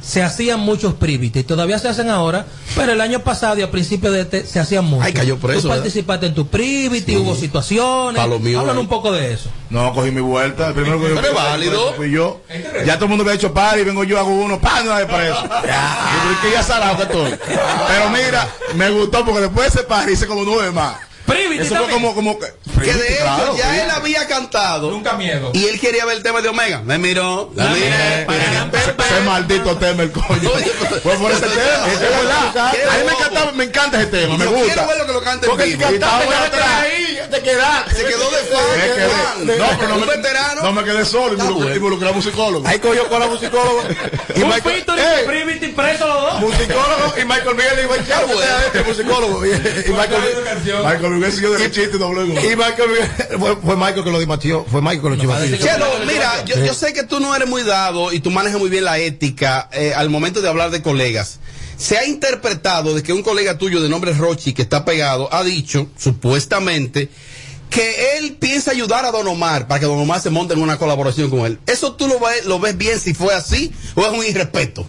se 0.08 0.22
hacían 0.22 0.60
muchos 0.60 0.94
privites 0.94 1.42
y 1.42 1.44
todavía 1.44 1.78
se 1.78 1.86
hacen 1.86 2.08
ahora, 2.08 2.46
pero 2.74 2.92
el 2.92 3.00
año 3.02 3.20
pasado 3.20 3.58
y 3.58 3.62
a 3.62 3.70
principios 3.70 4.14
de 4.14 4.22
este 4.22 4.46
se 4.46 4.58
hacían 4.58 4.86
muchos. 4.86 5.04
Ay, 5.04 5.12
cayó 5.12 5.36
preso, 5.36 5.60
Tú 5.60 5.68
¿verdad? 5.68 5.82
participaste 5.82 6.26
en 6.26 6.34
tu 6.34 6.46
privity, 6.46 7.14
hubo 7.18 7.34
situaciones. 7.34 8.26
Mío, 8.40 8.60
Hablan 8.60 8.78
un 8.78 8.88
poco 8.88 9.12
de 9.12 9.34
eso. 9.34 9.50
No, 9.68 9.92
cogí 9.92 10.10
mi 10.10 10.22
vuelta. 10.22 10.68
El 10.68 10.72
primero 10.74 10.98
que 10.98 11.10
yo 11.10 11.14
Pero 11.16 11.28
es 11.28 11.34
válido. 11.34 11.92
fui 11.92 12.10
yo. 12.10 12.40
Ya 12.86 12.94
todo 12.94 13.04
el 13.04 13.08
mundo 13.10 13.22
había 13.24 13.34
hecho 13.34 13.52
party, 13.52 13.84
vengo 13.84 14.02
yo, 14.02 14.18
hago 14.18 14.30
uno, 14.30 14.58
¡pam! 14.58 14.86
No 14.86 14.94
hay 14.94 15.04
preso. 15.04 15.42
Yo 15.42 15.48
creo 15.50 16.40
que 16.42 16.50
ya 16.52 16.62
salado 16.62 16.96
que 16.96 17.02
estoy. 17.02 17.34
Pero 17.88 18.08
mira, 18.10 18.48
me 18.76 18.88
gustó 18.88 19.26
porque 19.26 19.42
después 19.42 19.70
de 19.74 19.80
ese 19.80 19.86
party 19.88 20.12
hice 20.12 20.26
como 20.26 20.42
nueve 20.44 20.70
más. 20.72 20.96
Privity 21.28 21.62
Eso 21.62 21.76
fue 21.76 21.86
también. 21.86 22.02
como, 22.02 22.14
como 22.14 22.38
que. 22.38 22.46
Que 22.82 22.92
de 22.94 23.14
hecho 23.14 23.22
Claro, 23.22 23.56
ya 23.56 23.84
él 23.84 23.90
había 23.90 24.26
cantado. 24.26 24.90
Nunca 24.90 25.12
miedo. 25.14 25.50
Y 25.54 25.66
él 25.66 25.78
quería 25.80 26.04
ver 26.04 26.16
el 26.16 26.22
tema 26.22 26.40
de 26.40 26.48
Omega. 26.48 26.80
Me 26.84 26.98
miró. 26.98 27.50
La 27.54 27.66
miré. 27.66 28.22
Ese 28.22 29.20
maldito 29.24 29.76
tema, 29.76 30.02
el 30.04 30.12
coño. 30.12 30.50
Fue 31.02 31.14
por 31.16 31.30
ese 31.30 31.40
tema. 31.46 31.86
Es 31.92 32.00
verdad. 32.00 32.58
A 32.58 32.72
mí 32.72 33.04
me 33.04 33.12
encanta, 33.12 33.52
me 33.52 33.64
encanta 33.64 34.00
ese 34.00 34.06
tema, 34.10 34.36
me 34.36 34.44
quiero 34.46 34.58
gusta. 34.58 34.86
que 35.06 35.12
lo 35.12 35.20
Porque 35.50 35.64
si 35.66 35.76
cantaste, 35.76 36.34
atrás. 36.34 36.68
ahí, 36.82 37.07
te 37.26 37.40
quedaste. 37.42 37.94
Se 37.94 38.04
quedó 38.04 38.30
de 38.30 38.36
Me 38.42 39.08
fan. 39.08 39.58
no, 39.58 39.78
pero 39.78 39.88
no 39.88 39.94
un 39.96 40.00
me, 40.06 40.16
veterano. 40.16 40.62
no 40.62 40.72
me 40.72 40.84
quedé 40.84 41.04
solo, 41.04 41.32
involucré, 41.34 41.76
involucré 41.76 42.08
a 42.08 42.12
musicólogo. 42.12 42.66
Ahí 42.66 42.78
cogió 42.78 43.08
con 43.08 43.20
la 43.20 43.26
musicólogo. 43.26 43.82
Y 44.36 44.42
Un 44.42 44.48
Michael, 44.50 44.84
de 44.86 45.24
Privity 45.26 45.68
preso 45.68 46.06
los 46.06 46.22
dos. 46.22 46.40
musicólogo 46.40 47.14
y 47.20 47.24
Michael 47.24 47.56
Miguel 47.56 47.76
le 47.76 47.82
dijo, 47.82 47.94
"Ya, 48.08 48.20
usted 48.24 48.36
es 48.44 48.66
este 48.66 48.82
musicólogo. 48.84 49.46
Y, 49.46 49.50
y 49.50 49.90
Michael, 49.90 50.22
Michael 50.84 51.10
Miguel 51.10 51.32
siguió 51.32 51.50
de 51.52 51.58
los 51.58 51.70
chistes 51.72 51.94
y 51.94 51.98
dobló 51.98 52.24
y 52.24 52.28
Michael 52.56 52.90
Miguel- 52.90 53.38
fue, 53.38 53.56
fue 53.56 53.76
Michael 53.76 54.04
que 54.04 54.10
lo 54.10 54.20
dimatió. 54.20 54.64
Fue 54.70 54.80
Michael 54.80 55.02
que 55.02 55.08
lo 55.10 55.16
chivatió. 55.16 55.56
Chelo, 55.58 55.86
mira, 56.06 56.44
yo, 56.44 56.56
yo 56.64 56.74
sé 56.74 56.92
que 56.92 57.02
tú 57.02 57.20
no 57.20 57.34
eres 57.34 57.48
muy 57.48 57.62
dado 57.62 58.12
y 58.12 58.20
tú 58.20 58.30
manejas 58.30 58.58
muy 58.60 58.70
bien 58.70 58.84
la 58.84 58.98
ética 58.98 59.68
eh, 59.72 59.92
al 59.96 60.10
momento 60.10 60.40
de 60.40 60.48
hablar 60.48 60.70
de 60.70 60.82
colegas. 60.82 61.38
Se 61.78 61.96
ha 61.96 62.04
interpretado 62.04 62.94
de 62.94 63.02
que 63.02 63.12
un 63.12 63.22
colega 63.22 63.56
tuyo 63.56 63.80
de 63.80 63.88
nombre 63.88 64.12
Rochi, 64.12 64.52
que 64.52 64.62
está 64.62 64.84
pegado, 64.84 65.32
ha 65.32 65.42
dicho, 65.44 65.88
supuestamente, 65.96 67.08
que 67.70 68.18
él 68.18 68.36
piensa 68.40 68.70
ayudar 68.72 69.04
a 69.04 69.10
Don 69.12 69.26
Omar 69.28 69.66
para 69.68 69.78
que 69.80 69.86
Don 69.86 69.98
Omar 69.98 70.20
se 70.20 70.30
monte 70.30 70.54
en 70.54 70.60
una 70.62 70.76
colaboración 70.78 71.30
con 71.30 71.40
él. 71.46 71.58
¿Eso 71.66 71.94
tú 71.94 72.08
lo, 72.08 72.18
ves- 72.18 72.44
lo 72.46 72.58
ves 72.58 72.76
bien 72.76 72.98
si 73.00 73.14
fue 73.14 73.32
así 73.34 73.72
o 73.94 74.02
es 74.04 74.08
un 74.12 74.24
irrespeto? 74.26 74.86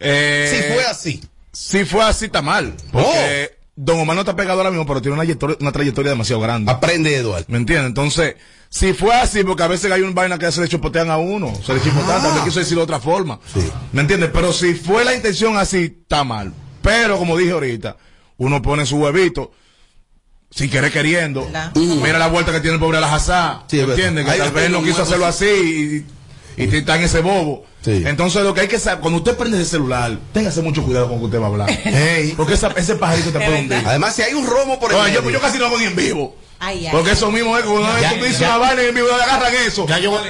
Eh, 0.00 0.50
Si 0.68 0.72
fue 0.74 0.84
así. 0.84 1.22
Si 1.52 1.84
fue 1.84 2.02
así, 2.02 2.24
está 2.26 2.40
mal. 2.42 2.74
Porque 2.90 3.50
Don 3.76 4.00
Omar 4.00 4.14
no 4.16 4.22
está 4.22 4.34
pegado 4.34 4.58
ahora 4.60 4.70
mismo, 4.70 4.86
pero 4.86 5.00
tiene 5.02 5.14
una 5.14 5.22
trayectoria, 5.24 5.56
una 5.60 5.72
trayectoria 5.72 6.10
demasiado 6.12 6.40
grande. 6.40 6.70
Aprende, 6.72 7.14
Eduardo. 7.14 7.44
¿Me 7.48 7.58
entiendes? 7.58 7.88
Entonces, 7.88 8.36
si 8.74 8.94
fue 8.94 9.12
así, 9.14 9.44
porque 9.44 9.62
a 9.62 9.68
veces 9.68 9.92
hay 9.92 10.00
una 10.00 10.12
vaina 10.14 10.38
que 10.38 10.50
se 10.50 10.62
le 10.62 10.66
chipotean 10.68 11.10
a 11.10 11.18
uno, 11.18 11.52
se 11.64 11.74
le 11.74 11.82
chipotean, 11.82 12.22
también 12.22 12.42
quiso 12.44 12.58
decirlo 12.58 12.80
de 12.80 12.84
otra 12.84 13.00
forma. 13.00 13.38
¿Me 13.92 14.00
entiendes? 14.00 14.30
Pero 14.32 14.50
si 14.50 14.72
fue 14.74 15.04
la 15.04 15.14
intención 15.14 15.58
así, 15.58 15.98
está 16.02 16.24
mal. 16.24 16.54
Pero, 16.80 17.18
como 17.18 17.36
dije 17.36 17.52
ahorita, 17.52 17.98
uno 18.38 18.62
pone 18.62 18.86
su 18.86 18.96
huevito, 18.96 19.52
si 20.50 20.70
quiere 20.70 20.90
queriendo. 20.90 21.46
Mira 21.74 22.18
la 22.18 22.28
vuelta 22.28 22.50
que 22.50 22.60
tiene 22.60 22.74
el 22.76 22.80
pobre 22.80 22.96
Alajazá. 22.96 23.64
Sí, 23.68 23.78
es 23.78 23.82
¿Me 23.86 23.88
verdad. 23.94 24.06
entiendes? 24.06 24.32
Que 24.34 24.38
tal 24.40 24.52
vez 24.52 24.70
no 24.70 24.82
quiso 24.82 25.02
hacerlo 25.02 25.30
sí. 25.32 25.44
así 25.44 26.06
y, 26.56 26.62
y 26.64 26.76
está 26.76 26.96
en 26.96 27.02
ese 27.02 27.20
bobo. 27.20 27.66
Entonces, 27.84 28.42
lo 28.42 28.54
que 28.54 28.62
hay 28.62 28.68
que 28.68 28.78
saber, 28.78 29.00
cuando 29.00 29.18
usted 29.18 29.36
prende 29.36 29.60
ese 29.60 29.70
celular, 29.72 30.18
téngase 30.32 30.62
mucho 30.62 30.82
cuidado 30.82 31.08
con 31.08 31.16
lo 31.16 31.20
que 31.20 31.26
usted 31.26 31.40
va 31.40 31.44
a 31.44 31.48
hablar. 31.48 31.68
Porque 32.38 32.54
esa- 32.54 32.72
ese 32.76 32.94
pajarito 32.96 33.30
te 33.32 33.38
puede 33.38 33.60
hundir. 33.60 33.82
Además, 33.84 34.14
si 34.14 34.22
hay 34.22 34.32
un 34.34 34.46
romo 34.46 34.80
por 34.80 34.92
el 34.92 35.12
yo, 35.12 35.28
yo 35.30 35.40
casi 35.40 35.58
no 35.58 35.66
hago 35.66 35.78
ni 35.78 35.84
en 35.84 35.96
vivo. 35.96 36.36
Ay, 36.64 36.86
ay. 36.86 36.92
Porque 36.92 37.10
eso 37.10 37.28
mismo 37.32 37.58
es 37.58 37.64
cuando 37.64 37.88
Ya, 38.00 38.10
tú 38.16 38.24
dices 38.24 38.38
ya. 38.38 38.50
una 38.50 38.58
vaina 38.58 38.82
en 38.82 38.94
vivo, 38.94 39.08
agarran 39.12 39.52
eso 39.66 39.84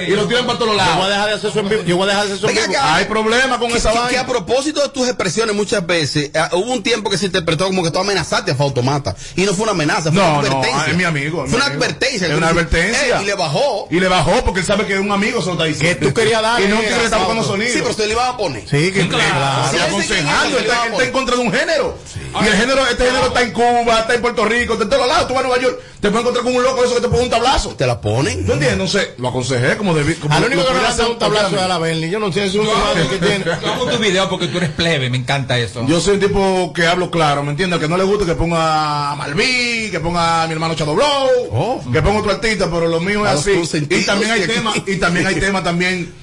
y 0.07 0.11
lo 0.11 0.25
tiran 0.27 0.47
para 0.47 0.57
todos 0.57 0.71
Yo 0.71 0.77
voy 0.77 0.81
a 0.81 0.85
lados. 0.95 1.09
dejar 1.09 1.27
de 1.27 1.33
hacer 1.35 1.49
eso 1.51 1.59
en 1.59 1.69
vivo. 1.69 1.83
Yo 1.83 1.95
voy 1.97 2.05
a 2.05 2.07
dejar 2.09 2.25
de 2.27 2.33
hacer 2.33 2.37
eso 2.37 2.49
en 2.49 2.55
Venga 2.55 2.67
vivo. 2.69 2.79
acá. 2.79 2.95
Hay 2.95 3.05
problemas 3.05 3.57
con 3.59 3.71
Que- 3.71 3.77
esa 3.77 3.91
que- 3.91 3.97
vaina. 3.99 4.09
Que 4.09 4.17
a 4.17 4.25
propósito 4.25 4.81
de 4.81 4.89
tus 4.89 5.07
expresiones 5.07 5.55
muchas 5.55 5.85
veces, 5.85 6.31
eh, 6.33 6.41
hubo 6.53 6.71
un 6.73 6.81
tiempo 6.81 7.11
que 7.11 7.19
se 7.19 7.27
interpretó 7.27 7.65
como 7.67 7.83
que 7.83 7.91
tú 7.91 7.99
amenazaste 7.99 8.49
a 8.51 8.55
Fautomata. 8.55 9.15
Y 9.35 9.43
no 9.43 9.53
fue 9.53 9.63
una 9.63 9.73
amenaza, 9.73 10.11
fue 10.11 10.13
No, 10.13 10.39
una 10.39 10.49
no, 10.49 10.57
advertencia. 10.57 10.91
es 10.91 10.97
mi 10.97 11.03
amigo. 11.03 11.43
es 11.45 11.49
Fue 11.51 11.51
mi 11.51 11.55
una 11.57 11.65
amigo. 11.65 11.83
advertencia. 11.83 12.27
Es 12.27 12.33
una 12.33 12.47
advertencia. 12.47 13.21
Y 13.21 13.25
le 13.25 13.33
bajó. 13.35 13.87
Y 13.91 13.99
le 13.99 14.07
bajó 14.07 14.43
porque 14.43 14.61
él 14.61 14.65
sabe 14.65 14.87
que 14.87 14.97
un 14.97 15.11
amigo 15.11 15.39
se 15.41 15.45
lo 15.47 15.51
está 15.53 15.65
diciendo. 15.65 15.99
Que 15.99 16.05
tú 16.07 16.13
querías 16.15 16.41
darle 16.41 16.65
Y 16.65 16.69
no 16.69 16.79
quiere 16.79 16.95
a 16.95 17.03
estar 17.03 17.19
buscando 17.19 17.43
sonido. 17.43 17.69
Sí, 17.71 17.77
pero 17.77 17.91
usted 17.91 18.05
le 18.07 18.11
iba 18.13 18.27
a 18.27 18.35
poner. 18.37 18.63
Sí, 18.67 18.91
que 18.91 19.07
Claro, 19.07 19.69
Sí, 19.71 19.77
aconsejando, 19.77 20.57
que 20.57 20.63
está, 20.63 20.87
está 20.87 21.03
en 21.03 21.11
contra 21.11 21.35
de 21.35 21.41
un 21.43 21.51
género. 21.53 21.95
Y 22.43 22.47
el 22.47 22.53
género, 22.57 22.87
este 22.87 23.05
género 23.05 23.27
está 23.27 23.41
en 23.43 23.51
Cuba, 23.53 23.99
está 23.99 24.15
en 24.15 24.21
Puerto 24.21 24.45
Rico, 24.45 24.73
está 24.73 24.85
en 24.85 24.89
todos 24.89 25.07
lados. 25.07 25.27
Tú 25.27 25.35
vas 25.35 25.43
a 25.43 25.47
Nueva 25.47 25.61
York, 25.61 25.79
te 26.01 26.09
encontrar 26.23 26.43
con 26.43 26.55
un 26.55 26.63
loco 26.63 26.83
eso 26.83 26.95
que 26.95 27.01
te 27.01 27.07
pone 27.09 27.23
un 27.23 27.29
tablazo. 27.29 27.69
Te 27.69 27.85
la 27.85 27.99
ponen. 28.01 28.45
¿Tú 28.45 28.53
entiendes? 28.53 28.71
Entonces, 28.71 29.09
lo 29.17 29.29
aconsejé 29.29 29.77
como 29.77 29.93
debí. 29.93 30.15
Como 30.15 30.33
Al 30.33 30.43
único 30.45 30.65
que 30.65 30.73
no 30.73 30.81
le 30.81 30.87
dado 30.87 31.11
un 31.11 31.19
tablazo 31.19 31.55
es 31.55 31.61
a 31.61 31.67
la 31.67 31.77
Bernie. 31.77 32.09
Yo 32.09 32.19
no 32.19 32.31
sé 32.31 32.49
si 32.49 32.57
es 32.57 32.67
un 32.67 32.67
madre 32.67 33.07
que 33.09 33.17
tiene. 33.17 33.45
Yo 33.45 33.73
hago 33.73 33.85
tu 33.89 33.97
video 33.97 34.29
porque 34.29 34.47
tú 34.47 34.57
eres 34.57 34.71
plebe, 34.71 35.09
me 35.09 35.17
encanta 35.17 35.57
eso. 35.57 35.85
Yo 35.87 35.99
soy 35.99 36.15
un 36.15 36.19
tipo 36.19 36.73
que 36.73 36.87
hablo 36.87 37.11
claro, 37.11 37.43
¿me 37.43 37.51
entiendes? 37.51 37.79
Que 37.79 37.87
no 37.87 37.97
le 37.97 38.03
gusta 38.03 38.25
que 38.25 38.35
ponga 38.35 39.11
a 39.11 39.15
Malví, 39.15 39.89
que 39.91 39.99
ponga 39.99 40.43
a 40.43 40.47
mi 40.47 40.53
hermano 40.53 40.75
Chado 40.75 40.95
Blow, 40.95 41.81
que 41.91 42.01
ponga 42.01 42.19
otro 42.19 42.31
artista, 42.31 42.69
pero 42.71 42.87
lo 42.87 42.99
mío 42.99 43.25
es 43.25 43.31
así. 43.33 43.51
Y 43.89 44.05
también 44.05 44.31
hay 44.31 44.47
temas, 44.47 44.75
y 44.85 44.95
también 44.97 45.27
hay 45.27 45.35
temas 45.39 45.63
también 45.63 46.22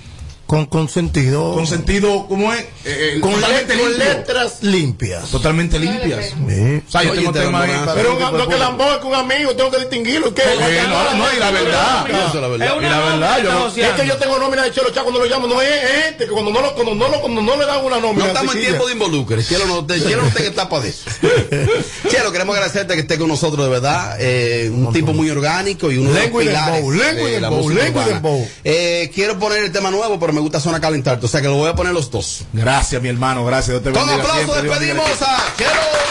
Con, 0.51 0.67
con 0.67 0.89
sentido. 0.89 1.55
con 1.55 1.65
sentido, 1.65 2.27
¿cómo 2.29 2.53
es? 2.53 2.59
Eh, 2.63 2.65
eh, 2.85 3.21
con, 3.21 3.31
con 3.31 3.41
limpio. 3.41 3.89
letras 3.99 4.65
limpias. 4.65 5.31
Totalmente 5.31 5.79
limpias. 5.79 6.25
Sí. 6.27 6.83
O 6.89 6.91
sea, 6.91 7.05
yo 7.05 7.13
Oye, 7.13 7.29
tengo 7.33 7.57
ahí. 7.57 7.71
Pero 7.95 8.17
un, 8.17 8.37
no 8.37 8.49
que. 8.49 8.59
Lambo 8.59 8.83
es 8.91 8.97
con 8.99 9.13
un 9.13 9.15
amigo, 9.15 9.55
tengo 9.55 9.71
que 9.71 9.79
distinguirlo. 9.79 10.35
¿Qué? 10.35 10.43
Sí, 10.43 10.89
no, 10.89 11.15
no, 11.15 11.33
y 11.33 11.39
la 11.39 11.51
verdad. 11.53 12.05
Es 12.11 12.35
la 12.35 12.49
verdad. 12.49 12.67
Es 12.67 12.75
Y 12.75 12.79
una 12.79 12.91
la 12.91 12.99
nómina 12.99 13.11
verdad, 13.11 13.37
que 13.37 13.43
yo 13.45 13.49
está 13.49 13.61
no- 13.61 13.95
Es 13.95 14.01
que 14.01 14.07
yo 14.09 14.17
tengo 14.17 14.39
nómina 14.41 14.63
de 14.65 14.73
Chelo 14.73 14.91
Chá 14.91 15.03
cuando 15.03 15.21
lo 15.21 15.27
llamo, 15.27 15.47
no 15.47 15.63
es, 15.63 15.69
gente 16.03 16.25
que 16.25 16.31
cuando 16.33 16.51
no, 16.51 16.61
lo, 16.61 16.75
cuando, 16.75 16.95
no 16.97 17.09
lo, 17.09 17.21
cuando 17.21 17.43
no 17.43 17.57
le 17.57 17.67
dan 17.67 17.85
una 17.85 18.01
nómina. 18.01 18.25
No 18.25 18.27
estamos 18.27 18.55
en 18.57 18.61
tiempo 18.63 18.87
de 18.89 18.93
involucre. 18.93 19.43
Cielo 19.45 19.67
no, 19.67 19.87
te, 19.87 20.01
Cielo 20.01 20.23
no 20.23 20.29
está 20.31 20.65
de 20.81 20.89
eso. 20.89 21.11
Cielo, 22.11 22.33
queremos 22.33 22.57
agradecerte 22.57 22.95
que 22.95 23.03
esté 23.03 23.19
con 23.19 23.29
nosotros, 23.29 23.65
de 23.67 23.71
verdad. 23.71 24.17
Eh, 24.19 24.69
un 24.69 24.93
tipo 24.93 25.13
muy 25.13 25.31
orgánico 25.31 25.93
y 25.93 25.99
uno 25.99 26.11
de 26.13 26.29
los 26.29 26.43
pilares 26.43 26.85
lengua 26.89 27.31
y. 27.31 28.49
Eh, 28.65 29.13
quiero 29.15 29.39
poner 29.39 29.63
el 29.63 29.71
tema 29.71 29.93
nuevo, 29.93 30.19
pero 30.19 30.33
me 30.33 30.40
gusta 30.41 30.61
zona 30.61 30.81
calentarte. 30.81 31.27
O 31.27 31.29
sea 31.29 31.41
que 31.41 31.49
lo 31.49 31.57
voy 31.57 31.71
a 31.71 31.75
poner 31.75 31.93
los 31.93 32.11
dos. 32.11 32.45
Gracias, 32.53 33.01
mi 33.01 33.09
hermano, 33.09 33.45
gracias. 33.45 33.83
Dios 33.83 33.83
te 33.83 33.99
Con 33.99 34.09
aplauso 34.09 34.33
siempre, 34.35 34.63
Dios 34.63 34.81
despedimos 34.81 35.23
a 35.23 35.57
Chelo 35.57 35.71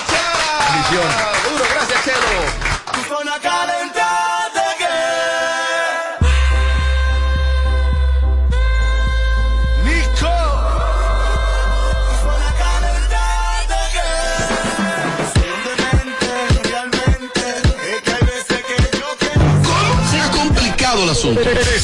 Chá. 0.09 0.73
Bendiciones. 0.73 1.15
Duro, 1.51 1.65
gracias, 1.73 2.05
Chelo. 2.05 2.69
Se 3.93 3.98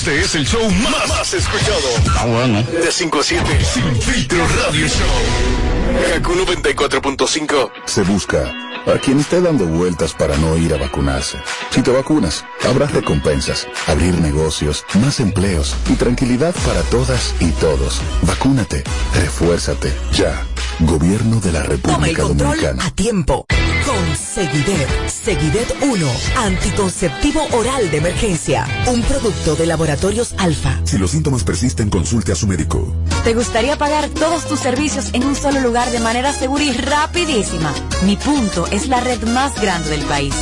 Este 0.06 0.22
es 0.22 0.36
el 0.36 0.46
show 0.46 0.70
más, 0.84 1.10
más 1.10 1.34
escuchado. 1.34 1.88
Ah, 2.16 2.26
bueno. 2.28 2.62
De 2.62 2.92
5 2.92 3.20
a 3.20 3.24
7. 3.24 3.66
Sin 3.66 4.02
filtro 4.04 4.38
radio 4.38 4.88
show. 4.88 6.14
Kaku 6.14 6.34
94.5. 6.46 7.72
Se 7.86 8.04
busca 8.04 8.54
a 8.86 9.00
quien 9.00 9.20
esté 9.20 9.42
dando 9.42 9.66
vueltas 9.66 10.14
para 10.14 10.38
no 10.38 10.58
ir 10.58 10.76
a 10.76 10.78
vacunarse. 10.78 11.40
Si 11.72 11.82
te 11.82 11.90
vacunas, 11.90 12.46
habrá 12.70 12.86
recompensas, 12.86 13.68
abrir 13.88 14.14
negocios, 14.20 14.86
más 15.02 15.20
empleos 15.20 15.76
y 15.90 15.96
tranquilidad 15.96 16.54
para 16.68 16.84
todas 16.84 17.34
y 17.40 17.50
todos. 17.54 18.00
Vacúnate, 18.22 18.84
refuérzate, 19.16 19.92
ya. 20.12 20.46
Gobierno 20.82 21.40
de 21.40 21.52
la 21.52 21.64
Toma 21.64 21.74
el 21.74 21.82
República 21.82 22.22
control 22.22 22.50
Dominicana. 22.50 22.86
a 22.86 22.92
tiempo. 22.92 23.48
Con 23.96 24.16
Seguidet. 24.18 24.90
Seguidet 25.08 25.74
1. 25.82 26.12
Anticonceptivo 26.36 27.48
oral 27.54 27.90
de 27.90 27.98
emergencia. 27.98 28.68
Un 28.88 29.02
producto 29.04 29.56
de 29.56 29.66
laboratorios 29.66 30.36
Alfa. 30.38 30.82
Si 30.84 30.98
los 30.98 31.12
síntomas 31.12 31.46
persisten, 31.46 31.90
consulte 31.90 32.34
a 32.34 32.36
su 32.36 32.46
médico. 32.46 32.94
¿Te 33.24 33.34
gustaría 33.34 33.78
pagar 33.78 34.10
todos 34.10 34.46
tus 34.50 34.60
servicios 34.60 35.14
en 35.14 35.24
un 35.24 35.34
solo 35.34 35.62
lugar 35.62 35.92
de 35.92 36.02
manera 36.02 36.34
segura 36.34 36.64
y 36.66 36.74
rapidísima? 36.74 37.74
Mi 38.04 38.18
punto 38.18 38.68
es 38.68 38.90
la 38.90 39.00
red 39.00 39.24
más 39.30 39.60
grande 39.62 39.90
del 39.92 40.02
país. 40.02 40.36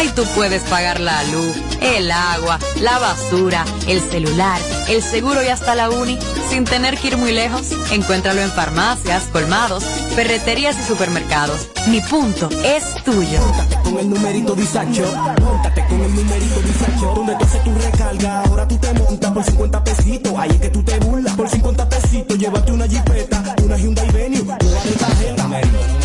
Ahí 0.00 0.08
tú 0.16 0.24
puedes 0.34 0.62
pagar 0.62 0.98
la 0.98 1.22
luz, 1.24 1.58
el 1.82 2.10
agua, 2.10 2.58
la 2.80 2.98
basura, 2.98 3.66
el 3.86 4.00
celular, 4.00 4.58
el 4.88 5.02
seguro 5.02 5.42
y 5.42 5.48
hasta 5.48 5.74
la 5.74 5.90
uni 5.90 6.18
sin 6.48 6.64
tener 6.64 6.96
que 6.96 7.08
ir 7.08 7.18
muy 7.18 7.32
lejos. 7.32 7.70
Encuéntralo 7.92 8.40
en 8.40 8.50
farmacias, 8.50 9.24
colmados, 9.24 9.84
ferreterías 10.14 10.74
y 10.78 10.84
supermercados. 10.84 11.68
Mi 11.88 12.00
punto 12.00 12.48
es 12.64 12.94
tuyo. 13.04 13.40
Con 13.84 13.98
el 13.98 14.08
numerito 14.08 14.54
disacho, 14.54 15.02
montate 15.38 15.84
con 15.86 16.00
el 16.00 16.14
numerito 16.14 16.60
disacho. 16.62 17.12
Donde 17.14 17.36
tú 17.36 17.44
haces 17.44 17.62
tu 17.62 17.74
recarga, 17.74 18.42
ahora 18.44 18.66
tú 18.66 18.78
te 18.78 18.94
montas 18.94 19.32
por 19.32 19.44
50 19.44 19.84
pesitos. 19.84 20.32
Ahí 20.38 20.50
es 20.50 20.60
que 20.62 20.70
tú 20.70 20.82
te 20.82 20.98
burlas. 21.00 21.36
Por 21.36 21.46
50 21.46 21.88
pesitos, 21.90 22.38
llévate 22.38 22.72
una 22.72 22.88
jipeta, 22.88 23.54
una 23.62 23.76
Hyundai 23.76 24.10
Venue, 24.12 24.44
nueva 24.44 24.58
de 24.82 24.92
tarjeta. 24.92 25.99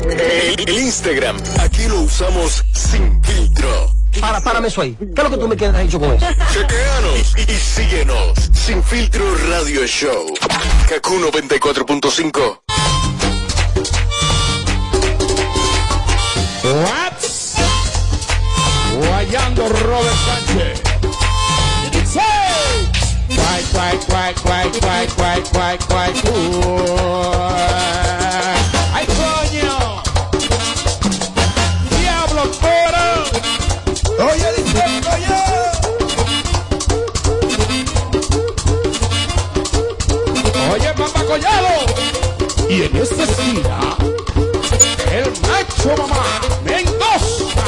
El, 0.04 0.68
el 0.68 0.78
Instagram, 0.84 1.36
aquí 1.58 1.88
lo 1.88 2.02
usamos 2.02 2.64
sin 2.72 3.20
filtro. 3.24 3.90
Para, 4.20 4.40
párame 4.40 4.68
eso 4.68 4.82
ahí. 4.82 4.94
¿Qué 4.94 5.04
es 5.16 5.24
lo 5.24 5.30
que 5.30 5.38
tú 5.38 5.48
me 5.48 5.56
quieres 5.56 5.82
dicho 5.82 5.98
con 5.98 6.12
eso? 6.12 6.26
Chequeanos 6.52 7.34
y, 7.38 7.50
y 7.50 7.56
síguenos. 7.56 8.38
Sin 8.54 8.84
filtro 8.84 9.24
radio 9.50 9.84
show. 9.84 10.32
Kaku 10.88 11.14
94.5. 11.18 12.61
What's 16.62 17.56
Guayando 18.94 19.68
Robert 19.68 20.18
Sánchez. 20.26 20.82
¡Ay, 28.94 29.06
coño! 29.06 30.02
¡Diablo, 31.98 32.42
coro! 32.60 33.06
¡Oye, 34.30 34.48
dice, 34.56 34.84
Oye, 40.72 40.90
papá 40.94 41.24
Collado. 41.24 41.74
Y 42.68 42.82
en 42.82 42.96
esta 42.96 43.22
esquina, 43.24 43.96
el 45.22 45.32
macho 45.42 45.96
mamá, 45.96 46.40
Mendoza. 46.64 47.64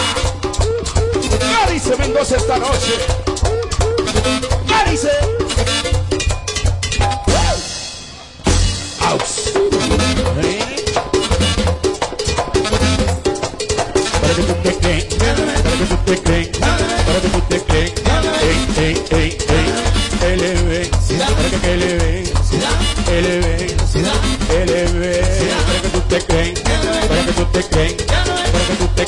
¿Qué 1.67 1.73
dice 1.73 1.97
Mendoza 1.97 2.37
esta 2.37 2.59
noche? 2.59 2.95
¿Qué 4.67 4.91
dice? 4.91 5.11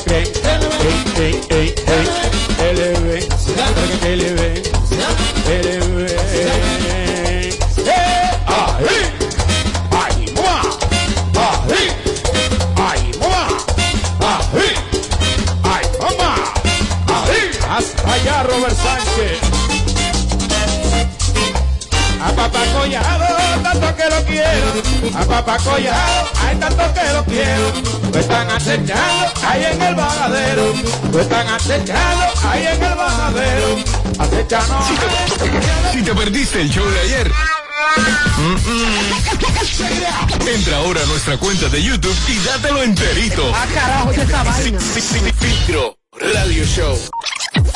Para 0.07 0.36
Lo 31.13 31.21
están 31.21 31.47
acechando 31.49 32.25
ahí 32.49 32.67
en 32.67 32.83
el 32.83 32.95
vagadero. 32.95 33.77
Acechando. 34.19 34.79
Si 35.93 36.03
te 36.03 36.15
perdiste 36.15 36.61
el 36.63 36.71
show 36.71 36.87
de 36.89 37.01
ayer. 37.01 37.33
Entra 40.47 40.77
ahora 40.79 41.03
a 41.03 41.07
nuestra 41.07 41.37
cuenta 41.39 41.69
de 41.69 41.83
YouTube 41.83 42.17
y 42.29 42.39
dátelo 42.47 42.83
enterito. 42.83 43.43
Ah, 43.55 43.67
carajo, 43.75 44.13
¿y 44.13 44.21
esa 44.21 44.43
vaina? 44.45 44.81
Sin, 44.81 45.03
sin- 45.03 45.25
sin 45.25 45.35
filtro 45.35 45.97
radio 46.13 46.65
show. 46.65 46.97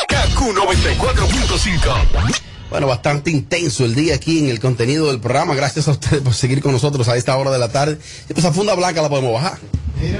Kaku 0.08 0.52
94.5. 0.52 2.38
Bueno, 2.70 2.86
bastante 2.86 3.30
intenso 3.30 3.84
el 3.84 3.94
día 3.94 4.14
aquí 4.14 4.38
en 4.38 4.48
el 4.48 4.60
contenido 4.60 5.08
del 5.08 5.18
programa. 5.20 5.54
Gracias 5.54 5.88
a 5.88 5.92
ustedes 5.92 6.22
por 6.22 6.34
seguir 6.34 6.62
con 6.62 6.72
nosotros 6.72 7.08
a 7.08 7.16
esta 7.16 7.36
hora 7.36 7.50
de 7.50 7.58
la 7.58 7.70
tarde. 7.72 7.98
Esa 8.34 8.52
funda 8.52 8.74
blanca 8.74 9.02
la 9.02 9.08
podemos 9.08 9.32
bajar. 9.32 9.58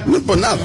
No 0.06 0.16
es 0.16 0.22
por 0.22 0.38
nada. 0.38 0.58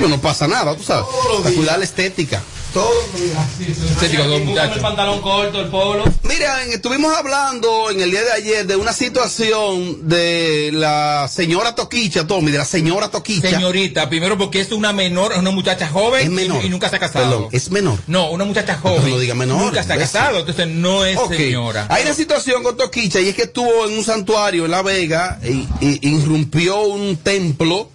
No, 0.00 0.08
no 0.08 0.20
pasa 0.20 0.46
nada, 0.48 0.76
tú 0.76 0.82
sabes. 0.82 1.06
Para 1.42 1.54
cuidar 1.54 1.78
la 1.78 1.84
estética. 1.84 2.42
Estética, 2.74 4.24
dos 4.24 4.32
Con 4.32 4.42
el 4.42 4.44
muchachos. 4.48 4.78
pantalón 4.78 5.20
corto, 5.20 5.60
el 5.60 5.68
polo. 5.68 6.04
Mira, 6.22 6.62
estuvimos 6.64 7.14
hablando 7.14 7.90
en 7.90 8.00
el 8.00 8.10
día 8.10 8.22
de 8.22 8.32
ayer 8.32 8.66
de 8.66 8.76
una 8.76 8.94
situación 8.94 10.08
de 10.08 10.70
la 10.72 11.28
señora 11.30 11.74
Toquicha, 11.74 12.26
Tommy, 12.26 12.50
de 12.50 12.56
la 12.58 12.64
señora 12.64 13.10
Toquicha. 13.10 13.50
Señorita, 13.50 14.08
primero 14.08 14.38
porque 14.38 14.60
es 14.60 14.72
una 14.72 14.92
menor, 14.94 15.32
es 15.32 15.38
una 15.38 15.50
muchacha 15.50 15.86
joven 15.88 16.22
Es 16.24 16.30
menor. 16.30 16.62
Y, 16.64 16.66
y 16.66 16.70
nunca 16.70 16.88
se 16.88 16.96
ha 16.96 16.98
casado. 16.98 17.24
Perdón, 17.30 17.48
es 17.52 17.70
menor. 17.70 17.98
No, 18.06 18.30
una 18.30 18.44
muchacha 18.44 18.78
joven. 18.78 19.10
No 19.10 19.18
diga 19.18 19.34
menor, 19.34 19.60
Nunca 19.60 19.82
se 19.82 19.92
ha 19.92 19.98
casado, 19.98 20.38
entonces 20.38 20.66
no 20.68 21.04
es 21.04 21.18
Ok. 21.18 21.34
señora. 21.34 21.86
Hay 21.90 22.04
una 22.04 22.14
situación 22.14 22.62
con 22.62 22.76
Toquicha 22.76 23.20
y 23.20 23.28
es 23.28 23.34
que 23.36 23.42
estuvo 23.42 23.86
en 23.86 23.98
un 23.98 24.04
santuario 24.04 24.64
en 24.64 24.70
La 24.70 24.80
Vega 24.82 25.38
y, 25.44 25.68
y 25.80 26.08
irrumpió 26.08 26.80
un 26.82 27.18
templo 27.18 27.90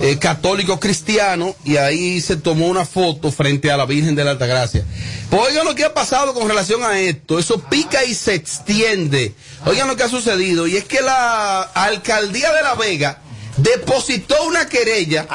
eh, 0.00 0.18
católico 0.18 0.80
cristiano 0.80 1.54
y 1.64 1.76
ahí 1.76 2.20
se 2.20 2.36
tomó 2.36 2.66
una 2.66 2.84
foto 2.84 3.30
frente 3.30 3.70
a 3.70 3.76
la 3.76 3.86
Virgen 3.86 4.14
de 4.14 4.24
la 4.24 4.32
Altagracia. 4.32 4.84
Pues 5.30 5.42
oigan 5.48 5.64
lo 5.64 5.74
que 5.74 5.84
ha 5.84 5.94
pasado 5.94 6.34
con 6.34 6.48
relación 6.48 6.82
a 6.82 6.98
esto. 6.98 7.38
Eso 7.38 7.60
pica 7.60 8.04
y 8.04 8.14
se 8.14 8.34
extiende. 8.34 9.34
Oigan 9.66 9.88
lo 9.88 9.96
que 9.96 10.02
ha 10.02 10.08
sucedido 10.08 10.66
y 10.66 10.76
es 10.76 10.84
que 10.84 11.00
la 11.00 11.62
alcaldía 11.62 12.52
de 12.52 12.62
La 12.62 12.74
Vega 12.74 13.20
depositó 13.56 14.44
una 14.44 14.68
querella 14.68 15.26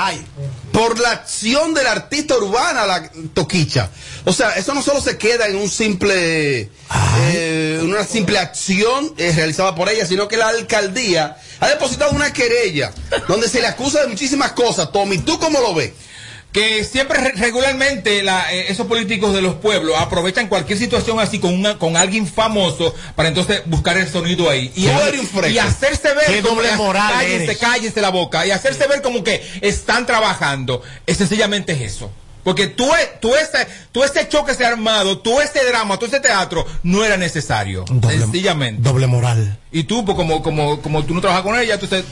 por 0.71 0.99
la 0.99 1.11
acción 1.11 1.73
del 1.73 1.87
artista 1.87 2.37
urbana, 2.37 2.85
la 2.85 3.09
Toquicha. 3.33 3.89
O 4.25 4.33
sea, 4.33 4.51
eso 4.51 4.73
no 4.73 4.81
solo 4.81 5.01
se 5.01 5.17
queda 5.17 5.47
en 5.47 5.55
un 5.55 5.69
simple, 5.69 6.69
eh, 7.31 7.79
una 7.83 8.03
simple 8.03 8.37
acción 8.37 9.13
eh, 9.17 9.31
realizada 9.35 9.73
por 9.73 9.89
ella, 9.89 10.05
sino 10.05 10.27
que 10.27 10.37
la 10.37 10.49
alcaldía 10.49 11.37
ha 11.59 11.67
depositado 11.69 12.11
una 12.11 12.31
querella 12.33 12.91
donde 13.27 13.47
se 13.49 13.61
le 13.61 13.67
acusa 13.67 14.01
de 14.01 14.07
muchísimas 14.07 14.51
cosas. 14.53 14.91
Tommy, 14.91 15.17
¿tú 15.19 15.39
cómo 15.39 15.59
lo 15.59 15.73
ves? 15.73 15.91
que 16.53 16.85
siempre 16.85 17.19
re- 17.19 17.33
regularmente 17.33 18.23
la- 18.23 18.51
eh, 18.53 18.71
esos 18.71 18.87
políticos 18.87 19.33
de 19.33 19.41
los 19.41 19.55
pueblos 19.55 19.95
aprovechan 19.99 20.47
cualquier 20.47 20.79
situación 20.79 21.19
así 21.19 21.37
con 21.39 21.53
una, 21.53 21.77
con 21.77 21.97
alguien 21.97 22.25
famoso 22.25 22.95
para 23.15 23.27
entonces 23.29 23.61
buscar 23.65 23.97
el 23.97 24.09
sonido 24.09 24.49
ahí 24.49 24.71
y, 24.75 24.87
y 25.51 25.57
hacerse 25.59 26.13
ver 26.15 26.25
Qué 26.25 26.41
doble 26.41 26.69
como- 26.69 26.85
moral 26.85 27.13
cállense, 27.13 27.43
eres. 27.43 27.57
cállense 27.57 28.01
la 28.01 28.09
boca 28.09 28.45
y 28.47 28.51
hacerse 28.51 28.87
ver 28.87 29.01
como 29.03 29.23
que 29.23 29.45
están 29.61 30.05
trabajando 30.07 30.81
es 31.05 31.17
sencillamente 31.17 31.73
es 31.73 31.81
eso 31.95 32.09
porque 32.47 32.67
tú, 32.67 32.85
e- 32.95 33.17
tú 33.19 33.35
ese, 33.35 33.67
tú 33.91 34.05
ese 34.05 34.25
choque 34.29 34.53
ese 34.53 34.65
armado, 34.65 35.17
tú 35.17 35.41
ese 35.41 35.65
drama, 35.65 35.99
tú 35.99 36.05
ese 36.05 36.21
teatro, 36.21 36.65
no 36.81 37.03
era 37.03 37.17
necesario. 37.17 37.83
sencillamente. 38.07 38.81
Doble 38.81 39.05
moral. 39.05 39.59
Y 39.69 39.83
tú, 39.83 40.05
pues 40.05 40.15
como, 40.15 40.41
como, 40.41 40.81
como 40.81 41.03
tú 41.03 41.13
no 41.13 41.19
trabajas 41.19 41.43
con 41.43 41.59
ella, 41.59 41.77
tú, 41.77 41.87
te, 41.87 42.05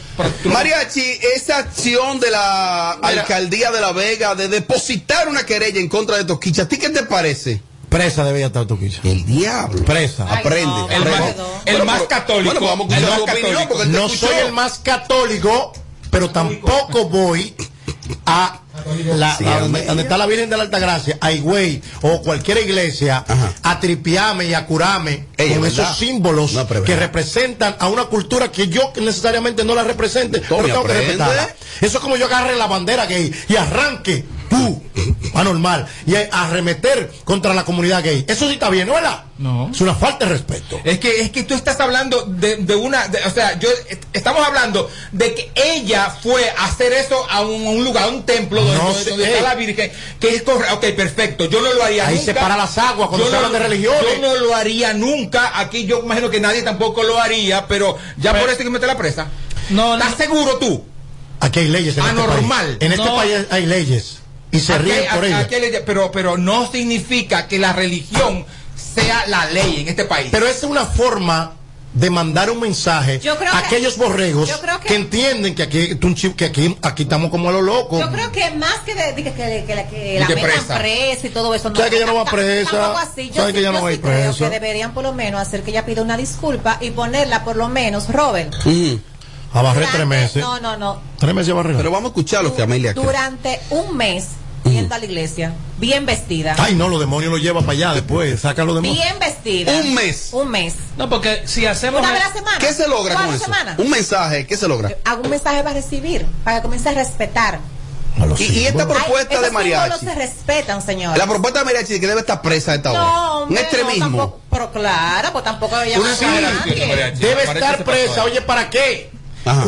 tú 0.43 0.49
Mariachi, 0.49 1.19
esa 1.37 1.59
acción 1.59 2.19
de 2.19 2.31
la 2.31 2.91
alcaldía 2.91 3.71
de 3.71 3.79
La 3.79 3.93
Vega 3.93 4.35
de 4.35 4.49
depositar 4.49 5.29
una 5.29 5.45
querella 5.45 5.79
en 5.79 5.87
contra 5.87 6.17
de 6.17 6.25
Toquicha, 6.25 6.63
¿a 6.63 6.67
ti 6.67 6.79
qué 6.79 6.89
te 6.89 7.03
parece? 7.03 7.61
Presa 7.87 8.25
debía 8.25 8.47
estar 8.47 8.65
Toquicha. 8.65 8.99
El 9.05 9.25
diablo. 9.25 9.85
Presa. 9.85 10.25
Aprende. 10.29 10.95
el 10.95 11.05
más, 11.05 11.35
el 11.65 11.85
más 11.85 12.01
católico. 12.01 12.59
Bueno, 12.59 12.59
pues 12.59 12.71
vamos 12.71 12.93
a 12.93 12.97
el 12.97 13.03
más 13.03 13.19
opinión, 13.19 13.67
católico. 13.67 13.85
No 13.85 14.05
escuchó. 14.07 14.27
soy 14.27 14.35
el 14.47 14.51
más 14.51 14.79
católico, 14.79 15.71
pero 16.11 16.29
tampoco 16.29 17.07
voy 17.07 17.55
a 18.25 18.59
la, 19.15 19.37
Sí, 19.37 19.45
a 19.45 19.59
donde, 19.59 20.01
está 20.01 20.17
la 20.17 20.25
Virgen 20.25 20.49
de 20.49 20.57
la 20.57 20.63
Altagracia, 20.63 21.17
a 21.21 21.31
Higüey 21.31 21.81
o 22.01 22.21
cualquier 22.21 22.59
iglesia, 22.59 23.23
a 23.63 23.79
tripiarme 23.79 24.45
y 24.45 24.53
a 24.53 24.65
curarme 24.65 25.27
Ey, 25.37 25.53
con 25.53 25.65
es 25.65 25.73
esos 25.73 25.97
símbolos 25.97 26.53
No, 26.53 26.67
que 26.67 26.95
representan 26.95 27.75
a 27.79 27.87
una 27.87 28.05
cultura 28.05 28.51
que 28.51 28.67
yo 28.67 28.91
necesariamente 28.97 29.63
no 29.63 29.75
la 29.75 29.83
represente, 29.83 30.41
pero 30.47 30.63
tengo 30.63 30.83
que 30.83 30.93
respetarla. 30.93 31.55
Eso 31.81 31.97
es 31.97 32.03
como 32.03 32.15
yo 32.17 32.25
agarre 32.25 32.55
la 32.55 32.67
bandera 32.67 33.05
gay 33.05 33.33
y 33.47 33.55
arranque, 33.55 34.25
tú, 34.49 34.81
anormal, 35.33 35.87
y 36.05 36.15
arremeter 36.31 37.11
contra 37.23 37.53
la 37.53 37.65
comunidad 37.65 38.03
gay. 38.03 38.25
Eso 38.27 38.47
sí 38.47 38.53
está 38.53 38.69
bien, 38.69 38.87
¿no 38.87 38.95
es 38.95 39.01
verdad? 39.01 39.23
No. 39.37 39.69
Es 39.73 39.81
una 39.81 39.93
falta 39.95 40.25
de 40.25 40.31
respeto. 40.31 40.79
Es 40.83 40.99
que, 40.99 41.21
es 41.21 41.29
que 41.31 41.43
tú 41.43 41.53
estás 41.53 41.79
hablando 41.81 42.21
de, 42.25 42.55
de 42.57 42.75
una, 42.75 43.07
de- 43.09 43.19
o 43.25 43.29
sea, 43.29 43.59
yo 43.59 43.67
est- 43.89 44.03
estamos 44.13 44.45
hablando 44.47 44.89
de 45.11 45.33
que 45.35 45.51
ella 45.55 46.09
fue 46.23 46.49
a 46.49 46.65
hacer 46.65 46.93
eso 46.93 47.25
a 47.29 47.41
un, 47.41 47.65
a 47.67 47.69
un 47.71 47.83
lugar, 47.83 48.05
a 48.05 48.07
un 48.07 48.23
templo 48.25 48.61
donde, 48.63 48.77
No 48.77 48.83
donde- 48.85 49.03
sé, 49.03 49.09
donde 49.09 49.25
ey. 49.25 49.33
está 49.33 49.49
la 49.49 49.55
Virgen, 49.55 49.91
que 50.19 50.29
es 50.35 50.41
correcto, 50.43 50.75
ok, 50.75 50.85
perfecto, 50.95 51.45
yo 51.45 51.61
no 51.61 51.73
lo 51.73 51.83
haría 51.83 52.07
Ahí 52.07 52.15
nunca. 52.15 52.25
se 52.33 52.39
para 52.39 52.55
las 52.55 52.77
aguas 52.77 53.09
cuando 53.09 53.25
Yo 53.25 53.31
se 53.31 53.35
hablan 53.37 53.51
de 53.51 53.59
religiones. 53.59 54.01
Yo 54.15 54.21
no 54.21 54.35
lo 54.35 54.55
haría 54.55 54.93
nunca, 54.93 55.59
aquí 55.59 55.85
yo 55.85 56.01
imagino 56.03 56.29
que 56.29 56.39
nadie 56.39 56.61
tampoco 56.61 57.03
lo 57.03 57.19
haría, 57.19 57.67
pero 57.67 57.97
ya 58.17 58.31
por 58.39 58.49
eso 58.49 58.59
hay 58.59 58.65
que 58.65 58.69
meter 58.69 58.87
la 58.87 58.97
presa. 58.97 59.27
No, 59.69 59.95
¿Estás 59.97 60.15
seguro 60.15 60.57
tú? 60.57 60.83
Aquí 61.41 61.59
hay 61.59 61.67
leyes 61.67 61.97
en 61.97 62.03
Anormal. 62.05 62.69
este 62.69 62.77
país. 62.77 62.77
En 62.79 62.91
este 62.93 63.05
No. 63.05 63.15
país 63.17 63.33
hay 63.51 63.65
leyes. 63.65 64.19
Y 64.55 64.59
se 64.59 64.73
hay- 64.73 65.07
por 65.13 65.23
leyes, 65.23 65.81
pero, 65.85 66.11
pero 66.11 66.37
no 66.37 66.69
significa 66.71 67.47
que 67.47 67.59
la 67.59 67.73
religión 67.73 68.45
sea 68.75 69.25
la 69.27 69.45
ley 69.47 69.81
en 69.81 69.87
este 69.89 70.05
país. 70.05 70.29
Pero 70.31 70.47
esa 70.47 70.57
es 70.65 70.71
una 70.71 70.85
forma 70.85 71.53
de 71.93 72.09
mandar 72.09 72.49
un 72.51 72.59
mensaje 72.59 73.21
Yo 73.21 73.37
creo 73.37 73.53
a 73.53 73.61
que- 73.61 73.67
aquellos 73.67 73.95
borregos 73.97 74.49
yo 74.49 74.59
creo 74.59 74.81
que, 74.81 74.87
que- 74.89 74.95
entienden 74.95 75.55
que 75.55 75.63
aquí, 75.63 75.95
tú 75.95 76.07
un 76.07 76.15
chip- 76.15 76.35
que 76.35 76.43
aquí, 76.43 76.75
aquí 76.81 77.03
estamos 77.03 77.31
como 77.31 77.47
a 77.47 77.53
lo 77.53 77.61
loco. 77.61 77.97
Yo 77.99 78.11
creo 78.11 78.33
que 78.33 78.51
más 78.51 78.79
que 78.85 78.93
de, 78.95 79.15
que, 79.15 79.23
que, 79.33 79.63
que 79.65 79.75
la- 79.75 79.87
que 79.87 80.19
la 80.19 80.27
que 80.27 80.35
metan 80.35 80.51
presa. 80.51 80.77
presa. 80.77 81.27
y 81.27 81.29
todo 81.29 81.55
eso. 81.55 81.73
¿Sabe 81.73 81.89
que 81.89 81.95
ella 81.95 82.05
no 82.05 82.15
va 82.15 82.25
presa? 82.25 82.69
Tampoco 82.71 82.97
así. 82.99 83.29
Yo 83.29 83.35
¿Sabe 83.35 83.47
sí, 83.47 83.53
que 83.53 83.59
ella 83.61 83.71
no 83.71 83.81
va 83.81 83.87
a 83.87 83.91
sí 83.91 83.95
ir 83.95 84.01
creo 84.01 84.13
presa? 84.31 84.45
que 84.45 84.49
deberían 84.59 84.93
por 84.93 85.03
lo 85.03 85.13
menos 85.13 85.39
hacer 85.39 85.63
que 85.63 85.71
ella 85.71 85.85
pida 85.85 86.01
una 86.01 86.17
disculpa 86.17 86.77
y 86.81 86.91
ponerla 86.91 87.45
por 87.45 87.55
lo 87.55 87.69
menos, 87.69 88.09
Robert. 88.09 88.53
A 89.53 89.61
barrer 89.61 89.87
tres 89.89 90.05
meses. 90.05 90.43
No, 90.43 90.59
no, 90.59 90.75
no. 90.75 90.99
Tres 91.17 91.33
meses 91.33 91.51
a 91.53 91.55
barrer. 91.55 91.77
Pero 91.77 91.89
vamos 91.91 92.09
a 92.09 92.11
escuchar 92.11 92.43
lo 92.43 92.53
que 92.53 92.61
Amelia 92.61 92.93
cree. 92.93 93.05
Durante 93.05 93.61
un 93.69 93.95
mes 93.95 94.25
yendo 94.71 94.95
a 94.95 94.97
la 94.99 95.05
iglesia, 95.05 95.53
bien 95.77 96.05
vestida. 96.05 96.55
Ay, 96.57 96.75
no, 96.75 96.87
los 96.89 96.99
demonios 96.99 97.31
lo 97.31 97.37
llevan 97.37 97.63
para 97.65 97.73
allá 97.77 97.93
después. 97.93 98.39
Sacan 98.41 98.67
los 98.67 98.75
demonios. 98.75 98.95
Bien 99.03 99.19
vestida. 99.19 99.71
Un 99.73 99.93
mes. 99.93 100.29
Un 100.31 100.49
mes. 100.49 100.73
No, 100.97 101.09
porque 101.09 101.43
si 101.45 101.65
hacemos. 101.65 101.99
Una 102.01 102.11
vez 102.11 102.23
a 102.23 102.27
la 102.29 102.33
semana. 102.33 102.57
¿Qué 102.59 102.73
se 102.73 102.87
logra 102.87 103.15
con 103.15 103.33
eso? 103.33 103.45
semanas. 103.45 103.79
Un 103.79 103.89
mensaje, 103.89 104.45
¿qué 104.47 104.57
se 104.57 104.67
logra? 104.67 104.91
Algún 105.05 105.29
mensaje 105.29 105.61
va 105.63 105.71
a 105.71 105.73
recibir 105.73 106.25
para 106.43 106.57
que 106.57 106.63
comience 106.63 106.89
a 106.89 106.93
respetar. 106.93 107.59
Y, 108.39 108.43
y 108.45 108.65
esta 108.65 108.87
propuesta 108.87 109.35
Ay, 109.37 109.43
de 109.43 109.51
mariachi. 109.51 109.91
símbolos 109.91 109.99
se 110.13 110.15
respetan, 110.15 110.81
señor. 110.81 111.17
La 111.17 111.27
propuesta 111.27 111.59
de 111.59 111.65
mariachi 111.65 111.93
de 111.93 111.99
que 111.99 112.07
debe 112.07 112.21
estar 112.21 112.41
presa 112.41 112.71
a 112.71 112.75
esta 112.75 112.91
hora. 112.91 113.01
No, 113.01 113.35
Un 113.37 113.43
hombre, 113.43 113.55
no, 113.55 113.67
extremismo. 113.67 114.05
tampoco, 114.17 114.39
pero 114.49 114.71
claro, 114.71 115.31
pues 115.33 115.43
tampoco 115.43 115.81
ella 115.81 115.99
Una 115.99 116.07
va 116.07 116.11
a 116.11 116.13
exageración, 116.13 117.19
Debe 117.19 117.43
estar 117.43 117.83
presa, 117.83 118.23
oye, 118.23 118.41
¿para 118.41 118.69
qué? 118.69 119.11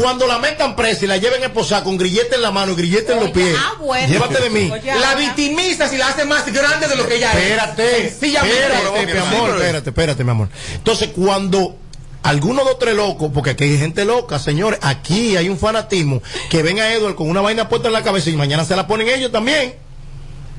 Cuando 0.02 0.26
la 0.26 0.40
metan 0.40 0.76
presa 0.76 1.06
y 1.06 1.08
la 1.08 1.18
lleven 1.18 1.44
esposada 1.44 1.84
con 1.84 1.98
grillete 1.98 2.36
en 2.36 2.42
la 2.42 2.52
mano 2.52 2.72
y 2.72 2.76
grillete 2.76 3.14
en 3.14 3.20
los 3.20 3.30
pies, 3.30 3.56
ah, 3.58 3.74
bueno. 3.80 4.08
llévate 4.12 4.42
de 4.42 4.50
mí. 4.50 4.72
Oye, 4.72 5.00
La 5.00 5.14
victimiza 5.14 5.88
si 5.88 5.98
la 5.98 6.08
hace 6.08 6.26
más 6.26 6.52
grande 6.52 6.88
de 6.88 6.96
lo 6.96 7.08
que 7.08 7.18
ella 7.18 7.32
Espérate, 7.32 8.08
es. 8.08 8.12
Sencillamente. 8.14 8.58
espérate, 8.58 9.14
mi 9.14 9.20
amor, 9.20 9.50
espérate, 9.52 9.90
espérate, 9.90 10.24
mi 10.24 10.32
amor. 10.32 10.50
Entonces, 10.74 11.10
cuando 11.16 11.78
alguno 12.24 12.66
de 12.66 12.76
tres 12.80 12.96
locos, 12.96 13.32
porque 13.32 13.52
aquí 13.52 13.66
hay 13.66 13.78
gente 13.78 14.04
loca, 14.04 14.40
señores, 14.40 14.80
aquí 14.82 15.38
hay 15.38 15.48
un 15.48 15.60
fanatismo, 15.60 16.24
que 16.50 16.64
ven 16.64 16.80
a 16.80 16.92
Edward 16.94 17.16
con 17.16 17.30
una 17.30 17.42
vaina 17.42 17.70
puesta 17.70 17.88
en 17.88 17.94
la 17.94 18.04
cabeza 18.04 18.32
y 18.32 18.36
mañana 18.36 18.66
se 18.66 18.76
la 18.76 18.88
ponen 18.88 19.08
ellos 19.08 19.32
también. 19.32 19.76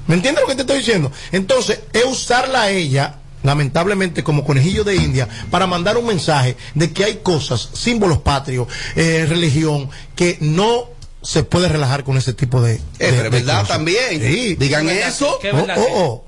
¿Me 0.07 0.14
entiendes 0.14 0.43
lo 0.43 0.49
que 0.49 0.55
te 0.55 0.62
estoy 0.62 0.79
diciendo? 0.79 1.11
Entonces, 1.33 1.81
es 1.93 2.05
usarla 2.05 2.62
a 2.62 2.71
ella, 2.71 3.16
lamentablemente, 3.43 4.22
como 4.22 4.45
conejillo 4.45 4.84
de 4.84 4.97
India, 4.97 5.28
para 5.51 5.66
mandar 5.66 5.97
un 5.97 6.07
mensaje 6.07 6.57
de 6.74 6.93
que 6.93 7.05
hay 7.05 7.16
cosas, 7.16 7.70
símbolos 7.72 8.18
patrios, 8.18 8.68
eh, 8.97 9.26
religión, 9.28 9.91
que 10.16 10.39
no 10.41 10.89
se 11.22 11.43
puede 11.43 11.68
relajar 11.68 12.05
con 12.05 12.16
ese 12.16 12.32
tipo 12.32 12.62
de. 12.62 12.74
Eh, 12.74 12.80
es 12.99 13.30
verdad 13.30 13.66
también. 13.66 14.59
Digan 14.59 14.89
eso. 14.89 15.39
Oh, 15.53 15.66
oh, 15.76 15.86
oh. 15.95 16.28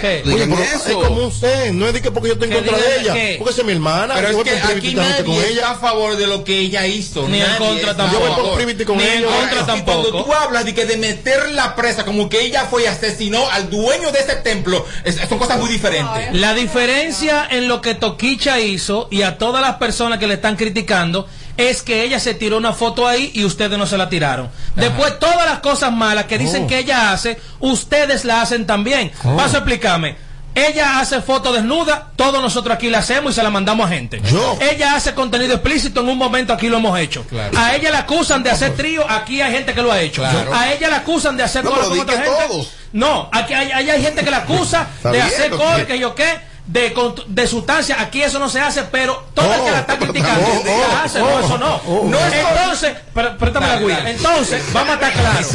¿Qué? 0.00 0.22
Oye, 0.26 0.46
pero 0.46 0.62
eso. 0.62 0.88
es 1.00 1.08
como 1.08 1.30
zen, 1.30 1.78
no 1.78 1.86
es 1.86 1.94
de 1.94 2.02
que 2.02 2.10
porque 2.10 2.28
yo 2.28 2.34
estoy 2.34 2.48
en 2.48 2.54
contra 2.54 2.76
de 2.76 3.00
ella, 3.00 3.14
que- 3.14 3.36
porque 3.38 3.58
es 3.60 3.64
mi 3.66 3.72
hermana, 3.72 4.14
Pero 4.14 4.26
yo 4.26 4.28
es 4.30 4.34
voy 4.36 4.44
que 4.44 4.50
aquí 4.58 4.66
privitamente 4.74 5.24
con 5.24 5.34
nadie 5.36 5.48
ella. 5.48 5.60
está 5.62 5.70
a 5.70 5.74
favor 5.76 6.16
de 6.16 6.26
lo 6.26 6.44
que 6.44 6.58
ella 6.58 6.86
hizo. 6.86 7.26
Ni 7.28 7.40
en 7.40 7.46
Nadie 7.46 7.58
contra 7.58 7.96
tampoco. 7.96 8.12
Yo 8.12 8.18
voy 8.20 8.28
por 8.34 8.44
favor. 8.44 8.54
privity 8.56 8.84
con 8.84 8.96
Ni 8.98 9.04
en 9.04 9.10
ella. 9.12 9.26
contra 9.26 9.40
Contra 9.40 9.66
tampoco. 9.66 9.92
tampoco. 10.02 10.24
Cuando 10.24 10.24
tú 10.38 10.44
hablas 10.44 10.64
de 10.66 10.74
que 10.74 10.84
de 10.84 10.96
meter 10.98 11.50
la 11.52 11.74
presa 11.74 12.04
como 12.04 12.28
que 12.28 12.42
ella 12.42 12.66
fue 12.70 12.82
y 12.82 12.86
asesinó 12.86 13.48
al 13.50 13.70
dueño 13.70 14.12
de 14.12 14.18
ese 14.20 14.36
templo, 14.36 14.84
es- 15.04 15.16
son 15.28 15.38
cosas 15.38 15.58
muy 15.58 15.70
diferentes. 15.70 16.34
La 16.34 16.52
diferencia 16.54 17.46
en 17.50 17.66
lo 17.66 17.80
que 17.80 17.94
Toquicha 17.94 18.60
hizo 18.60 19.08
y 19.10 19.22
a 19.22 19.38
todas 19.38 19.62
las 19.62 19.76
personas 19.76 20.18
que 20.18 20.26
le 20.26 20.34
están 20.34 20.56
criticando 20.56 21.26
es 21.56 21.82
que 21.82 22.02
ella 22.02 22.18
se 22.20 22.34
tiró 22.34 22.56
una 22.58 22.72
foto 22.72 23.06
ahí 23.06 23.30
y 23.34 23.44
ustedes 23.44 23.78
no 23.78 23.86
se 23.86 23.96
la 23.96 24.08
tiraron. 24.08 24.50
Después 24.74 25.18
todas 25.18 25.46
las 25.46 25.60
cosas 25.60 25.92
malas 25.92 26.24
que 26.24 26.38
dicen 26.38 26.64
Oh. 26.64 26.66
que 26.66 26.78
ella 26.78 27.12
hace, 27.12 27.38
ustedes 27.60 28.24
la 28.24 28.42
hacen 28.42 28.66
también. 28.66 29.12
Oh. 29.24 29.36
Paso 29.36 29.56
a 29.56 29.58
explicarme. 29.60 30.16
Ella 30.56 31.00
hace 31.00 31.20
foto 31.20 31.52
desnuda, 31.52 32.12
todos 32.14 32.40
nosotros 32.40 32.76
aquí 32.76 32.88
la 32.88 32.98
hacemos 32.98 33.32
y 33.32 33.34
se 33.34 33.42
la 33.42 33.50
mandamos 33.50 33.86
a 33.86 33.88
gente. 33.88 34.20
Yo. 34.30 34.56
Ella 34.60 34.94
hace 34.94 35.12
contenido 35.12 35.54
explícito, 35.54 36.00
en 36.02 36.08
un 36.10 36.16
momento 36.18 36.52
aquí 36.52 36.68
lo 36.68 36.76
hemos 36.76 36.96
hecho. 36.96 37.24
Claro. 37.24 37.58
A 37.58 37.74
ella 37.74 37.90
la 37.90 37.98
acusan 38.00 38.44
de 38.44 38.50
hacer 38.52 38.74
trío, 38.76 39.04
aquí 39.10 39.40
hay 39.40 39.50
gente 39.52 39.74
que 39.74 39.82
lo 39.82 39.90
ha 39.90 40.00
hecho. 40.00 40.22
Claro. 40.22 40.54
A 40.54 40.72
ella 40.72 40.88
la 40.90 40.98
acusan 40.98 41.36
de 41.36 41.42
hacer 41.42 41.64
No, 41.64 41.72
con 41.72 41.98
otra 41.98 42.16
gente. 42.22 42.30
todos. 42.48 42.70
No, 42.92 43.28
aquí 43.32 43.52
hay, 43.52 43.72
hay 43.90 44.00
gente 44.00 44.22
que 44.24 44.30
la 44.30 44.36
acusa 44.38 44.86
de 45.02 45.20
hacer 45.20 45.50
que- 45.50 45.86
que 45.86 45.98
yo 45.98 46.14
qué, 46.14 46.38
de, 46.66 46.94
de 47.26 47.46
sustancia. 47.46 48.00
Aquí 48.00 48.22
eso 48.22 48.38
no 48.38 48.48
se 48.48 48.60
hace, 48.60 48.82
pero 48.84 49.24
todo 49.34 49.52
el 49.54 49.60
que 49.62 49.70
la 49.70 49.80
está 49.80 49.94
Oh, 49.94 49.98
criticando 49.98 50.46
oh, 50.46 50.64
la 50.64 50.72
oh, 50.72 51.04
hace. 51.04 51.20
oh, 51.20 51.24
no, 51.28 51.40
eso 51.46 51.58
no. 51.58 51.74
oh, 51.86 52.08
no 52.08 52.18
oh. 52.18 52.20
entonces, 52.32 52.96
pero, 53.12 53.36
préstame 53.38 53.66
la 53.68 53.76
guía. 53.80 54.10
Entonces, 54.10 54.62
vamos 54.72 54.90
a 54.90 54.94
estar 54.94 55.12
claros. 55.12 55.54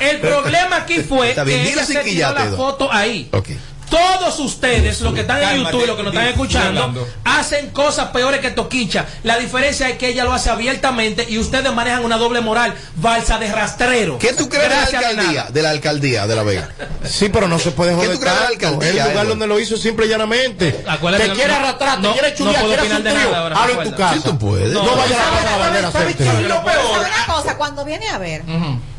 El 0.00 0.20
problema 0.20 0.76
aquí 0.76 1.00
fue 1.00 1.30
Está 1.30 1.44
que 1.44 1.70
ella 1.72 1.84
se 1.84 1.98
tiró 2.00 2.32
la 2.32 2.46
foto 2.46 2.92
ahí. 2.92 3.28
Ok. 3.32 3.48
Todos 3.90 4.40
ustedes, 4.40 5.00
los 5.00 5.14
que 5.14 5.20
están 5.20 5.40
en 5.42 5.62
YouTube 5.64 5.84
y 5.84 5.86
los 5.86 5.96
que 5.96 6.02
nos 6.02 6.12
están 6.12 6.28
escuchando, 6.28 7.06
hacen 7.24 7.70
cosas 7.70 8.08
peores 8.08 8.40
que 8.40 8.50
Toquicha. 8.50 9.06
La 9.22 9.38
diferencia 9.38 9.88
es 9.88 9.96
que 9.98 10.08
ella 10.08 10.24
lo 10.24 10.32
hace 10.32 10.50
abiertamente 10.50 11.24
y 11.28 11.38
ustedes 11.38 11.72
manejan 11.72 12.04
una 12.04 12.16
doble 12.18 12.40
moral, 12.40 12.74
balsa 12.96 13.38
de 13.38 13.52
rastrero. 13.52 14.18
¿Qué 14.18 14.32
tú 14.32 14.48
crees 14.48 14.64
de 14.68 14.74
la 14.74 14.86
de 14.86 14.96
alcaldía? 15.06 15.44
De 15.50 15.62
la 15.62 15.70
alcaldía 15.70 16.26
de 16.26 16.34
La 16.36 16.42
Vega. 16.42 16.68
Sí, 17.04 17.28
pero 17.28 17.46
no 17.46 17.58
se 17.60 17.70
puede 17.70 17.90
¿Qué 17.92 17.96
joder 17.96 18.12
tú 18.14 18.20
crees 18.20 18.34
de 18.34 18.40
la 18.40 18.48
alcaldía, 18.48 18.88
El 18.88 18.94
lugar 18.96 19.10
Edward? 19.12 19.28
donde 19.28 19.46
lo 19.46 19.60
hizo 19.60 19.76
simple 19.76 20.06
y 20.06 20.08
llanamente. 20.08 20.84
Acuérdate 20.88 21.28
te 21.28 21.34
quiere 21.34 21.52
no- 21.52 21.58
arrastrar, 21.58 22.00
no- 22.00 22.08
te 22.12 22.18
quiere 22.18 22.30
no 22.32 22.36
chulear, 22.38 22.60
puedo 22.62 22.74
quiere 22.76 22.92
hacer 22.92 23.02
de 23.04 23.28
un 23.28 23.34
ahora, 23.34 23.56
Habla 23.62 23.82
en 23.84 23.90
tu 23.90 23.96
casa. 23.96 24.14
Sí, 24.14 24.20
tú 24.24 24.38
puedes. 24.38 24.72
No, 24.72 24.82
No, 24.82 24.96
vaya 24.96 25.04
a 25.04 25.18
la 25.18 25.24
¿Sabe- 25.24 25.36
casa 25.36 25.48
a 25.48 25.50
la 25.52 25.56
bandera 25.64 25.88
a 25.88 25.92
sabe- 25.92 26.04
hacerte. 26.06 26.24
sabe- 26.24 26.42
Y 26.42 26.48
lo 26.48 26.64
peor, 26.64 26.84
una 27.00 27.34
cosa, 27.34 27.56
cuando 27.56 27.84
viene 27.84 28.08
a 28.08 28.18
ver, 28.18 28.42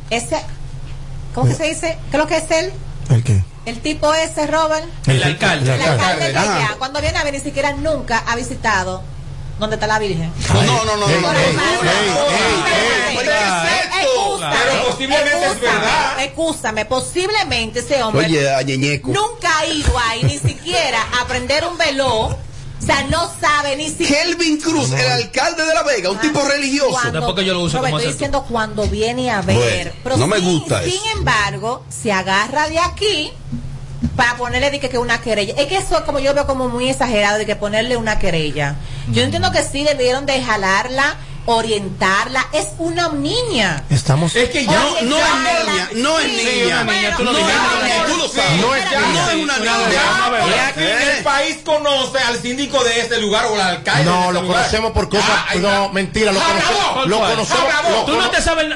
ese, 0.09 0.37
¿cómo 1.35 1.49
que 1.49 1.55
se 1.55 1.63
dice? 1.65 1.97
¿Qué 2.09 2.17
es 2.17 2.23
lo 2.23 2.27
que 2.27 2.37
es 2.37 2.51
él? 2.51 2.71
¿El 3.09 3.23
qué? 3.23 3.43
El 3.67 3.81
tipo 3.81 4.13
ese, 4.13 4.47
Robert, 4.47 4.85
El 5.07 5.21
alcalde. 5.21 5.75
El 5.75 5.81
el 5.81 5.89
alcalde 5.89 6.31
de 6.31 6.37
Ajá. 6.37 6.55
allá, 6.55 6.75
cuando 6.77 7.01
viene 7.01 7.17
a 7.17 7.23
ver, 7.25 7.33
ni 7.33 7.41
siquiera 7.41 7.73
nunca 7.73 8.23
ha 8.25 8.37
visitado 8.37 9.03
donde 9.59 9.75
está 9.75 9.87
la 9.87 9.99
Virgen. 9.99 10.31
No, 10.53 10.63
no, 10.63 10.85
no, 10.85 10.95
no, 10.95 11.05
Pero 14.39 14.87
posiblemente 14.89 15.45
es 15.47 15.59
verdad. 15.59 16.23
Excúsame, 16.23 16.85
posiblemente 16.85 17.79
ese 17.79 18.01
hombre 18.03 18.25
Oye, 18.25 18.49
a 18.55 18.61
Ñeñeco. 18.61 19.09
nunca 19.11 19.59
ha 19.59 19.65
ido 19.65 19.91
ahí 19.99 20.23
ni 20.23 20.37
siquiera 20.37 21.01
a 21.17 21.23
aprender 21.23 21.65
un 21.65 21.77
veló. 21.77 22.37
O 22.81 22.85
sea, 22.85 23.03
no 23.09 23.29
sabe 23.41 23.75
ni 23.75 23.89
siquiera. 23.89 24.23
Kelvin 24.23 24.57
Cruz, 24.61 24.91
el 24.91 25.11
alcalde 25.11 25.63
de 25.65 25.73
La 25.73 25.83
Vega, 25.83 26.09
un 26.11 26.19
tipo 26.19 26.41
religioso. 26.43 26.91
Cuando- 26.91 27.11
Después 27.19 27.35
que 27.35 27.45
yo 27.45 27.53
lo 27.53 27.61
uso 27.61 27.77
Robert, 27.77 27.91
como 27.91 27.97
estoy 27.99 28.13
diciendo 28.13 28.45
cuando 28.47 28.83
viene 28.87 29.31
a 29.31 29.41
ver. 29.41 29.55
Bueno, 29.57 29.91
pero 30.03 30.17
no 30.17 30.27
me 30.27 30.37
sin- 30.39 30.59
gusta 30.59 30.83
Sin 30.83 30.93
eso. 30.93 31.03
embargo, 31.17 31.83
se 31.89 32.11
agarra 32.11 32.69
de 32.69 32.79
aquí 32.79 33.31
para 34.15 34.37
ponerle 34.37 34.69
de 34.71 34.79
que, 34.79 34.89
que 34.89 34.97
una 34.99 35.19
querella. 35.21 35.55
Es 35.57 35.67
que 35.67 35.77
eso 35.77 36.03
como 36.05 36.19
yo 36.19 36.33
veo 36.33 36.45
como 36.45 36.69
muy 36.69 36.87
exagerado 36.89 37.39
de 37.39 37.45
que 37.47 37.55
ponerle 37.55 37.97
una 37.97 38.19
querella. 38.19 38.75
Yo 39.11 39.23
entiendo 39.23 39.51
que 39.51 39.63
sí 39.63 39.83
debieron 39.83 40.25
de 40.27 40.41
jalarla, 40.41 41.17
orientarla. 41.47 42.45
Es 42.53 42.67
una 42.77 43.09
niña. 43.09 43.83
Estamos. 43.89 44.35
Es 44.35 44.49
que 44.49 44.65
ya 44.65 44.71
No, 44.73 45.01
no 45.01 45.17
es 45.17 45.25
niña, 45.65 45.89
no 45.95 46.19
es 46.19 46.25
Sí, 46.31 46.61
niña. 46.63 46.85
tú 47.17 47.23
lo 47.23 47.31
No 47.33 47.37
dijiste, 47.39 47.57
es 47.87 48.05
tú 48.05 48.17
lo 48.17 48.27
niña, 48.27 48.43
sabes. 48.45 48.61
No 48.61 48.75
es 48.75 48.85
No 49.37 49.43
una 49.43 49.57
Ya, 49.57 49.77
niña. 49.77 50.55
y 50.55 50.59
aquí 50.59 50.83
el 51.17 51.23
país 51.23 51.57
conoce 51.65 52.19
al 52.19 52.39
síndico 52.41 52.83
de 52.83 52.99
ese 53.01 53.19
lugar 53.19 53.45
o 53.47 53.55
al 53.55 53.61
alcalde. 53.61 54.03
de 54.03 54.09
No, 54.09 54.23
ese 54.25 54.33
lo 54.33 54.41
lugar. 54.43 54.57
conocemos 54.61 54.91
por 54.91 55.09
cosas. 55.09 55.55
No, 55.57 55.89
mentira, 55.89 56.31
lo 56.31 56.39
conocemos. 56.39 58.05
Tú 58.05 58.15
no 58.17 58.29
te 58.29 58.41
sabes. 58.41 58.67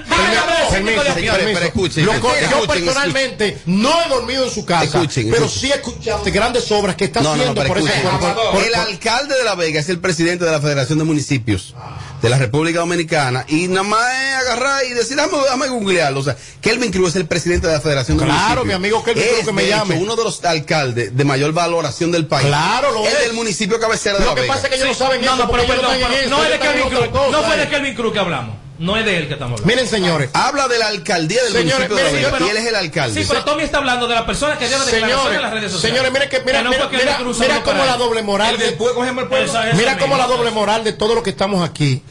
Escuchen, 1.61 2.05
yo 2.05 2.67
personalmente 2.67 3.61
no 3.65 4.01
he 4.05 4.09
dormido 4.09 4.45
en 4.45 4.51
su 4.51 4.65
casa, 4.65 4.83
Escuchen, 4.85 5.29
pero 5.31 5.47
sí 5.47 5.71
he 5.71 5.75
escuchado 5.75 6.23
de 6.23 6.31
grandes 6.31 6.71
obras 6.71 6.95
que 6.95 7.05
está 7.05 7.21
No, 7.21 7.35
no, 7.35 7.43
no, 7.53 7.61
haciendo 7.61 8.51
por- 8.51 8.61
El 8.63 8.75
alcalde 8.75 9.35
de 9.37 9.43
La 9.43 9.55
Vega 9.55 9.79
es 9.79 9.89
el 9.89 9.99
presidente 9.99 10.45
de 10.45 10.51
la 10.51 10.59
Federación 10.61 10.97
de 10.99 11.03
Municipios 11.05 11.73
de 12.21 12.29
la 12.29 12.37
República 12.37 12.79
Dominicana 12.79 13.45
y 13.47 13.67
nada 13.67 13.83
más 13.83 14.01
es 14.13 14.35
agarrar 14.35 14.85
y 14.85 14.89
decir, 14.93 15.17
dame, 15.17 15.33
dame 15.45 15.67
googlearlo. 15.69 16.19
O 16.19 16.23
sea, 16.23 16.35
Kelvin 16.61 16.91
Cruz 16.91 17.09
es 17.09 17.15
el 17.17 17.25
presidente 17.25 17.67
de 17.67 17.73
la 17.73 17.81
Federación 17.81 18.17
de 18.17 18.25
Claro, 18.25 18.63
mi 18.65 18.73
amigo 18.73 19.03
Kelvin 19.03 19.23
Cruz, 19.23 19.39
Es, 19.39 19.45
que 19.45 19.51
me 19.53 19.63
de 19.63 19.69
hecho, 19.69 19.77
llame. 19.77 19.95
uno 19.97 20.15
de 20.15 20.23
los 20.23 20.43
alcaldes 20.45 21.15
de 21.17 21.23
mayor 21.25 21.51
valoración 21.53 22.11
del 22.11 22.27
país. 22.27 22.47
Claro, 22.47 22.91
lo 22.91 23.05
es. 23.07 23.13
es. 23.13 23.19
del 23.21 23.33
municipio 23.33 23.79
cabecera 23.79 24.17
de 24.19 24.25
Lo 24.25 24.29
La 24.31 24.35
que 24.35 24.41
Vega. 24.41 24.53
pasa 24.53 24.67
es 24.67 24.69
que 24.69 24.75
ellos 24.75 24.87
no 24.89 24.93
saben 25.05 25.21
No, 25.21 25.33
eso, 25.33 25.45
no, 25.45 25.51
pero 25.51 25.63
no 25.67 26.43
es 26.43 26.49
de 26.51 26.59
Kelvin 26.59 26.89
Cruz. 26.89 27.31
No 27.31 27.43
fue 27.43 27.57
de. 27.57 27.69
Kelvin 27.69 27.95
Cruz 27.95 28.13
que 28.13 28.19
hablamos. 28.19 28.55
No 28.79 28.97
es 28.97 29.05
de 29.05 29.15
él 29.15 29.27
que 29.27 29.33
estamos 29.33 29.59
hablando. 29.61 29.67
Miren, 29.75 29.87
señores. 29.87 30.29
Habla 30.33 30.67
de 30.67 30.79
la 30.79 30.87
alcaldía 30.87 31.43
del 31.43 31.53
Señores, 31.53 31.87
municipio 31.89 31.95
de 31.97 32.03
La 32.03 32.09
miren, 32.09 32.23
Vega 32.23 32.31
pero- 32.33 32.47
y 32.47 32.49
él 32.49 32.57
es 32.57 32.65
el 32.65 32.75
alcalde. 32.75 33.21
Sí, 33.21 33.27
pero 33.29 33.43
Tommy 33.43 33.61
está 33.63 33.77
hablando 33.77 34.07
de 34.07 34.15
la 34.15 34.25
persona 34.25 34.57
que 34.57 34.67
dio 34.67 34.77
la 34.79 34.85
declaración 34.85 35.33
en 35.35 35.41
las 35.41 35.51
redes 35.53 35.71
Señores, 35.71 35.71
sociales. 35.71 35.81
señores, 36.01 36.11
miren 36.11 36.29
que 36.29 36.39
mira, 36.43 36.63
no 36.63 36.69
mira, 36.71 36.89
mira, 36.91 37.17
Cruz 37.17 37.39
mira 37.39 37.61
cómo 37.61 37.85
la 37.85 37.97
doble 37.97 38.23
moral 38.23 38.53
El 38.55 38.57
de- 38.59 38.65
del 38.65 38.73
pueblo, 38.75 38.95
cógeme 38.95 39.21
el 39.21 39.27
pueblo. 39.27 39.45
Esa- 39.47 39.67
esa 39.67 39.77
Mira 39.77 39.97
cómo 39.99 40.17
la 40.17 40.25
doble 40.25 40.49
moral 40.49 40.83
de 40.83 40.93
todo 40.93 41.13
lo 41.13 41.21
que 41.21 41.29
estamos 41.29 41.67
aquí 41.67 42.01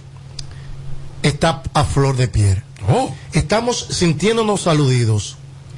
está 1.23 1.62
a 1.75 1.85
flor 1.85 2.16
de 2.16 2.29
piel. 2.29 2.62
Oh. 2.89 3.14
Estamos 3.33 3.87
sintiéndonos 3.91 4.66
aludidos. 4.66 5.37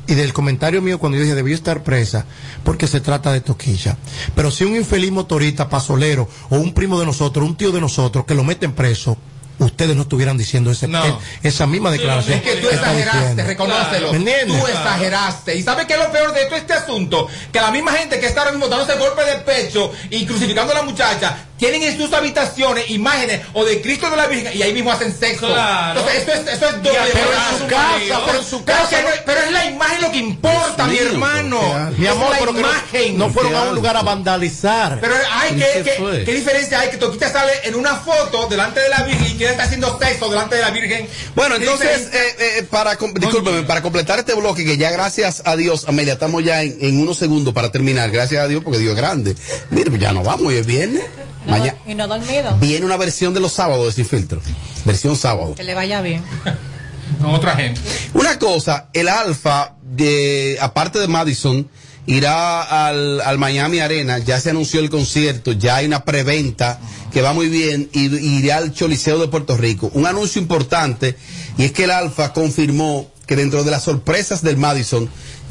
Y 0.09 0.15
del 0.15 0.33
comentario 0.33 0.83
mío 0.83 0.99
cuando 0.99 1.17
yo 1.17 1.23
dije 1.23 1.37
debió 1.37 1.55
estar 1.55 1.85
presa, 1.85 2.27
porque 2.65 2.89
se 2.89 3.01
trata 3.01 3.33
de 3.33 3.41
toquilla. 3.41 3.97
Pero 4.35 4.51
si 4.51 4.65
un 4.65 4.75
infeliz 4.75 5.13
motorista, 5.13 5.69
pasolero, 5.69 6.29
o 6.51 6.57
un 6.57 6.75
primo 6.75 6.99
de 6.99 7.07
nosotros, 7.07 7.47
un 7.47 7.57
tío 7.57 7.71
de 7.71 7.81
nosotros, 7.81 8.25
que 8.27 8.35
lo 8.35 8.43
meten 8.43 8.73
preso, 8.73 9.17
ustedes 9.59 9.95
no 9.95 10.03
estuvieran 10.03 10.37
diciendo 10.37 10.73
ese, 10.73 10.89
No. 10.89 11.07
eh, 11.07 11.15
esa 11.45 11.67
misma 11.69 11.93
declaración. 11.93 12.39
Es 12.39 12.43
que 12.43 12.57
tú 12.57 12.69
exageraste, 12.69 13.45
reconócelo. 13.45 14.11
Tú 14.11 14.67
exageraste. 14.67 15.57
¿Y 15.57 15.63
sabes 15.63 15.87
qué 15.87 15.93
es 15.95 16.01
lo 16.01 16.11
peor 16.11 16.35
de 16.35 16.47
todo 16.47 16.57
este 16.57 16.73
asunto? 16.73 17.29
Que 17.53 17.61
la 17.61 17.71
misma 17.71 17.93
gente 17.93 18.19
que 18.19 18.27
está 18.27 18.41
ahora 18.41 18.53
mismo 18.53 18.67
dándose 18.69 18.99
golpe 18.99 19.25
de 19.25 19.37
pecho 19.37 19.93
y 20.11 20.27
crucificando 20.27 20.73
a 20.73 20.77
la 20.77 20.83
muchacha 20.83 21.47
tienen 21.63 21.83
en 21.85 21.97
sus 21.97 22.13
habitaciones 22.13 22.91
imágenes 22.91 23.41
o 23.53 23.65
de 23.65 23.81
Cristo 23.81 24.11
de 24.11 24.17
la 24.17 24.27
Virgen 24.27 24.53
y 24.57 24.63
ahí 24.63 24.73
mismo 24.73 24.91
hacen 24.91 25.17
sexo. 25.17 25.47
Claro. 25.47 26.01
Entonces, 26.01 26.21
esto 26.23 26.33
es, 26.33 26.55
esto 26.55 26.67
es 26.67 26.83
doble 26.83 26.99
pero 27.13 27.19
en 27.19 27.25
moral, 27.25 27.59
su 27.59 27.67
casa, 27.69 28.23
pero 28.27 28.39
en 28.39 28.45
su 28.45 28.65
casa 28.65 28.89
que 28.97 29.03
no- 29.03 29.09
pero 29.25 29.41
es 29.43 29.53
la 29.53 29.67
imagen 29.67 30.01
lo 30.03 30.11
que 30.11 30.19
importa, 30.19 30.87
mi 30.89 30.99
hermano. 30.99 31.93
Mi 31.97 32.07
amor, 32.09 32.25
es 32.27 32.31
la 32.33 32.39
pero 32.41 32.53
que 32.55 32.63
no- 32.63 32.69
imagen. 32.69 33.19
no 33.19 33.31
fueron 33.31 33.55
a 33.55 33.63
un 33.63 33.75
lugar 33.77 33.97
a 33.97 34.03
vandalizar. 34.03 34.99
Pero 35.01 35.15
ay, 35.31 35.51
¿Qué 35.57 36.25
¿qué, 36.25 36.35
diferencia 36.35 36.81
hay 36.81 36.91
que 36.91 36.97
Toquita 36.97 37.31
sale 37.31 37.53
en 37.65 37.77
una 37.77 37.95
foto 37.97 38.49
delante 38.49 38.81
de 38.81 38.89
la 38.89 39.03
Virgen 39.05 39.27
y 39.27 39.37
quiere 39.37 39.53
estar 39.53 39.67
haciendo 39.67 39.97
sexo 40.01 40.29
delante 40.29 40.57
de 40.57 40.63
la 40.63 40.71
Virgen? 40.71 41.07
Bueno, 41.37 41.57
¿Qué 41.59 41.63
entonces, 41.65 42.09
eh, 42.13 42.37
eh, 42.59 42.63
para, 42.69 42.97
discúlpeme, 42.97 43.63
para 43.63 43.83
completar 43.83 44.19
este 44.19 44.35
bloque, 44.35 44.65
que 44.65 44.77
ya 44.77 44.91
gracias 44.91 45.43
a 45.45 45.55
Dios, 45.57 45.85
Amelia, 45.87 46.15
estamos 46.15 46.43
ya 46.43 46.63
en, 46.63 46.77
en 46.81 47.01
unos 47.01 47.19
segundos 47.19 47.55
para 47.55 47.71
terminar, 47.71 48.11
gracias 48.11 48.43
a 48.45 48.49
Dios, 48.49 48.63
porque 48.65 48.79
Dios 48.79 48.93
es 48.93 48.97
grande. 48.97 49.37
Mire, 49.71 49.91
pues 49.91 50.01
ya 50.03 50.13
nos 50.13 50.25
vamos, 50.25 50.47
hoy 50.49 50.57
es 50.57 50.67
viernes. 50.67 51.05
No, 51.47 51.53
Mañana 51.53 51.77
y 51.87 51.95
no 51.95 52.07
dormido. 52.07 52.57
viene 52.61 52.87
una 52.87 52.97
versión 52.97 53.35
de 53.35 53.41
los 53.41 53.53
sábados 53.53 53.87
de 53.87 53.93
Sin 53.93 54.07
Filtro. 54.07 54.41
Versión 54.85 55.17
sábado. 55.17 55.55
Que 55.55 55.65
le 55.65 55.75
vaya 55.75 56.01
bien. 56.01 56.23
Otra 57.25 57.57
gente. 57.57 57.81
Una 58.15 58.39
cosa, 58.39 58.89
el 58.93 59.09
Alfa, 59.09 59.75
de, 59.83 60.57
aparte 60.61 60.99
de 60.99 61.09
Madison, 61.09 61.69
irá 62.07 62.87
al, 62.89 63.21
al 63.21 63.39
Miami 63.39 63.79
Arena, 63.81 64.19
ya 64.19 64.41
se 64.41 64.51
anunció 64.51 64.81
el 64.81 64.91
concierto, 64.91 65.53
ya 65.53 65.77
hay 65.77 65.87
una 65.87 66.05
preventa 66.05 66.81
que 67.13 67.23
va 67.23 67.33
muy 67.33 67.49
bien, 67.49 67.91
y 67.93 68.07
irá 68.39 68.57
al 68.57 68.73
Choliseo 68.73 69.19
de 69.19 69.29
Puerto 69.29 69.57
Rico. 69.57 69.91
Un 69.95 70.07
anuncio 70.07 70.41
importante, 70.41 71.17
y 71.59 71.65
es 71.65 71.73
que 71.73 71.85
el 71.85 71.91
Alfa 71.91 72.33
confirmó 72.33 73.12
que 73.33 73.37
dentro 73.41 73.65
de 73.65 73.71
las 73.71 73.83
sorpresas 73.85 74.43
del 74.43 74.59
Madison, 74.59 75.09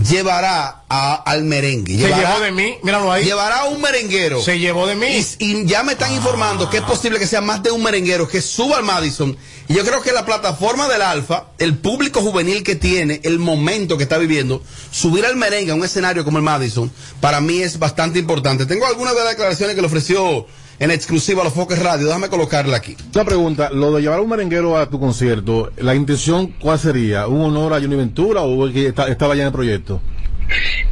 llevará 0.10 0.84
a- 0.88 1.16
al 1.16 1.44
merengue. 1.44 1.94
Se 1.94 2.00
Llevará, 2.08 2.30
llevó 2.34 2.40
de 2.42 2.52
mí, 2.52 2.76
míralo 2.84 3.12
ahí. 3.12 3.24
Llevará 3.26 3.62
a 3.62 3.66
un 3.66 3.82
merenguero. 3.82 4.42
Se 4.42 4.60
llevó 4.60 4.86
de 4.86 4.96
mí. 4.96 5.08
Y, 5.40 5.46
y 5.46 5.66
ya 5.66 5.82
me 5.84 5.94
están 5.94 6.14
informando 6.14 6.70
que 6.70 6.78
es 6.78 6.84
posible 6.84 7.18
que 7.18 7.26
sea 7.28 7.42
más 7.42 7.64
de 7.64 7.72
un 7.72 7.82
merenguero 7.82 8.28
que 8.28 8.42
suba 8.42 8.78
al 8.78 8.84
Madison. 8.84 9.36
Y 9.68 9.74
yo 9.74 9.84
creo 9.84 10.02
que 10.02 10.12
la 10.12 10.26
plataforma 10.26 10.88
del 10.88 11.02
Alfa, 11.02 11.46
el 11.58 11.78
público 11.78 12.22
juvenil 12.22 12.64
que 12.64 12.76
tiene, 12.76 13.20
el 13.24 13.40
momento 13.40 13.98
que 13.98 14.04
está 14.04 14.18
viviendo, 14.18 14.62
subir 14.92 15.26
al 15.26 15.36
merengue 15.36 15.72
a 15.72 15.76
un 15.76 15.84
escenario 15.84 16.24
como 16.24 16.38
el 16.38 16.44
Madison, 16.44 16.92
para 17.20 17.42
mí 17.42 17.62
es 17.62 17.80
bastante 17.80 18.20
importante. 18.20 18.66
Tengo 18.68 18.86
algunas 18.86 19.16
de 19.16 19.22
las 19.22 19.30
declaraciones 19.32 19.76
que 19.76 19.82
le 19.82 19.88
ofreció 19.88 20.46
en 20.82 20.92
exclusiva 20.92 21.42
a 21.42 21.46
los 21.46 21.54
Foques 21.54 21.80
Radio. 21.80 22.08
Déjame 22.08 22.28
colocarla 22.28 22.78
aquí. 22.78 22.98
Una 23.16 23.24
pregunta, 23.24 23.70
lo 23.70 23.94
de 23.94 24.02
llevar 24.02 24.18
a 24.20 24.22
un 24.22 24.30
merenguero 24.30 24.78
a 24.78 24.90
tu 24.90 25.00
concierto, 25.00 25.72
¿la 25.78 25.94
intención 25.96 26.48
cuál 26.60 26.80
sería? 26.80 27.28
¿Un 27.28 27.42
honor 27.42 27.74
a 27.74 27.80
Johnny 27.80 27.96
Ventura 27.96 28.42
o 28.42 28.72
que 28.74 28.88
está- 28.88 29.08
estaba 29.08 29.36
ya 29.36 29.44
en 29.44 29.48
el 29.48 29.54
proyecto? 29.54 30.02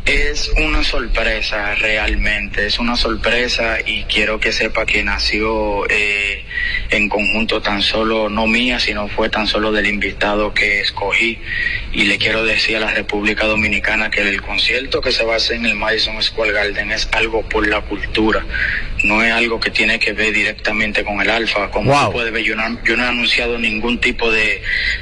Es 0.06 0.50
una 0.58 0.84
sorpresa 0.84 1.76
realmente, 1.76 2.66
es 2.66 2.80
una 2.80 2.96
sorpresa 2.96 3.78
y 3.86 4.04
quiero 4.04 4.40
que 4.40 4.52
sepa 4.54 4.86
que 4.86 5.04
nació 5.04 5.86
eh, 5.90 6.46
en 6.92 7.10
conjunto 7.10 7.62
tan 7.62 7.82
solo, 7.82 8.30
no 8.30 8.48
mía, 8.48 8.80
sino 8.80 9.08
fue 9.10 9.30
tan 9.30 9.48
solo 9.48 9.72
del 9.74 9.86
invitado 9.88 10.54
que 10.54 10.80
escogí. 10.80 11.40
Y 11.92 12.04
le 12.06 12.18
quiero 12.18 12.44
decir 12.46 12.78
a 12.78 12.80
la 12.80 12.92
República 12.92 13.46
Dominicana 13.48 14.10
que 14.10 14.22
el 14.22 14.42
concierto 14.42 15.02
que 15.02 15.12
se 15.12 15.24
va 15.26 15.34
a 15.34 15.38
hacer 15.38 15.58
en 15.58 15.66
el 15.66 15.76
Madison 15.76 16.22
Square 16.24 16.54
Garden 16.54 16.92
es 16.92 17.10
algo 17.12 17.42
por 17.50 17.68
la 17.68 17.82
cultura, 17.82 18.46
no 19.04 19.24
es 19.24 19.32
algo 19.32 19.60
que 19.60 19.70
tiene 19.72 20.00
que 20.00 20.14
ver 20.14 20.34
directamente 20.34 21.04
con 21.04 21.22
el 21.22 21.30
alfa. 21.30 21.70
Como 21.72 21.92
Wow. 21.92 22.06
tú 22.08 22.12
puedes 22.14 22.34
ver, 22.34 22.44
yo 22.44 22.56
no, 22.56 22.64
yo 22.84 22.98
no 22.98 23.04
he 23.04 23.08
anunciado 23.08 23.58
ningún 23.58 24.00
tipo 24.00 24.32
de, 24.32 24.62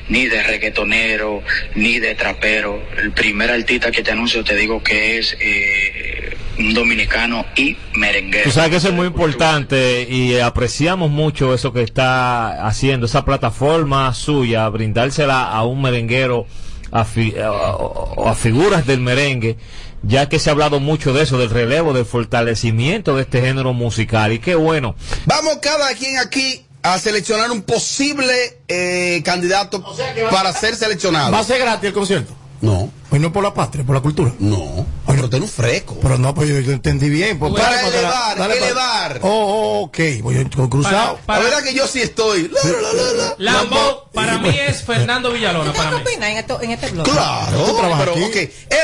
ni 0.10 0.26
de 0.28 0.44
reggaetonero, 0.44 1.42
ni 1.76 2.00
de 2.00 2.16
trapero. 2.16 2.82
El 2.98 3.12
primer 3.12 3.50
artista 3.52 3.92
que 3.92 4.04
te 4.04 4.12
anuncio 4.12 4.44
te 4.44 4.56
digo 4.56 4.82
que 4.84 5.18
es 5.18 5.36
eh, 5.40 6.38
un 6.60 6.74
dominicano 6.74 7.46
y 7.56 7.76
merenguero. 7.96 8.44
Tú 8.46 8.52
sabes 8.52 8.70
que 8.72 8.76
eso 8.78 8.90
es 8.90 8.94
muy 8.94 9.08
importante 9.08 10.08
y 10.10 10.38
apreciamos 10.40 11.10
mucho 11.10 11.54
eso 11.54 11.74
que 11.74 11.82
está 11.82 12.66
haciendo, 12.68 13.06
esa 13.06 13.26
plataforma 13.26 14.14
suya, 14.14 14.68
brindársela 14.70 15.44
a 15.52 15.66
un 15.66 15.82
merenguero, 15.82 16.48
a, 16.92 17.06
fi- 17.06 17.36
a- 17.38 17.50
a- 17.50 18.32
a 18.32 18.36
figuras 18.36 18.86
del 18.86 19.00
merengue, 19.00 19.58
ya 20.04 20.30
que 20.30 20.40
se 20.40 20.50
ha 20.50 20.54
hablado 20.54 20.80
mucho 20.80 21.14
de 21.14 21.24
eso, 21.24 21.38
del 21.38 21.50
relevo, 21.50 21.94
del 21.94 22.06
fortalecimiento 22.06 23.16
de 23.16 23.24
este 23.24 23.42
género 23.42 23.74
musical. 23.74 24.32
Y 24.34 24.40
qué 24.40 24.56
bueno. 24.56 24.96
Vamos 25.26 25.58
cada 25.62 25.94
quien 25.96 26.18
aquí 26.20 26.64
a 26.84 27.00
seleccionar 27.00 27.52
un 27.52 27.64
posible 27.64 28.60
eh, 28.68 29.22
candidato 29.26 29.84
para 30.32 30.54
ser 30.54 30.76
seleccionado. 30.76 31.32
¿Va 31.32 31.40
a 31.40 31.44
ser 31.44 31.60
gratis 31.60 31.88
el 31.88 31.94
concierto? 31.94 32.34
No. 32.62 32.90
Pues 33.10 33.22
no 33.22 33.32
por 33.32 33.42
la 33.44 33.54
patria, 33.54 33.86
por 33.86 33.96
la 33.96 34.02
cultura. 34.02 34.34
No. 34.40 34.86
Pero 35.08 35.30
ten 35.30 35.42
un 35.42 35.48
fresco. 35.48 35.98
Pero 36.02 36.18
no, 36.18 36.36
pues 36.36 36.50
yo, 36.50 36.60
yo 36.60 36.74
entendí 36.74 37.10
bien. 37.10 37.40
Pues, 37.40 37.54
Para 37.54 37.66
dale, 37.70 37.82
pues, 37.84 37.94
elevar, 37.96 38.38
dale, 38.38 38.54
pues. 38.56 38.66
elevar. 38.66 39.20
Oh, 39.24 39.30
oh, 39.30 39.80
ok. 39.86 39.98
Voy 40.22 40.38
a- 40.38 40.68
cruzado. 40.70 41.18
Para- 41.26 41.40
La 41.40 41.46
verdad 41.50 41.64
que 41.64 41.74
yo 41.74 41.88
sí 41.88 42.02
estoy. 42.02 42.50
La, 42.50 42.60
la, 42.70 42.94
la, 42.94 43.14
la. 43.14 43.36
Lambo, 43.54 44.10
para 44.14 44.38
mí 44.40 44.50
es 44.50 44.84
Fernando 44.84 45.32
Villalona, 45.32 45.72
para 45.74 45.92
mí. 45.92 45.98
¿Qué 46.04 46.10
opinas 46.12 46.30
en, 46.32 46.38
esto- 46.38 46.62
en 46.62 46.72
este 46.72 46.90
blog? 46.90 47.06
Claro, 47.10 47.78
pero 48.00 48.12
aquí. 48.12 48.24
ok. 48.24 48.36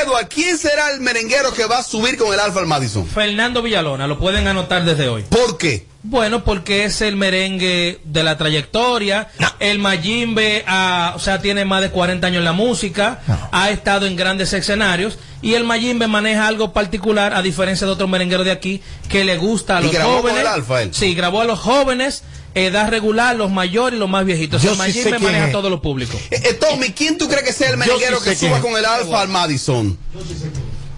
Edward, 0.02 0.28
¿quién 0.28 0.56
será 0.58 0.90
el 0.92 1.00
merenguero 1.00 1.52
que 1.52 1.66
va 1.66 1.78
a 1.78 1.82
subir 1.82 2.16
con 2.16 2.32
el 2.32 2.40
Alfa 2.40 2.60
al 2.60 2.66
Madison? 2.66 3.06
Fernando 3.06 3.60
Villalona, 3.62 4.06
lo 4.06 4.18
pueden 4.18 4.46
anotar 4.46 4.84
desde 4.84 5.08
hoy. 5.08 5.22
¿Por 5.28 5.58
qué? 5.58 5.86
Bueno, 6.06 6.44
porque 6.44 6.84
es 6.84 7.00
el 7.00 7.16
merengue 7.16 7.98
de 8.04 8.22
la 8.22 8.36
trayectoria. 8.36 9.28
El 9.58 9.78
Mayimbe, 9.78 10.62
ah, 10.66 11.14
o 11.16 11.18
sea, 11.18 11.40
tiene 11.40 11.64
más 11.64 11.80
de 11.80 11.90
40 11.90 12.26
años 12.26 12.40
en 12.40 12.44
la 12.44 12.52
música. 12.52 13.22
Ha 13.52 13.70
estado 13.70 14.04
en 14.04 14.13
grandes 14.16 14.52
escenarios. 14.52 15.18
Y 15.42 15.54
el 15.54 15.64
Mayimbe 15.64 16.06
maneja 16.06 16.46
algo 16.46 16.72
particular, 16.72 17.34
a 17.34 17.42
diferencia 17.42 17.86
de 17.86 17.92
otros 17.92 18.08
merengueros 18.08 18.44
de 18.46 18.52
aquí, 18.52 18.80
que 19.08 19.24
le 19.24 19.36
gusta 19.36 19.78
a 19.78 19.80
¿Y 19.80 19.84
los 19.84 19.96
con 19.96 20.02
jóvenes. 20.02 20.40
el 20.40 20.46
Alfa 20.46 20.82
él? 20.82 20.94
Sí, 20.94 21.14
grabó 21.14 21.40
a 21.42 21.44
los 21.44 21.58
jóvenes, 21.58 22.22
edad 22.54 22.88
regular, 22.88 23.36
los 23.36 23.50
mayores 23.50 23.96
y 23.96 24.00
los 24.00 24.08
más 24.08 24.24
viejitos. 24.24 24.62
Yo 24.62 24.74
sí 24.74 24.92
sé 24.92 25.10
quién 25.10 25.22
maneja 25.22 25.46
es. 25.46 25.52
todos 25.52 25.70
los 25.70 25.80
públicos. 25.80 26.16
Eh, 26.30 26.40
eh, 26.44 26.54
Tommy, 26.54 26.90
¿quién 26.92 27.18
tú 27.18 27.28
crees 27.28 27.42
que 27.44 27.52
sea 27.52 27.70
el 27.70 27.76
merenguero 27.76 28.18
sí 28.20 28.30
que 28.30 28.36
suba 28.36 28.60
con 28.60 28.76
el 28.76 28.84
Alfa 28.84 29.20
al 29.20 29.28
Madison? 29.28 29.98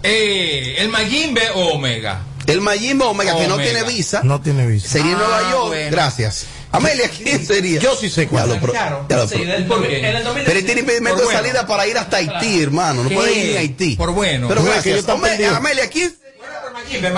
Eh, 0.03 0.75
¿El 0.79 0.89
Mayimbe 0.89 1.41
o 1.55 1.73
Omega? 1.73 2.21
El 2.47 2.61
Mayimbe 2.61 3.05
Omega, 3.05 3.35
que 3.37 3.47
no 3.47 3.55
Omega. 3.55 3.71
tiene 3.71 3.83
visa, 3.87 4.21
No 4.23 4.41
tiene 4.41 4.65
visa. 4.65 4.87
sería 4.87 5.11
en 5.11 5.17
Ah, 5.17 5.19
Nueva 5.19 5.51
York. 5.51 5.67
bueno. 5.67 5.91
Gracias. 5.91 6.45
Amelia, 6.71 7.09
¿quién 7.09 7.45
sería? 7.45 7.79
Yo 7.79 7.95
sí 7.95 8.09
sé 8.09 8.27
cuál. 8.27 8.47
Ya 8.47 8.53
lo 8.55 8.61
pro- 8.61 8.71
Claro. 8.73 9.05
ya 9.09 9.17
lo 9.17 9.27
Sí, 9.27 9.35
pro- 9.35 9.45
del- 9.45 9.65
¿Por 9.67 9.87
qué? 9.87 9.99
en 9.99 10.05
el 10.05 10.23
2017. 10.23 10.45
Pero 10.45 10.59
él 10.59 10.65
tiene 10.65 10.81
impedimento 10.81 11.19
de 11.19 11.25
bueno. 11.25 11.39
salida 11.39 11.67
para 11.67 11.87
ir 11.87 11.97
hasta 11.97 12.17
Haití, 12.17 12.61
hermano. 12.61 13.03
No 13.03 13.09
¿Qué? 13.09 13.15
puede 13.15 13.33
ir 13.33 13.57
a 13.57 13.59
Haití. 13.61 13.95
Por 13.95 14.11
bueno. 14.11 14.47
Pero 14.47 14.63
gracias. 14.63 15.07
Ome- 15.07 15.29
perdidos. 15.29 15.55
Amelia, 15.57 15.89
¿quién, 15.89 16.13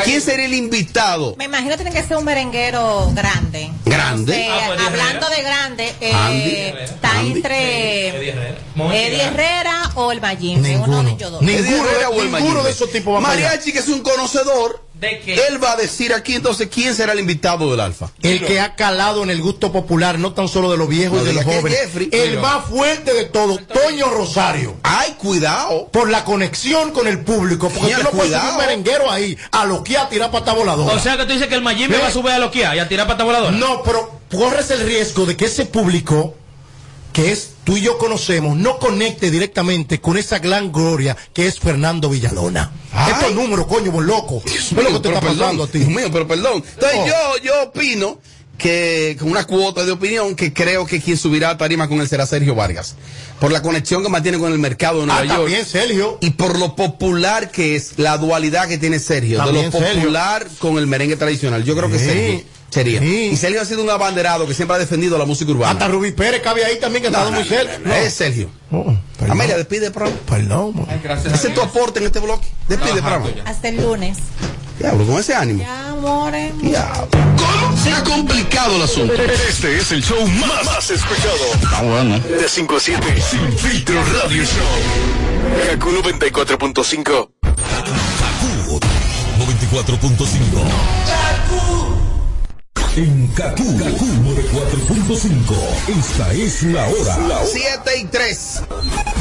quién 0.04 0.22
sería 0.22 0.46
el 0.46 0.54
invitado? 0.54 1.36
Me 1.38 1.46
imagino 1.46 1.72
que 1.72 1.84
tiene 1.84 1.92
que 1.92 2.08
ser 2.08 2.18
un 2.18 2.26
merenguero 2.26 3.12
grande. 3.14 3.72
¿Grande? 3.86 4.36
Eh, 4.36 4.50
Ah, 4.52 4.64
pues, 4.68 4.80
hablando 4.82 5.26
Herrera. 5.28 5.36
de 5.36 5.42
grande, 5.44 5.94
eh, 6.02 6.14
Andy. 6.14 6.84
está 6.84 7.12
Andy. 7.20 7.32
entre 7.34 8.08
Eddie 8.10 8.30
Herrera. 8.30 8.56
Eddie 8.94 9.22
Herrera 9.24 9.92
o 9.96 10.12
el 10.12 10.22
Mayimbe. 10.22 10.70
Uno 10.78 10.98
de 10.98 11.04
Ninguno. 11.04 11.10
ellos 11.10 11.32
dos. 11.32 11.42
Ninguno, 11.42 11.90
Herrera 11.90 12.10
o 12.10 12.22
el 12.22 12.32
ninguno 12.32 12.64
de 12.64 12.72
esos 12.72 12.92
tipos 12.92 13.16
va. 13.16 13.20
Mariachi, 13.22 13.72
que 13.74 13.80
es 13.80 13.88
un 13.88 14.02
conocedor, 14.02 14.84
¿De 15.00 15.20
qué? 15.22 15.34
él 15.48 15.64
va 15.64 15.72
a 15.74 15.76
decir 15.78 16.14
aquí 16.14 16.36
entonces 16.36 16.68
quién 16.70 16.94
será 16.94 17.14
el 17.14 17.20
invitado 17.20 17.72
del 17.72 17.80
Alfa. 17.80 18.12
El 18.22 18.46
que 18.46 18.60
ha 18.60 18.76
calado 18.76 19.24
en 19.24 19.30
el 19.30 19.42
gusto 19.42 19.72
popular, 19.72 20.20
no 20.20 20.34
tan 20.34 20.48
solo 20.50 20.70
de 20.70 20.78
los 20.78 20.90
viejos 20.90 21.20
No 21.20 21.24
y 21.24 21.28
de 21.28 21.34
los 21.34 21.44
jóvenes. 21.46 21.80
Jeffrey. 21.80 22.10
el 22.12 22.30
Pero- 22.32 22.42
más 22.42 22.66
fuerte 22.66 23.14
de 23.14 23.26
todos, 23.26 23.62
Toño 23.68 24.10
Rosario. 24.10 24.76
Ay, 24.84 25.16
cuidado. 25.18 25.88
Por 25.92 26.10
la 26.10 26.26
conexión 26.26 26.92
con 26.92 27.08
el 27.08 27.20
público. 27.24 27.70
Porque 27.70 27.96
tú 27.96 28.04
no 28.04 28.10
puedes 28.12 28.44
un 28.44 28.58
merenguero 28.58 29.10
ahí 29.10 29.38
a 29.52 29.66
lo 29.66 29.84
que 29.84 29.98
a 29.98 30.10
tirar 30.10 30.32
pata 30.32 30.54
voladora. 30.54 30.94
O 30.96 31.00
sea 31.00 31.16
que 31.18 31.26
tú 31.26 31.34
dices 31.34 31.48
que 31.48 31.56
el 31.56 31.62
Mayimbe 31.62 31.96
¿Qué? 31.96 32.02
va 32.02 32.08
a 32.10 32.12
subir 32.12 32.32
a 32.32 32.40
lo 32.40 32.52
que 32.52 32.66
hay 32.66 32.78
y 32.78 32.82
a 32.82 32.88
tirar 32.90 33.08
pata 33.08 33.24
voladora. 33.24 33.52
No, 33.52 33.84
pero 33.84 34.20
corres 34.30 34.70
el 34.72 34.82
riesgo 34.82 35.26
de 35.26 35.38
que 35.38 35.46
ese 35.46 35.66
público, 35.66 36.36
que 37.14 37.32
es 37.32 37.52
tú 37.70 37.78
y 37.78 37.82
yo 37.82 38.00
conocemos, 38.00 38.58
no 38.58 38.80
conecte 38.80 39.30
directamente 39.30 40.02
con 40.02 40.18
esa 40.18 40.40
gran 40.40 40.72
gloria 40.72 41.16
que 41.34 41.46
es 41.46 41.60
Fernando 41.60 42.10
Villalona. 42.10 42.72
Ay. 42.92 43.12
Estos 43.14 43.36
números, 43.36 43.68
coño, 43.68 43.92
vos 43.92 44.04
loco. 44.04 44.42
Dios 44.44 44.70
¿Qué 44.74 44.82
es 44.82 44.84
lo 44.92 44.94
que 44.94 45.00
te 45.02 45.08
está 45.10 45.20
perdón, 45.22 45.38
pasando 45.38 45.64
a 45.66 45.68
ti? 45.68 45.78
Dios 45.78 45.90
mío, 45.92 46.10
pero 46.12 46.28
perdón. 46.28 46.64
Entonces 46.74 47.00
Oh. 47.00 47.06
yo, 47.38 47.44
yo 47.44 47.64
opino 47.66 48.20
que 48.58 49.16
con 49.20 49.30
una 49.30 49.46
cuota 49.46 49.86
de 49.86 49.92
opinión 49.92 50.36
que 50.36 50.52
creo 50.52 50.88
que 50.88 51.00
quien 51.00 51.16
subirá 51.16 51.52
a 51.52 51.58
tarima 51.60 51.88
con 51.88 52.02
él 52.02 52.10
será 52.10 52.26
Sergio 52.26 52.56
Vargas. 52.56 52.96
Por 53.40 53.52
la 53.52 53.62
conexión 53.62 54.02
que 54.02 54.10
mantiene 54.10 54.40
con 54.40 54.52
el 54.52 54.58
mercado 54.58 55.02
de 55.02 55.06
Nueva 55.06 55.22
Ah, 55.22 55.26
York. 55.26 55.38
también 55.42 55.66
Sergio. 55.66 56.18
Y 56.22 56.32
por 56.32 56.58
lo 56.58 56.76
popular 56.76 57.52
que 57.52 57.76
es, 57.76 57.94
la 57.98 58.18
dualidad 58.18 58.68
que 58.68 58.80
tiene 58.80 58.98
Sergio, 58.98 59.46
de 59.46 59.54
lo 59.54 59.62
Sergio. 59.72 59.80
popular 60.02 60.48
con 60.58 60.80
el 60.80 60.88
merengue 60.88 61.18
tradicional. 61.18 61.64
Yo 61.64 61.76
creo 61.78 61.90
que 61.92 62.00
Sí. 62.00 62.06
Sergio 62.06 62.44
sería. 62.70 63.00
Sí. 63.00 63.30
Y 63.34 63.38
Sergio 63.38 63.62
ha 63.62 63.66
sido 63.66 63.84
un 63.84 63.90
abanderado 63.90 64.48
que 64.48 64.54
siempre 64.54 64.76
ha 64.76 64.80
defendido 64.80 65.18
la 65.18 65.26
música 65.26 65.52
urbana. 65.52 65.72
Hasta 65.74 65.88
Rubí 65.88 66.12
Pérez 66.12 66.42
cabe 66.42 66.66
ahí 66.66 66.80
también, 66.80 67.02
que 67.02 67.08
ha 67.08 67.12
estado 67.12 67.32
muy 67.32 67.44
cerca. 67.44 67.80
No. 67.84 67.94
Es 67.94 68.14
Sergio. 68.14 68.50
Oh, 68.72 68.96
perdón. 69.18 69.32
Amelia, 69.32 69.58
despide, 69.58 69.92
programa. 69.92 70.20
Perdón. 70.28 70.76
mo. 70.76 70.88
Gracias. 71.04 71.34
Ese 71.34 71.48
es 71.50 71.54
tu 71.54 71.62
aporte 71.62 72.00
en 72.00 72.06
este 72.06 72.20
bloque. 72.20 72.48
Despide, 72.68 73.02
programa. 73.02 73.30
ya. 73.36 73.44
Hasta 73.44 73.70
el 73.70 73.78
lunes. 73.82 74.18
Diablo, 74.80 75.06
con 75.06 75.20
ese 75.20 75.36
ánimo. 75.36 75.62
Ya, 75.62 75.90
amores. 75.90 76.54
¿Cómo? 76.54 77.78
Se 77.84 77.92
ha 77.92 78.02
complicado 78.04 78.78
el 78.78 78.82
asunto. 78.84 79.14
Este 79.14 79.78
es 79.78 79.92
el 79.92 80.02
show 80.04 80.26
más, 80.28 80.66
más 80.66 80.90
escuchado. 80.90 82.20
De 82.40 82.48
5 82.48 82.76
a 82.76 82.80
7. 82.80 83.22
Sin 83.30 83.58
filtro 83.58 84.02
radio 84.22 84.44
show. 84.44 85.70
Kaku 85.70 85.90
94.5. 85.92 87.30
94.5. 89.40 91.29
En 93.00 93.28
Kaku, 93.28 93.64
Kaku 93.78 94.06
4.5. 94.06 95.56
Esta 95.88 96.34
es 96.34 96.64
la 96.64 96.86
hora. 96.86 97.46
7 97.46 97.92
y 98.02 98.06
3. 98.08 98.62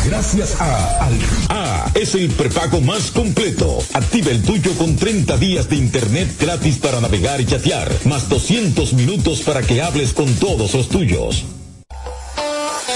Gracias 0.04 0.60
a 0.60 1.06
Al 1.06 1.16
A 1.48 1.90
es 1.94 2.16
el 2.16 2.28
prepago 2.30 2.80
más 2.80 3.12
completo. 3.12 3.78
Activa 3.94 4.32
el 4.32 4.42
tuyo 4.42 4.72
con 4.76 4.96
30 4.96 5.36
días 5.36 5.68
de 5.68 5.76
internet 5.76 6.28
gratis 6.40 6.78
para 6.78 7.00
navegar 7.00 7.40
y 7.40 7.46
chatear, 7.46 7.88
más 8.04 8.28
200 8.28 8.94
minutos 8.94 9.42
para 9.42 9.62
que 9.62 9.80
hables 9.80 10.12
con 10.12 10.26
todos 10.34 10.74
los 10.74 10.88
tuyos. 10.88 11.44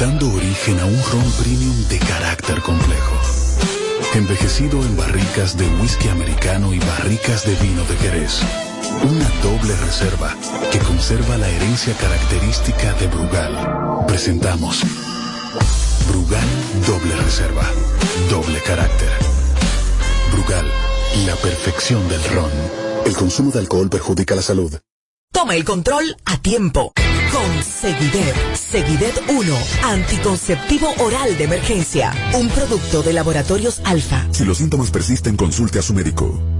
dando 0.00 0.32
origen 0.32 0.80
a 0.80 0.86
un 0.86 0.98
ron 1.12 1.30
premium 1.32 1.76
de 1.88 1.98
carácter 1.98 2.62
complejo, 2.62 3.16
envejecido 4.14 4.82
en 4.82 4.96
barricas 4.96 5.58
de 5.58 5.68
whisky 5.74 6.08
americano 6.08 6.72
y 6.72 6.78
barricas 6.78 7.44
de 7.44 7.54
vino 7.56 7.84
de 7.84 7.96
Jerez. 7.96 8.40
Una 9.02 9.28
doble 9.42 9.76
reserva 9.76 10.34
que 10.72 10.78
conserva 10.78 11.36
la 11.36 11.50
herencia 11.50 11.92
característica 11.98 12.94
de 12.94 13.08
Brugal. 13.08 14.06
Presentamos 14.06 14.80
Brugal 16.08 16.48
Doble 16.86 17.14
Reserva, 17.16 17.70
doble 18.30 18.58
carácter. 18.60 19.10
Brugal, 20.32 20.66
la 21.26 21.36
perfección 21.36 22.08
del 22.08 22.24
ron. 22.24 22.50
El 23.04 23.14
consumo 23.14 23.50
de 23.50 23.58
alcohol 23.58 23.90
perjudica 23.90 24.34
la 24.34 24.42
salud. 24.42 24.80
Toma 25.32 25.54
el 25.54 25.64
control 25.64 26.16
a 26.24 26.38
tiempo. 26.38 26.92
Con 27.32 27.62
Seguidet. 27.62 28.34
Seguidet 28.56 29.22
1. 29.28 29.56
Anticonceptivo 29.84 30.92
oral 30.98 31.38
de 31.38 31.44
emergencia. 31.44 32.12
Un 32.34 32.48
producto 32.48 33.02
de 33.02 33.12
laboratorios 33.12 33.80
alfa. 33.84 34.26
Si 34.32 34.44
los 34.44 34.58
síntomas 34.58 34.90
persisten, 34.90 35.36
consulte 35.36 35.78
a 35.78 35.82
su 35.82 35.94
médico. 35.94 36.59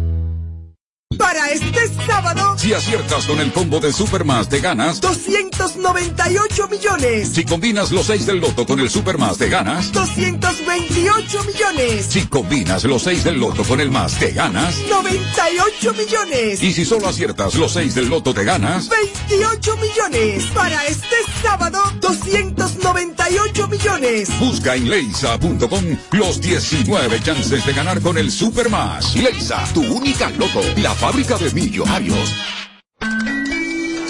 Para 1.19 1.51
este 1.51 1.89
sábado, 2.07 2.57
Si 2.57 2.73
aciertas 2.73 3.27
con 3.27 3.41
el 3.41 3.53
combo 3.53 3.81
de 3.81 3.93
Supermas, 3.93 4.49
te 4.49 4.61
ganas. 4.61 5.01
298 5.01 6.69
millones. 6.69 7.31
Si 7.31 7.45
combinas 7.45 7.91
los 7.91 8.07
6 8.07 8.27
del 8.27 8.39
loto 8.39 8.65
con 8.65 8.79
el 8.79 8.89
Supermas, 8.89 9.37
te 9.37 9.49
ganas. 9.49 9.91
228 9.91 11.45
millones. 11.45 12.07
Si 12.07 12.27
combinas 12.27 12.85
los 12.85 13.03
6 13.03 13.25
del 13.25 13.41
loto 13.41 13.65
con 13.65 13.81
el 13.81 13.91
más, 13.91 14.21
te 14.21 14.31
ganas. 14.31 14.77
98 14.89 15.95
millones. 15.95 16.63
Y 16.63 16.73
si 16.73 16.85
solo 16.85 17.09
aciertas 17.09 17.57
los 17.57 17.73
6 17.73 17.95
del 17.97 18.09
loto, 18.09 18.33
te 18.33 18.45
ganas. 18.45 18.89
28 18.89 19.77
millones. 19.79 20.45
Para 20.55 20.87
este 20.87 21.17
sábado, 21.43 21.83
298 22.01 23.67
millones. 23.67 24.29
Busca 24.39 24.77
en 24.77 24.89
leisa.com 24.89 25.85
los 26.13 26.41
19 26.41 27.21
chances 27.21 27.67
de 27.67 27.73
ganar 27.73 28.01
con 28.01 28.17
el 28.17 28.31
Supermas. 28.31 29.17
Leisa, 29.17 29.65
tu 29.75 29.83
única 29.83 30.31
loto, 30.31 30.61
la 30.77 30.95
fábrica 31.01 31.39
de 31.39 31.51
millonarios. 31.53 32.35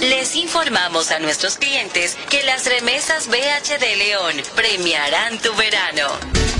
Les 0.01 0.34
informamos 0.34 1.12
a 1.12 1.20
nuestros 1.20 1.57
clientes 1.57 2.16
que 2.28 2.43
las 2.43 2.66
remesas 2.66 3.28
BH 3.28 3.78
de 3.78 3.97
León 3.97 4.34
premiarán 4.57 5.38
tu 5.38 5.55
verano. 5.55 6.59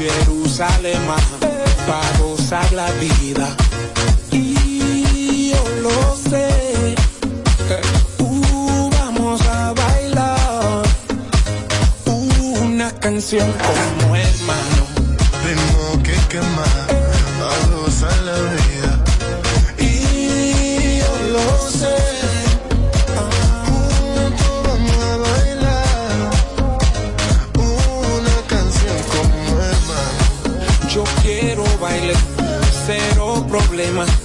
Jerusalén, 0.00 0.98
para 1.86 2.18
gozar 2.18 2.72
la 2.72 2.90
vida. 2.92 3.46
Y 4.30 5.50
yo 5.50 5.62
lo 5.82 6.16
sé. 6.16 6.94
Uh, 8.18 8.90
vamos 8.90 9.42
a 9.42 9.74
bailar 9.74 10.82
una 12.62 12.90
canción 12.92 13.52
como 13.52 14.16
hermano. 14.16 14.79
Problema 33.80 34.19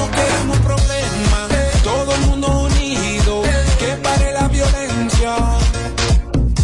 No 0.00 0.10
queremos 0.12 0.58
problemas, 0.60 1.82
todo 1.84 2.14
el 2.14 2.20
mundo 2.22 2.48
unido. 2.62 3.42
Que 3.78 3.96
pare 4.02 4.32
la 4.32 4.48
violencia. 4.48 5.36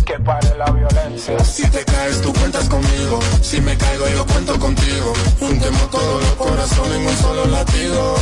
Que 0.07 0.19
pare 0.21 0.57
la 0.57 0.71
violencia. 0.71 1.45
Si 1.45 1.69
te 1.69 1.85
caes, 1.85 2.23
tú 2.23 2.33
cuentas 2.33 2.67
conmigo. 2.67 3.21
Si 3.43 3.61
me 3.61 3.77
caigo, 3.77 4.09
yo 4.09 4.25
cuento 4.25 4.59
contigo. 4.59 5.13
Juntemos 5.39 5.91
todos 5.91 6.23
los 6.23 6.33
corazones 6.33 6.99
en 6.99 7.07
un 7.07 7.17
solo 7.19 7.45
latido. 7.45 8.15